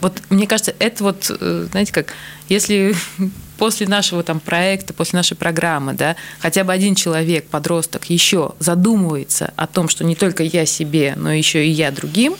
вот 0.00 0.22
мне 0.30 0.46
кажется, 0.46 0.74
это 0.78 1.04
вот, 1.04 1.30
э, 1.30 1.66
знаете, 1.70 1.92
как, 1.92 2.14
если 2.48 2.94
после 3.58 3.86
нашего 3.86 4.22
там 4.22 4.40
проекта, 4.40 4.94
после 4.94 5.18
нашей 5.18 5.36
программы, 5.36 5.94
да, 5.94 6.16
хотя 6.38 6.64
бы 6.64 6.72
один 6.72 6.94
человек, 6.94 7.46
подросток, 7.48 8.06
еще 8.06 8.54
задумывается 8.58 9.52
о 9.56 9.66
том, 9.66 9.88
что 9.88 10.04
не 10.04 10.14
только 10.14 10.42
я 10.42 10.66
себе, 10.66 11.14
но 11.16 11.32
еще 11.32 11.66
и 11.66 11.70
я 11.70 11.90
другим, 11.90 12.36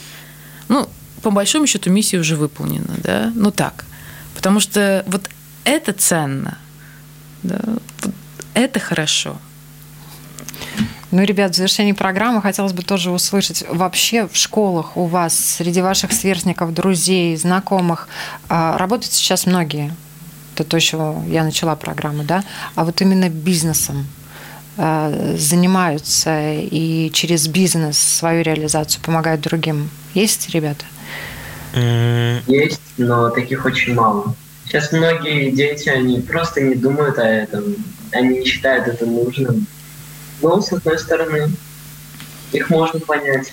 ну, 0.68 0.88
по 1.22 1.30
большому 1.30 1.66
счету 1.66 1.90
миссия 1.90 2.18
уже 2.18 2.36
выполнена, 2.36 2.94
да, 2.98 3.32
ну 3.34 3.50
так. 3.50 3.84
Потому 4.36 4.60
что 4.60 5.04
вот 5.08 5.28
это 5.64 5.92
ценно, 5.92 6.58
да, 7.42 7.60
это 8.54 8.78
хорошо. 8.78 9.38
Ну, 11.10 11.22
ребят, 11.22 11.52
в 11.52 11.56
завершении 11.56 11.92
программы 11.92 12.42
хотелось 12.42 12.74
бы 12.74 12.82
тоже 12.82 13.10
услышать, 13.10 13.64
вообще 13.68 14.28
в 14.28 14.36
школах 14.36 14.96
у 14.96 15.06
вас, 15.06 15.34
среди 15.34 15.80
ваших 15.80 16.12
сверстников, 16.12 16.74
друзей, 16.74 17.34
знакомых, 17.36 18.08
а, 18.50 18.76
работают 18.76 19.12
сейчас 19.12 19.46
многие, 19.46 19.94
это 20.54 20.64
то, 20.64 20.78
чего 20.78 21.22
я 21.26 21.44
начала 21.44 21.76
программу, 21.76 22.24
да, 22.24 22.44
а 22.74 22.84
вот 22.84 23.00
именно 23.00 23.30
бизнесом 23.30 24.06
а, 24.76 25.34
занимаются 25.38 26.52
и 26.52 27.10
через 27.14 27.48
бизнес 27.48 27.98
свою 27.98 28.42
реализацию 28.42 29.02
помогают 29.02 29.40
другим. 29.40 29.88
Есть, 30.12 30.50
ребята? 30.50 30.84
Есть, 32.46 32.80
но 32.98 33.30
таких 33.30 33.64
очень 33.64 33.94
мало. 33.94 34.34
Сейчас 34.66 34.92
многие 34.92 35.50
дети, 35.52 35.88
они 35.88 36.20
просто 36.20 36.60
не 36.60 36.74
думают 36.74 37.18
о 37.18 37.24
этом, 37.24 37.76
они 38.12 38.40
не 38.40 38.44
считают 38.44 38.86
это 38.86 39.06
нужным. 39.06 39.66
Но, 40.42 40.60
с 40.60 40.72
одной 40.72 40.98
стороны, 40.98 41.50
их 42.52 42.70
можно 42.70 43.00
понять. 43.00 43.52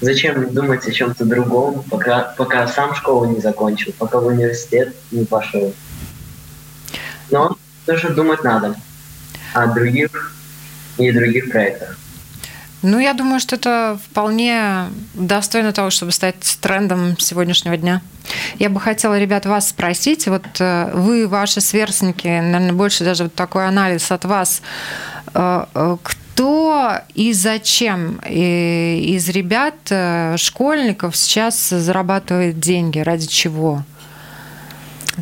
Зачем 0.00 0.54
думать 0.54 0.86
о 0.86 0.92
чем-то 0.92 1.24
другом, 1.24 1.82
пока, 1.90 2.34
пока 2.36 2.68
сам 2.68 2.94
школу 2.94 3.24
не 3.26 3.40
закончил, 3.40 3.92
пока 3.98 4.20
в 4.20 4.26
университет 4.26 4.94
не 5.10 5.24
пошел. 5.24 5.74
Но 7.30 7.56
тоже 7.84 8.10
думать 8.10 8.44
надо 8.44 8.76
о 9.54 9.66
других 9.66 10.32
и 10.98 11.10
других 11.10 11.50
проектах. 11.50 11.96
Ну, 12.82 13.00
я 13.00 13.12
думаю, 13.12 13.40
что 13.40 13.56
это 13.56 13.98
вполне 14.08 14.84
достойно 15.14 15.72
того, 15.72 15.90
чтобы 15.90 16.12
стать 16.12 16.58
трендом 16.60 17.18
сегодняшнего 17.18 17.76
дня. 17.76 18.02
Я 18.60 18.68
бы 18.68 18.78
хотела, 18.78 19.18
ребят, 19.18 19.46
вас 19.46 19.70
спросить, 19.70 20.28
вот 20.28 20.44
э, 20.60 20.92
вы, 20.94 21.26
ваши 21.26 21.60
сверстники, 21.60 22.28
наверное, 22.28 22.72
больше 22.72 23.02
даже 23.02 23.24
вот 23.24 23.34
такой 23.34 23.66
анализ 23.66 24.12
от 24.12 24.24
вас 24.26 24.62
кто 25.32 27.00
и 27.14 27.32
зачем 27.32 28.20
из 28.28 29.28
ребят, 29.28 29.74
э, 29.90 30.36
школьников 30.36 31.16
сейчас 31.16 31.68
зарабатывает 31.68 32.60
деньги? 32.60 33.00
Ради 33.00 33.26
чего? 33.26 33.82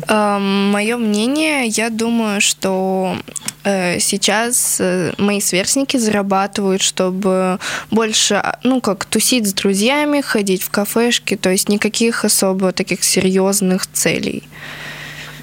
Мое 0.07 0.97
мнение, 0.97 1.65
я 1.65 1.89
думаю, 1.89 2.39
что 2.39 3.17
сейчас 3.63 4.79
мои 5.17 5.41
сверстники 5.41 5.97
зарабатывают, 5.97 6.83
чтобы 6.83 7.59
больше, 7.89 8.43
ну, 8.63 8.79
как 8.79 9.05
тусить 9.05 9.47
с 9.47 9.53
друзьями, 9.53 10.21
ходить 10.21 10.61
в 10.61 10.69
кафешки, 10.69 11.35
то 11.35 11.49
есть 11.49 11.67
никаких 11.67 12.25
особо 12.25 12.71
таких 12.73 13.03
серьезных 13.03 13.87
целей. 13.87 14.43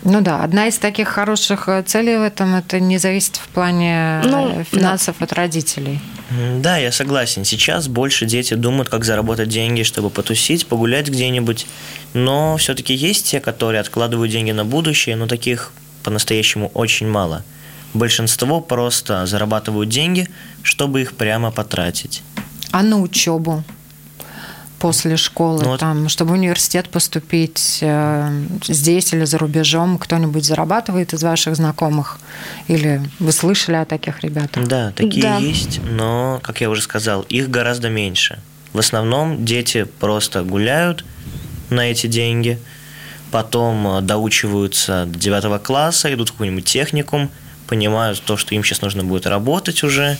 Ну 0.04 0.20
да, 0.20 0.44
одна 0.44 0.68
из 0.68 0.78
таких 0.78 1.08
хороших 1.08 1.68
э, 1.68 1.82
целей 1.82 2.18
в 2.18 2.22
этом 2.22 2.54
это 2.54 2.78
не 2.78 2.98
зависит 2.98 3.36
в 3.36 3.48
плане 3.48 4.20
э, 4.22 4.28
ну, 4.28 4.64
финансов 4.64 5.16
да. 5.18 5.24
от 5.24 5.32
родителей. 5.32 5.98
Да, 6.60 6.76
я 6.76 6.92
согласен. 6.92 7.44
Сейчас 7.44 7.88
больше 7.88 8.26
дети 8.26 8.54
думают, 8.54 8.88
как 8.90 9.04
заработать 9.04 9.48
деньги, 9.48 9.82
чтобы 9.82 10.10
потусить, 10.10 10.66
погулять 10.66 11.08
где-нибудь. 11.08 11.66
Но 12.12 12.56
все-таки 12.58 12.92
есть 12.94 13.30
те, 13.30 13.40
которые 13.40 13.80
откладывают 13.80 14.30
деньги 14.30 14.52
на 14.52 14.64
будущее, 14.64 15.16
но 15.16 15.26
таких 15.26 15.72
по-настоящему 16.02 16.70
очень 16.74 17.08
мало. 17.08 17.42
Большинство 17.94 18.60
просто 18.60 19.24
зарабатывают 19.24 19.88
деньги, 19.88 20.28
чтобы 20.62 21.00
их 21.00 21.14
прямо 21.14 21.50
потратить. 21.50 22.22
А 22.72 22.82
на 22.82 23.00
учебу? 23.00 23.64
После 24.84 25.16
школы, 25.16 25.64
ну, 25.64 25.78
там, 25.78 26.10
чтобы 26.10 26.32
в 26.32 26.34
университет 26.34 26.90
поступить 26.90 27.78
э, 27.80 28.44
здесь 28.64 29.14
или 29.14 29.24
за 29.24 29.38
рубежом, 29.38 29.96
кто-нибудь 29.96 30.44
зарабатывает 30.44 31.14
из 31.14 31.22
ваших 31.22 31.56
знакомых? 31.56 32.18
Или 32.68 33.00
вы 33.18 33.32
слышали 33.32 33.76
о 33.76 33.86
таких 33.86 34.20
ребятах? 34.20 34.68
Да, 34.68 34.92
такие 34.94 35.22
да. 35.22 35.38
есть, 35.38 35.80
но, 35.82 36.38
как 36.42 36.60
я 36.60 36.68
уже 36.68 36.82
сказал, 36.82 37.22
их 37.22 37.48
гораздо 37.48 37.88
меньше. 37.88 38.40
В 38.74 38.78
основном 38.78 39.46
дети 39.46 39.84
просто 39.84 40.42
гуляют 40.42 41.02
на 41.70 41.90
эти 41.90 42.06
деньги, 42.06 42.58
потом 43.30 43.88
э, 43.88 44.00
доучиваются 44.02 45.06
до 45.06 45.18
9 45.18 45.62
класса, 45.62 46.12
идут 46.12 46.28
в 46.28 46.32
какой-нибудь 46.32 46.66
техникум, 46.66 47.30
понимают 47.68 48.20
то, 48.22 48.36
что 48.36 48.54
им 48.54 48.62
сейчас 48.62 48.82
нужно 48.82 49.02
будет 49.02 49.26
работать 49.26 49.82
уже, 49.82 50.18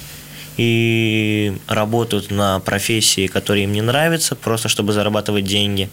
и 0.57 1.57
работают 1.67 2.31
на 2.31 2.61
профессии, 2.61 3.27
которые 3.27 3.65
им 3.65 3.73
не 3.73 3.83
нравятся, 3.83 4.37
просто 4.37 4.69
чтобы 4.69 4.93
зарабатывать 4.93 5.45
деньги. 5.45 5.91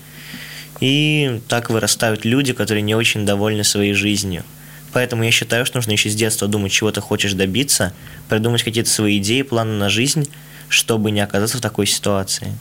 И 0.79 1.41
так 1.47 1.69
вырастают 1.69 2.25
люди, 2.25 2.53
которые 2.53 2.81
не 2.81 2.95
очень 2.95 3.25
довольны 3.25 3.63
своей 3.63 3.93
жизнью. 3.93 4.43
Поэтому 4.93 5.23
я 5.23 5.31
считаю, 5.31 5.65
что 5.65 5.77
нужно 5.77 5.91
еще 5.91 6.09
с 6.09 6.15
детства 6.15 6.47
думать, 6.47 6.71
чего 6.71 6.91
ты 6.91 7.01
хочешь 7.01 7.33
добиться, 7.33 7.93
придумать 8.29 8.63
какие-то 8.63 8.89
свои 8.89 9.19
идеи, 9.19 9.41
планы 9.43 9.73
на 9.73 9.89
жизнь, 9.89 10.29
чтобы 10.67 11.11
не 11.11 11.21
оказаться 11.21 11.57
в 11.57 11.61
такой 11.61 11.85
ситуации. 11.85 12.57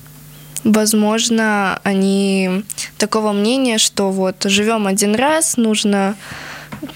Возможно, 0.63 1.81
они 1.85 2.65
такого 2.99 3.33
мнения, 3.33 3.79
что 3.79 4.11
вот 4.11 4.45
живем 4.45 4.87
один 4.87 5.15
раз, 5.15 5.57
нужно 5.57 6.17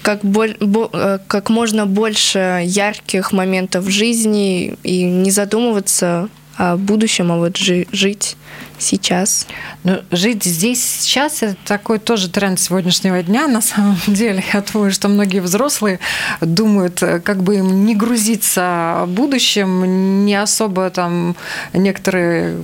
как, 0.01 0.23
боль, 0.23 0.55
бо, 0.59 0.89
э, 0.91 1.19
как 1.27 1.49
можно 1.49 1.85
больше 1.85 2.61
ярких 2.65 3.31
моментов 3.31 3.87
жизни 3.89 4.77
и 4.83 5.03
не 5.03 5.31
задумываться 5.31 6.29
о 6.57 6.77
будущем, 6.77 7.31
а 7.31 7.37
вот 7.37 7.57
жи, 7.57 7.87
жить 7.91 8.37
Сейчас. 8.77 9.47
Ну, 9.83 10.01
жить 10.11 10.43
здесь 10.43 10.83
сейчас 10.83 11.43
это 11.43 11.55
такой 11.65 11.99
тоже 11.99 12.29
тренд 12.29 12.59
сегодняшнего 12.59 13.21
дня. 13.23 13.47
На 13.47 13.61
самом 13.61 13.97
деле, 14.07 14.43
я 14.53 14.61
думаю, 14.61 14.91
что 14.91 15.07
многие 15.07 15.39
взрослые 15.39 15.99
думают, 16.41 16.99
как 16.99 17.43
бы 17.43 17.55
им 17.55 17.85
не 17.85 17.95
грузиться 17.95 19.05
будущим, 19.07 20.25
не 20.25 20.35
особо 20.35 20.89
там 20.89 21.35
некоторые 21.73 22.61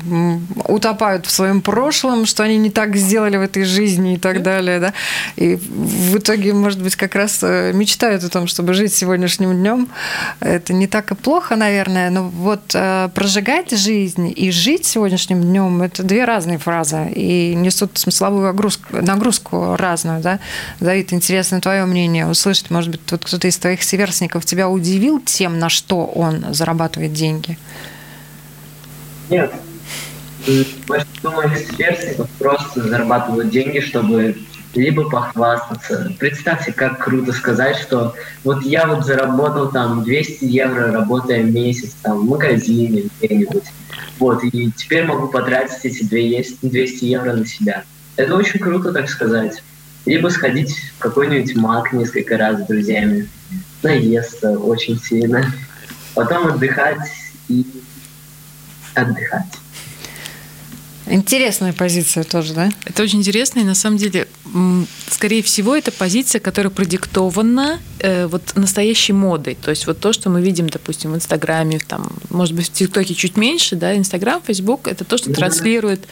утопают 0.67 1.25
в 1.25 1.31
своем 1.31 1.61
прошлом, 1.61 2.25
что 2.25 2.43
они 2.43 2.57
не 2.57 2.69
так 2.69 2.95
сделали 2.95 3.37
в 3.37 3.41
этой 3.41 3.63
жизни 3.63 4.15
и 4.15 4.17
так 4.17 4.43
далее, 4.43 4.79
да. 4.79 4.93
И 5.35 5.55
в 5.55 6.17
итоге, 6.17 6.53
может 6.53 6.81
быть, 6.81 6.95
как 6.95 7.15
раз 7.15 7.39
э, 7.41 7.71
мечтают 7.73 8.23
о 8.23 8.29
том, 8.29 8.47
чтобы 8.47 8.73
жить 8.73 8.93
сегодняшним 8.93 9.53
днем. 9.53 9.89
Это 10.39 10.73
не 10.73 10.87
так 10.87 11.11
и 11.11 11.15
плохо, 11.15 11.55
наверное, 11.55 12.09
но 12.09 12.29
вот 12.29 12.73
э, 12.73 13.09
прожигать 13.13 13.71
жизнь 13.71 14.33
и 14.35 14.51
жить 14.51 14.85
сегодняшним 14.85 15.41
днем 15.41 15.81
это 15.81 16.00
две 16.03 16.25
разные 16.25 16.57
фразы 16.57 17.11
и 17.15 17.55
несут 17.55 17.97
смысловую 17.97 18.43
нагрузку, 18.43 19.01
нагрузку 19.01 19.75
разную, 19.77 20.21
да. 20.21 20.39
Давид, 20.79 21.13
интересно 21.13 21.61
твое 21.61 21.85
мнение 21.85 22.27
услышать. 22.27 22.69
Может 22.69 22.91
быть, 22.91 23.01
вот 23.09 23.25
кто-то 23.25 23.47
из 23.47 23.57
твоих 23.57 23.83
сверстников 23.83 24.45
тебя 24.45 24.69
удивил 24.69 25.19
тем, 25.19 25.59
на 25.59 25.69
что 25.69 26.05
он 26.05 26.53
зарабатывает 26.53 27.13
деньги? 27.13 27.57
Нет. 29.29 29.51
Большинство 30.87 31.31
моих 31.31 31.57
сверстников 31.57 32.29
просто 32.39 32.81
зарабатывают 32.87 33.49
деньги, 33.49 33.79
чтобы 33.79 34.35
либо 34.73 35.09
похвастаться. 35.09 36.13
Представьте, 36.17 36.71
как 36.71 37.03
круто 37.03 37.31
сказать, 37.31 37.77
что 37.77 38.13
вот 38.43 38.63
я 38.63 38.87
вот 38.87 39.05
заработал 39.05 39.69
там 39.69 40.03
200 40.03 40.45
евро, 40.45 40.91
работая 40.91 41.43
месяц 41.43 41.95
там 42.01 42.19
в 42.19 42.29
магазине 42.29 43.03
где-нибудь. 43.19 43.63
Вот, 44.21 44.43
и 44.43 44.71
теперь 44.71 45.03
могу 45.03 45.29
потратить 45.29 45.83
эти 45.83 46.03
200 46.03 47.05
евро 47.05 47.33
на 47.33 47.43
себя. 47.43 47.83
Это 48.17 48.35
очень 48.35 48.59
круто, 48.59 48.93
так 48.93 49.09
сказать. 49.09 49.63
Либо 50.05 50.27
сходить 50.27 50.75
в 50.95 50.99
какой-нибудь 50.99 51.55
маг 51.55 51.91
несколько 51.91 52.37
раз 52.37 52.61
с 52.61 52.67
друзьями, 52.67 53.27
наесться 53.81 54.51
очень 54.59 54.99
сильно, 54.99 55.51
потом 56.13 56.45
отдыхать 56.45 57.09
и 57.47 57.65
отдыхать. 58.93 59.60
Интересная 61.07 61.73
позиция 61.73 62.23
тоже, 62.23 62.53
да? 62.53 62.69
Это 62.85 63.03
очень 63.03 63.19
интересно, 63.19 63.59
и 63.59 63.63
на 63.63 63.75
самом 63.75 63.97
деле, 63.97 64.27
скорее 65.09 65.41
всего, 65.41 65.75
это 65.75 65.91
позиция, 65.91 66.39
которая 66.39 66.71
продиктована 66.71 67.79
э, 67.99 68.27
вот 68.27 68.55
настоящей 68.55 69.13
модой. 69.13 69.55
То 69.55 69.71
есть 69.71 69.87
вот 69.87 69.99
то, 69.99 70.13
что 70.13 70.29
мы 70.29 70.41
видим, 70.41 70.69
допустим, 70.69 71.13
в 71.13 71.15
Инстаграме, 71.15 71.79
там, 71.79 72.11
может 72.29 72.53
быть, 72.55 72.67
в 72.67 72.71
ТикТоке 72.71 73.15
чуть 73.15 73.35
меньше, 73.35 73.75
да, 73.75 73.95
Инстаграм, 73.97 74.41
Фейсбук, 74.45 74.87
это 74.87 75.03
то, 75.03 75.17
что 75.17 75.33
транслирует 75.33 76.05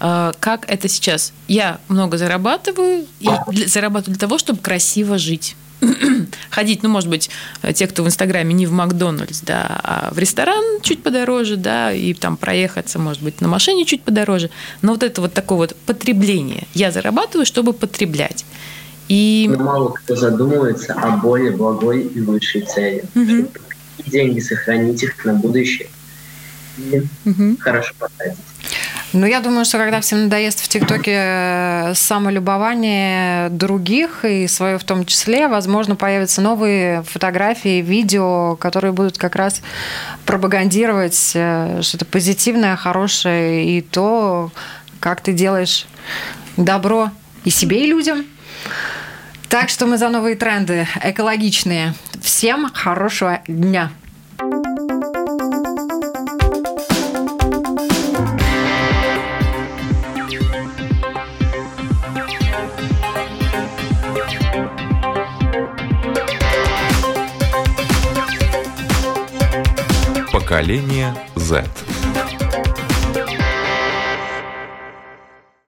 э, 0.00 0.32
как 0.40 0.68
это 0.68 0.88
сейчас. 0.88 1.32
Я 1.46 1.78
много 1.88 2.16
зарабатываю, 2.16 3.06
и 3.20 3.28
для, 3.48 3.68
зарабатываю 3.68 4.16
для 4.16 4.20
того, 4.20 4.38
чтобы 4.38 4.60
красиво 4.60 5.18
жить. 5.18 5.54
ходить, 6.50 6.82
ну, 6.82 6.88
может 6.88 7.08
быть, 7.08 7.30
те, 7.74 7.86
кто 7.86 8.02
в 8.02 8.06
Инстаграме 8.06 8.54
не 8.54 8.66
в 8.66 8.72
Макдональдс, 8.72 9.40
да, 9.42 9.80
а 9.82 10.08
в 10.12 10.18
ресторан 10.18 10.80
чуть 10.82 11.02
подороже, 11.02 11.56
да, 11.56 11.92
и 11.92 12.14
там 12.14 12.36
проехаться, 12.36 12.98
может 12.98 13.22
быть, 13.22 13.40
на 13.40 13.48
машине 13.48 13.84
чуть 13.84 14.02
подороже. 14.02 14.50
Но 14.82 14.92
вот 14.92 15.02
это 15.02 15.20
вот 15.20 15.32
такое 15.32 15.58
вот 15.58 15.76
потребление. 15.86 16.66
Я 16.74 16.90
зарабатываю, 16.90 17.46
чтобы 17.46 17.72
потреблять. 17.72 18.44
И... 19.08 19.48
Но 19.50 19.64
мало 19.64 19.88
кто 19.90 20.14
задумывается 20.14 20.94
о 20.94 21.16
более 21.16 21.50
благой 21.50 22.02
и 22.02 22.20
лучшей 22.20 22.62
цели. 22.62 23.04
Угу. 23.14 23.48
Деньги 24.06 24.40
сохранить 24.40 25.02
их 25.02 25.24
на 25.24 25.34
будущее. 25.34 25.88
И 26.78 27.02
угу. 27.24 27.56
хорошо 27.58 27.92
потратить. 27.98 28.38
Ну, 29.12 29.26
я 29.26 29.40
думаю, 29.40 29.64
что 29.64 29.78
когда 29.78 30.00
всем 30.00 30.24
надоест 30.24 30.60
в 30.60 30.68
ТикТоке 30.68 31.14
э, 31.16 31.94
самолюбование 31.94 33.48
других, 33.48 34.24
и 34.24 34.46
свое 34.46 34.78
в 34.78 34.84
том 34.84 35.04
числе, 35.04 35.48
возможно, 35.48 35.96
появятся 35.96 36.40
новые 36.40 37.02
фотографии, 37.02 37.82
видео, 37.82 38.54
которые 38.54 38.92
будут 38.92 39.18
как 39.18 39.34
раз 39.34 39.62
пропагандировать 40.26 41.32
э, 41.34 41.80
что-то 41.82 42.04
позитивное, 42.04 42.76
хорошее, 42.76 43.78
и 43.78 43.80
то, 43.80 44.52
как 45.00 45.22
ты 45.22 45.32
делаешь 45.32 45.86
добро 46.56 47.10
и 47.44 47.50
себе, 47.50 47.82
и 47.84 47.88
людям. 47.88 48.24
Так 49.48 49.70
что 49.70 49.86
мы 49.86 49.98
за 49.98 50.08
новые 50.08 50.36
тренды 50.36 50.86
экологичные. 51.02 51.94
Всем 52.22 52.70
хорошего 52.72 53.40
дня! 53.48 53.90
Поколение 70.50 71.14
Z. 71.36 71.62